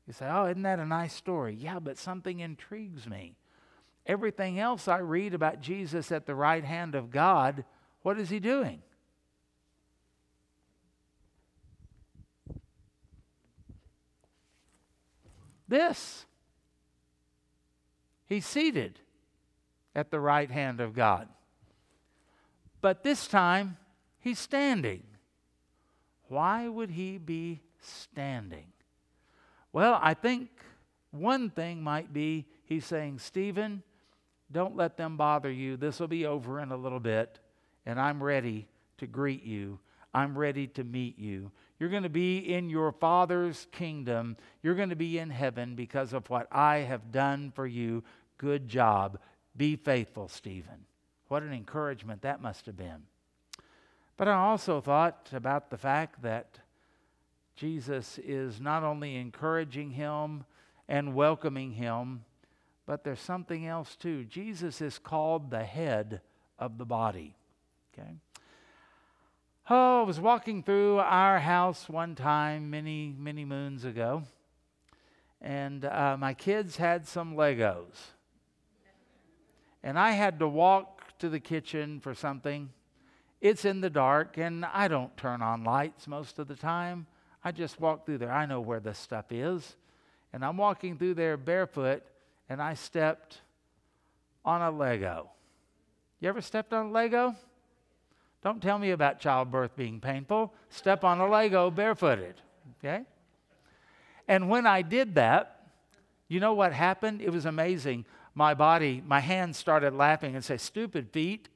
You 0.10 0.14
say, 0.14 0.28
oh, 0.28 0.48
isn't 0.48 0.64
that 0.64 0.80
a 0.80 0.88
nice 0.88 1.14
story? 1.14 1.54
Yeah, 1.54 1.78
but 1.78 1.96
something 1.96 2.40
intrigues 2.40 3.06
me. 3.06 3.36
Everything 4.08 4.60
else 4.60 4.88
I 4.88 4.98
read 4.98 5.36
about 5.36 5.62
Jesus 5.62 6.12
at 6.12 6.26
the 6.26 6.34
right 6.34 6.64
hand 6.64 6.96
of 6.96 7.12
God, 7.12 7.64
what 8.02 8.20
is 8.20 8.28
he 8.28 8.40
doing? 8.40 8.82
This. 15.68 16.26
He's 18.26 18.48
seated 18.48 19.00
at 19.94 20.10
the 20.10 20.20
right 20.20 20.50
hand 20.50 20.82
of 20.82 20.96
God. 20.96 21.30
But 22.82 23.04
this 23.04 23.28
time, 23.28 23.78
he's 24.20 24.40
standing. 24.40 25.04
Why 26.30 26.68
would 26.68 26.90
he 26.90 27.20
be 27.20 27.62
standing? 27.80 28.72
Well, 29.72 30.00
I 30.02 30.14
think 30.14 30.50
one 31.12 31.50
thing 31.50 31.82
might 31.82 32.14
be 32.14 32.46
he's 32.66 32.86
saying, 32.86 33.20
Stephen, 33.20 33.84
don't 34.52 34.76
let 34.76 34.98
them 34.98 35.18
bother 35.18 35.52
you. 35.52 35.78
This 35.78 36.00
will 36.00 36.08
be 36.08 36.26
over 36.26 36.60
in 36.60 36.72
a 36.72 36.78
little 36.78 37.00
bit, 37.00 37.40
and 37.86 38.00
I'm 38.00 38.22
ready 38.22 38.68
to 38.98 39.08
greet 39.08 39.44
you. 39.44 39.80
I'm 40.14 40.38
ready 40.38 40.68
to 40.68 40.84
meet 40.84 41.20
you. 41.20 41.52
You're 41.80 41.90
going 41.90 42.04
to 42.04 42.10
be 42.10 42.40
in 42.40 42.70
your 42.70 42.92
Father's 42.92 43.68
kingdom. 43.72 44.38
You're 44.64 44.76
going 44.76 44.90
to 44.90 44.96
be 44.96 45.20
in 45.20 45.30
heaven 45.30 45.76
because 45.76 46.14
of 46.14 46.30
what 46.30 46.48
I 46.52 46.78
have 46.78 47.12
done 47.12 47.52
for 47.56 47.68
you. 47.68 48.04
Good 48.38 48.68
job. 48.68 49.20
Be 49.56 49.76
faithful, 49.76 50.28
Stephen. 50.28 50.86
What 51.28 51.44
an 51.44 51.54
encouragement 51.54 52.24
that 52.24 52.42
must 52.42 52.66
have 52.66 52.76
been. 52.76 53.04
But 54.18 54.28
I 54.28 54.34
also 54.34 54.82
thought 54.82 55.30
about 55.32 55.70
the 55.70 55.78
fact 55.78 56.22
that 56.24 56.60
Jesus 57.60 58.18
is 58.24 58.62
not 58.62 58.84
only 58.84 59.18
encouraging 59.18 59.92
him 59.92 60.46
and 60.88 61.14
welcoming 61.14 61.74
him, 61.74 62.24
but 62.86 63.04
there's 63.04 63.20
something 63.20 63.68
else 63.68 63.98
too. 63.98 64.24
Jesus 64.24 64.80
is 64.80 64.98
called 64.98 65.52
the 65.52 65.66
head 65.66 66.22
of 66.58 66.78
the 66.78 66.86
body. 66.86 67.36
Okay? 67.92 68.14
Oh, 69.70 70.04
I 70.04 70.06
was 70.06 70.22
walking 70.22 70.64
through 70.64 71.00
our 71.00 71.40
house 71.40 71.90
one 71.90 72.16
time 72.16 72.70
many, 72.70 73.14
many 73.18 73.44
moons 73.44 73.84
ago, 73.84 74.24
and 75.42 75.84
uh, 75.84 76.16
my 76.18 76.34
kids 76.34 76.78
had 76.78 77.06
some 77.06 77.36
Legos. 77.36 78.14
And 79.84 80.00
I 80.00 80.12
had 80.12 80.40
to 80.40 80.48
walk 80.48 81.18
to 81.20 81.28
the 81.28 81.42
kitchen 81.42 82.00
for 82.00 82.14
something. 82.14 82.70
It's 83.42 83.66
in 83.66 83.82
the 83.82 83.90
dark, 83.90 84.38
and 84.38 84.64
I 84.64 84.88
don't 84.88 85.16
turn 85.18 85.42
on 85.42 85.66
lights 85.66 86.08
most 86.08 86.40
of 86.40 86.48
the 86.48 86.56
time. 86.56 87.06
I 87.44 87.52
just 87.52 87.80
walked 87.80 88.06
through 88.06 88.20
there. 88.20 88.32
I 88.32 88.46
know 88.46 88.62
where 88.62 88.80
this 88.80 88.98
stuff 88.98 89.32
is. 89.32 89.76
And 90.34 90.44
I'm 90.44 90.58
walking 90.58 90.98
through 90.98 91.16
there 91.16 91.38
barefoot, 91.38 92.04
and 92.50 92.62
I 92.62 92.74
stepped 92.74 93.42
on 94.46 94.62
a 94.62 94.72
Lego. 94.72 95.30
You 96.20 96.30
ever 96.30 96.42
stepped 96.42 96.74
on 96.74 96.88
a 96.88 96.92
Lego? 96.92 97.36
Don't 98.44 98.62
tell 98.62 98.78
me 98.78 98.92
about 98.92 99.20
childbirth 99.20 99.76
being 99.76 100.00
painful. 100.00 100.54
Step 100.70 101.04
on 101.04 101.20
a 101.20 101.28
Lego 101.28 101.70
barefooted. 101.72 102.36
Okay? 102.80 103.04
And 104.28 104.50
when 104.50 104.66
I 104.66 104.82
did 104.82 105.16
that, 105.16 105.68
you 106.28 106.40
know 106.40 106.54
what 106.54 106.74
happened? 106.74 107.22
It 107.22 107.32
was 107.32 107.46
amazing. 107.46 108.06
My 108.36 108.54
body, 108.54 109.04
my 109.06 109.20
hands 109.20 109.58
started 109.58 109.94
laughing 109.94 110.36
and 110.36 110.46
say, 110.46 110.58
Stupid 110.58 111.10
feet. 111.12 111.50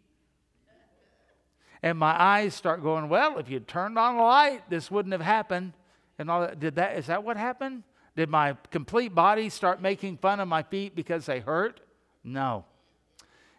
And 1.83 1.99
my 1.99 2.19
eyes 2.19 2.55
start 2.55 2.81
going, 2.81 3.09
Well, 3.09 3.37
if 3.37 3.49
you'd 3.49 3.67
turned 3.67 3.99
on 3.99 4.15
a 4.15 4.23
light, 4.23 4.69
this 4.69 4.89
wouldn't 4.89 5.11
have 5.11 5.21
happened. 5.21 5.73
And 6.17 6.31
all 6.31 6.41
that. 6.41 6.59
Did 6.59 6.75
that, 6.75 6.97
is 6.97 7.07
that 7.07 7.23
what 7.23 7.35
happened? 7.35 7.83
Did 8.15 8.29
my 8.29 8.55
complete 8.71 9.13
body 9.13 9.49
start 9.49 9.81
making 9.81 10.17
fun 10.17 10.39
of 10.39 10.47
my 10.47 10.63
feet 10.63 10.95
because 10.95 11.25
they 11.25 11.41
hurt? 11.41 11.81
No. 12.23 12.63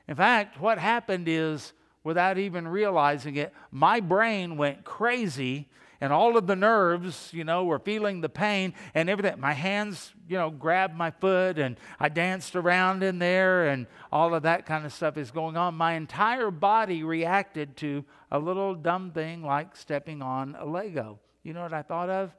In 0.08 0.14
fact, 0.14 0.60
what 0.60 0.78
happened 0.78 1.28
is 1.28 1.72
without 2.02 2.38
even 2.38 2.66
realizing 2.66 3.36
it, 3.36 3.52
my 3.70 4.00
brain 4.00 4.56
went 4.56 4.84
crazy 4.84 5.68
and 6.00 6.12
all 6.12 6.36
of 6.36 6.46
the 6.46 6.56
nerves, 6.56 7.30
you 7.32 7.44
know, 7.44 7.64
were 7.64 7.78
feeling 7.78 8.20
the 8.20 8.28
pain 8.28 8.74
and 8.94 9.08
everything. 9.08 9.40
My 9.40 9.52
hands, 9.52 10.12
you 10.28 10.36
know, 10.36 10.50
grabbed 10.50 10.96
my 10.96 11.10
foot 11.10 11.58
and 11.58 11.76
I 11.98 12.08
danced 12.08 12.56
around 12.56 13.02
in 13.02 13.18
there 13.18 13.68
and 13.68 13.86
all 14.12 14.34
of 14.34 14.42
that 14.42 14.66
kind 14.66 14.84
of 14.84 14.92
stuff 14.92 15.16
is 15.16 15.30
going 15.30 15.56
on. 15.56 15.74
My 15.74 15.94
entire 15.94 16.50
body 16.50 17.02
reacted 17.02 17.76
to 17.78 18.04
a 18.30 18.38
little 18.38 18.74
dumb 18.74 19.12
thing 19.12 19.42
like 19.42 19.76
stepping 19.76 20.22
on 20.22 20.56
a 20.58 20.64
Lego. 20.64 21.18
You 21.42 21.52
know 21.52 21.62
what 21.62 21.72
I 21.72 21.82
thought 21.82 22.10
of? 22.10 22.32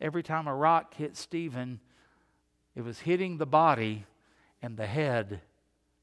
Every 0.00 0.22
time 0.22 0.46
a 0.46 0.54
rock 0.54 0.94
hit 0.94 1.16
Stephen, 1.16 1.80
it 2.74 2.82
was 2.82 3.00
hitting 3.00 3.38
the 3.38 3.46
body 3.46 4.04
and 4.62 4.76
the 4.76 4.86
head 4.86 5.40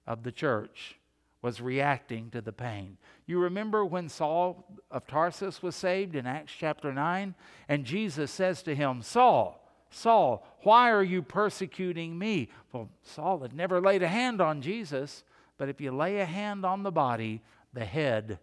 of 0.08 0.24
the 0.24 0.32
church 0.32 0.98
was 1.44 1.62
reacting 1.62 2.32
to 2.32 2.42
the 2.42 2.54
pain. 2.54 2.98
You 3.28 3.38
remember 3.38 3.86
when 3.86 4.10
Saul 4.10 4.66
of 4.90 5.06
Tarsus 5.06 5.62
was 5.62 5.76
saved 5.76 6.16
in 6.16 6.26
Acts 6.26 6.54
chapter 6.58 6.92
9? 6.94 7.36
And 7.68 7.86
Jesus 7.86 8.32
says 8.32 8.64
to 8.64 8.74
him, 8.74 9.04
Saul, 9.04 9.60
Saul, 9.92 10.48
why 10.64 10.90
are 10.90 11.04
you 11.04 11.22
persecuting 11.22 12.18
me? 12.18 12.50
Well, 12.72 12.90
Saul 13.04 13.42
had 13.42 13.54
never 13.54 13.82
laid 13.82 14.02
a 14.02 14.08
hand 14.08 14.42
on 14.42 14.62
Jesus, 14.62 15.26
but 15.58 15.70
if 15.70 15.82
you 15.82 15.92
lay 15.92 16.22
a 16.22 16.26
hand 16.26 16.66
on 16.66 16.82
the 16.82 16.92
body, 16.92 17.44
the 17.74 17.86
head 17.86 18.40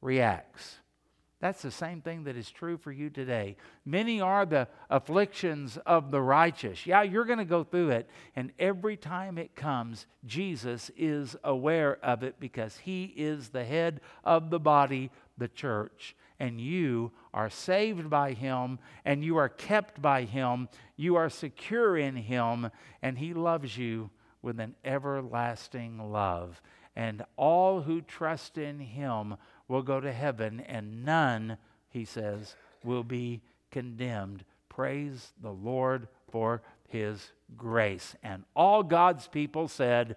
reacts. 0.00 0.78
That's 1.40 1.62
the 1.62 1.70
same 1.70 2.02
thing 2.02 2.24
that 2.24 2.36
is 2.36 2.50
true 2.50 2.76
for 2.76 2.92
you 2.92 3.08
today. 3.08 3.56
Many 3.86 4.20
are 4.20 4.44
the 4.44 4.68
afflictions 4.90 5.78
of 5.86 6.10
the 6.10 6.20
righteous. 6.20 6.86
Yeah, 6.86 7.02
you're 7.02 7.24
going 7.24 7.38
to 7.38 7.46
go 7.46 7.64
through 7.64 7.90
it. 7.90 8.10
And 8.36 8.52
every 8.58 8.96
time 8.98 9.38
it 9.38 9.56
comes, 9.56 10.06
Jesus 10.26 10.90
is 10.98 11.36
aware 11.42 11.98
of 12.04 12.22
it 12.22 12.38
because 12.38 12.76
he 12.76 13.04
is 13.16 13.48
the 13.48 13.64
head 13.64 14.02
of 14.22 14.50
the 14.50 14.60
body, 14.60 15.10
the 15.38 15.48
church. 15.48 16.14
And 16.38 16.60
you 16.60 17.10
are 17.32 17.50
saved 17.50 18.10
by 18.10 18.32
him 18.32 18.78
and 19.06 19.24
you 19.24 19.38
are 19.38 19.48
kept 19.48 20.02
by 20.02 20.24
him. 20.24 20.68
You 20.96 21.16
are 21.16 21.30
secure 21.30 21.96
in 21.96 22.16
him 22.16 22.70
and 23.00 23.16
he 23.16 23.32
loves 23.32 23.78
you 23.78 24.10
with 24.42 24.60
an 24.60 24.74
everlasting 24.84 25.98
love. 26.12 26.60
And 26.96 27.24
all 27.36 27.82
who 27.82 28.00
trust 28.00 28.58
in 28.58 28.80
him 28.80 29.36
will 29.68 29.82
go 29.82 30.00
to 30.00 30.12
heaven, 30.12 30.60
and 30.60 31.04
none, 31.04 31.56
he 31.88 32.04
says, 32.04 32.56
will 32.84 33.04
be 33.04 33.42
condemned. 33.70 34.44
Praise 34.68 35.32
the 35.40 35.52
Lord 35.52 36.08
for 36.30 36.62
his 36.88 37.30
grace. 37.56 38.16
And 38.22 38.44
all 38.54 38.82
God's 38.82 39.28
people 39.28 39.68
said, 39.68 40.16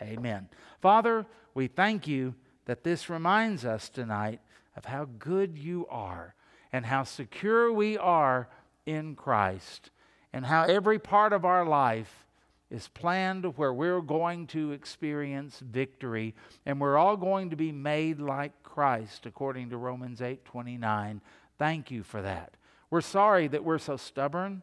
Amen. 0.00 0.18
Amen. 0.18 0.48
Father, 0.80 1.26
we 1.54 1.66
thank 1.66 2.06
you 2.06 2.34
that 2.66 2.84
this 2.84 3.10
reminds 3.10 3.64
us 3.64 3.88
tonight 3.88 4.40
of 4.76 4.84
how 4.84 5.08
good 5.18 5.58
you 5.58 5.86
are 5.88 6.34
and 6.72 6.86
how 6.86 7.02
secure 7.04 7.72
we 7.72 7.96
are 7.96 8.48
in 8.84 9.14
Christ 9.14 9.90
and 10.32 10.44
how 10.44 10.64
every 10.64 10.98
part 10.98 11.32
of 11.32 11.44
our 11.44 11.64
life 11.64 12.25
is 12.70 12.88
planned 12.88 13.44
where 13.56 13.72
we're 13.72 14.00
going 14.00 14.46
to 14.48 14.72
experience 14.72 15.60
victory 15.60 16.34
and 16.64 16.80
we're 16.80 16.96
all 16.96 17.16
going 17.16 17.50
to 17.50 17.56
be 17.56 17.72
made 17.72 18.20
like 18.20 18.62
Christ 18.62 19.26
according 19.26 19.70
to 19.70 19.76
Romans 19.76 20.20
8:29. 20.20 21.20
Thank 21.58 21.90
you 21.90 22.02
for 22.02 22.22
that. 22.22 22.56
We're 22.90 23.00
sorry 23.00 23.48
that 23.48 23.64
we're 23.64 23.78
so 23.78 23.96
stubborn 23.96 24.62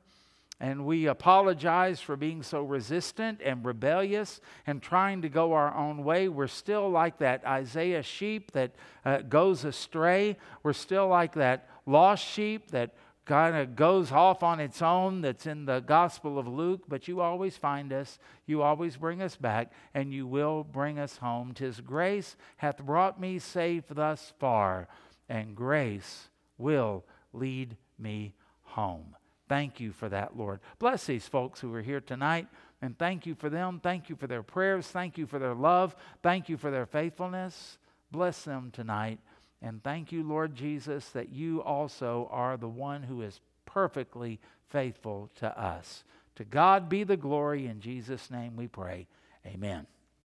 and 0.59 0.85
we 0.85 1.07
apologize 1.07 1.99
for 1.99 2.15
being 2.15 2.43
so 2.43 2.61
resistant 2.63 3.41
and 3.43 3.65
rebellious 3.65 4.39
and 4.67 4.81
trying 4.81 5.21
to 5.21 5.29
go 5.29 5.53
our 5.53 5.75
own 5.75 6.03
way. 6.03 6.29
We're 6.29 6.47
still 6.47 6.89
like 6.89 7.17
that 7.17 7.45
Isaiah 7.45 8.03
sheep 8.03 8.51
that 8.51 8.71
uh, 9.03 9.19
goes 9.19 9.65
astray. 9.65 10.37
We're 10.61 10.73
still 10.73 11.07
like 11.07 11.33
that 11.33 11.69
lost 11.85 12.25
sheep 12.25 12.71
that 12.71 12.91
kind 13.25 13.55
of 13.55 13.75
goes 13.75 14.11
off 14.11 14.43
on 14.43 14.59
its 14.59 14.81
own 14.81 15.21
that's 15.21 15.45
in 15.45 15.65
the 15.65 15.79
Gospel 15.79 16.37
of 16.37 16.47
Luke, 16.47 16.83
but 16.87 17.07
you 17.07 17.21
always 17.21 17.55
find 17.55 17.93
us, 17.93 18.19
you 18.45 18.61
always 18.61 18.97
bring 18.97 19.21
us 19.21 19.35
back, 19.35 19.71
and 19.93 20.13
you 20.13 20.27
will 20.27 20.63
bring 20.63 20.99
us 20.99 21.17
home. 21.17 21.53
Tis 21.53 21.79
grace 21.79 22.35
hath 22.57 22.83
brought 22.83 23.19
me 23.19 23.39
safe 23.39 23.85
thus 23.89 24.33
far, 24.39 24.87
and 25.29 25.55
grace 25.55 26.29
will 26.57 27.05
lead 27.31 27.77
me 27.97 28.33
home. 28.63 29.15
Thank 29.47 29.79
you 29.79 29.91
for 29.91 30.09
that, 30.09 30.35
Lord. 30.37 30.59
Bless 30.79 31.05
these 31.05 31.27
folks 31.27 31.59
who 31.59 31.73
are 31.73 31.81
here 31.81 32.01
tonight, 32.01 32.47
and 32.81 32.97
thank 32.97 33.25
you 33.25 33.35
for 33.35 33.49
them. 33.49 33.79
Thank 33.81 34.09
you 34.09 34.15
for 34.15 34.27
their 34.27 34.43
prayers. 34.43 34.87
Thank 34.87 35.17
you 35.17 35.27
for 35.27 35.39
their 35.39 35.53
love. 35.53 35.95
Thank 36.21 36.49
you 36.49 36.57
for 36.57 36.71
their 36.71 36.85
faithfulness. 36.85 37.77
Bless 38.11 38.43
them 38.43 38.71
tonight. 38.71 39.19
And 39.63 39.81
thank 39.81 40.11
you, 40.11 40.23
Lord 40.23 40.53
Jesus, 40.55 41.09
that 41.11 41.29
you 41.29 41.63
also 41.63 42.27
are 42.29 42.57
the 42.57 42.67
one 42.67 43.01
who 43.01 43.21
is 43.21 43.39
perfectly 43.65 44.41
faithful 44.67 45.29
to 45.35 45.57
us. 45.59 46.03
To 46.35 46.43
God 46.43 46.89
be 46.89 47.05
the 47.05 47.15
glory. 47.15 47.65
In 47.65 47.79
Jesus' 47.79 48.29
name 48.29 48.57
we 48.57 48.67
pray. 48.67 49.07
Amen. 49.45 49.87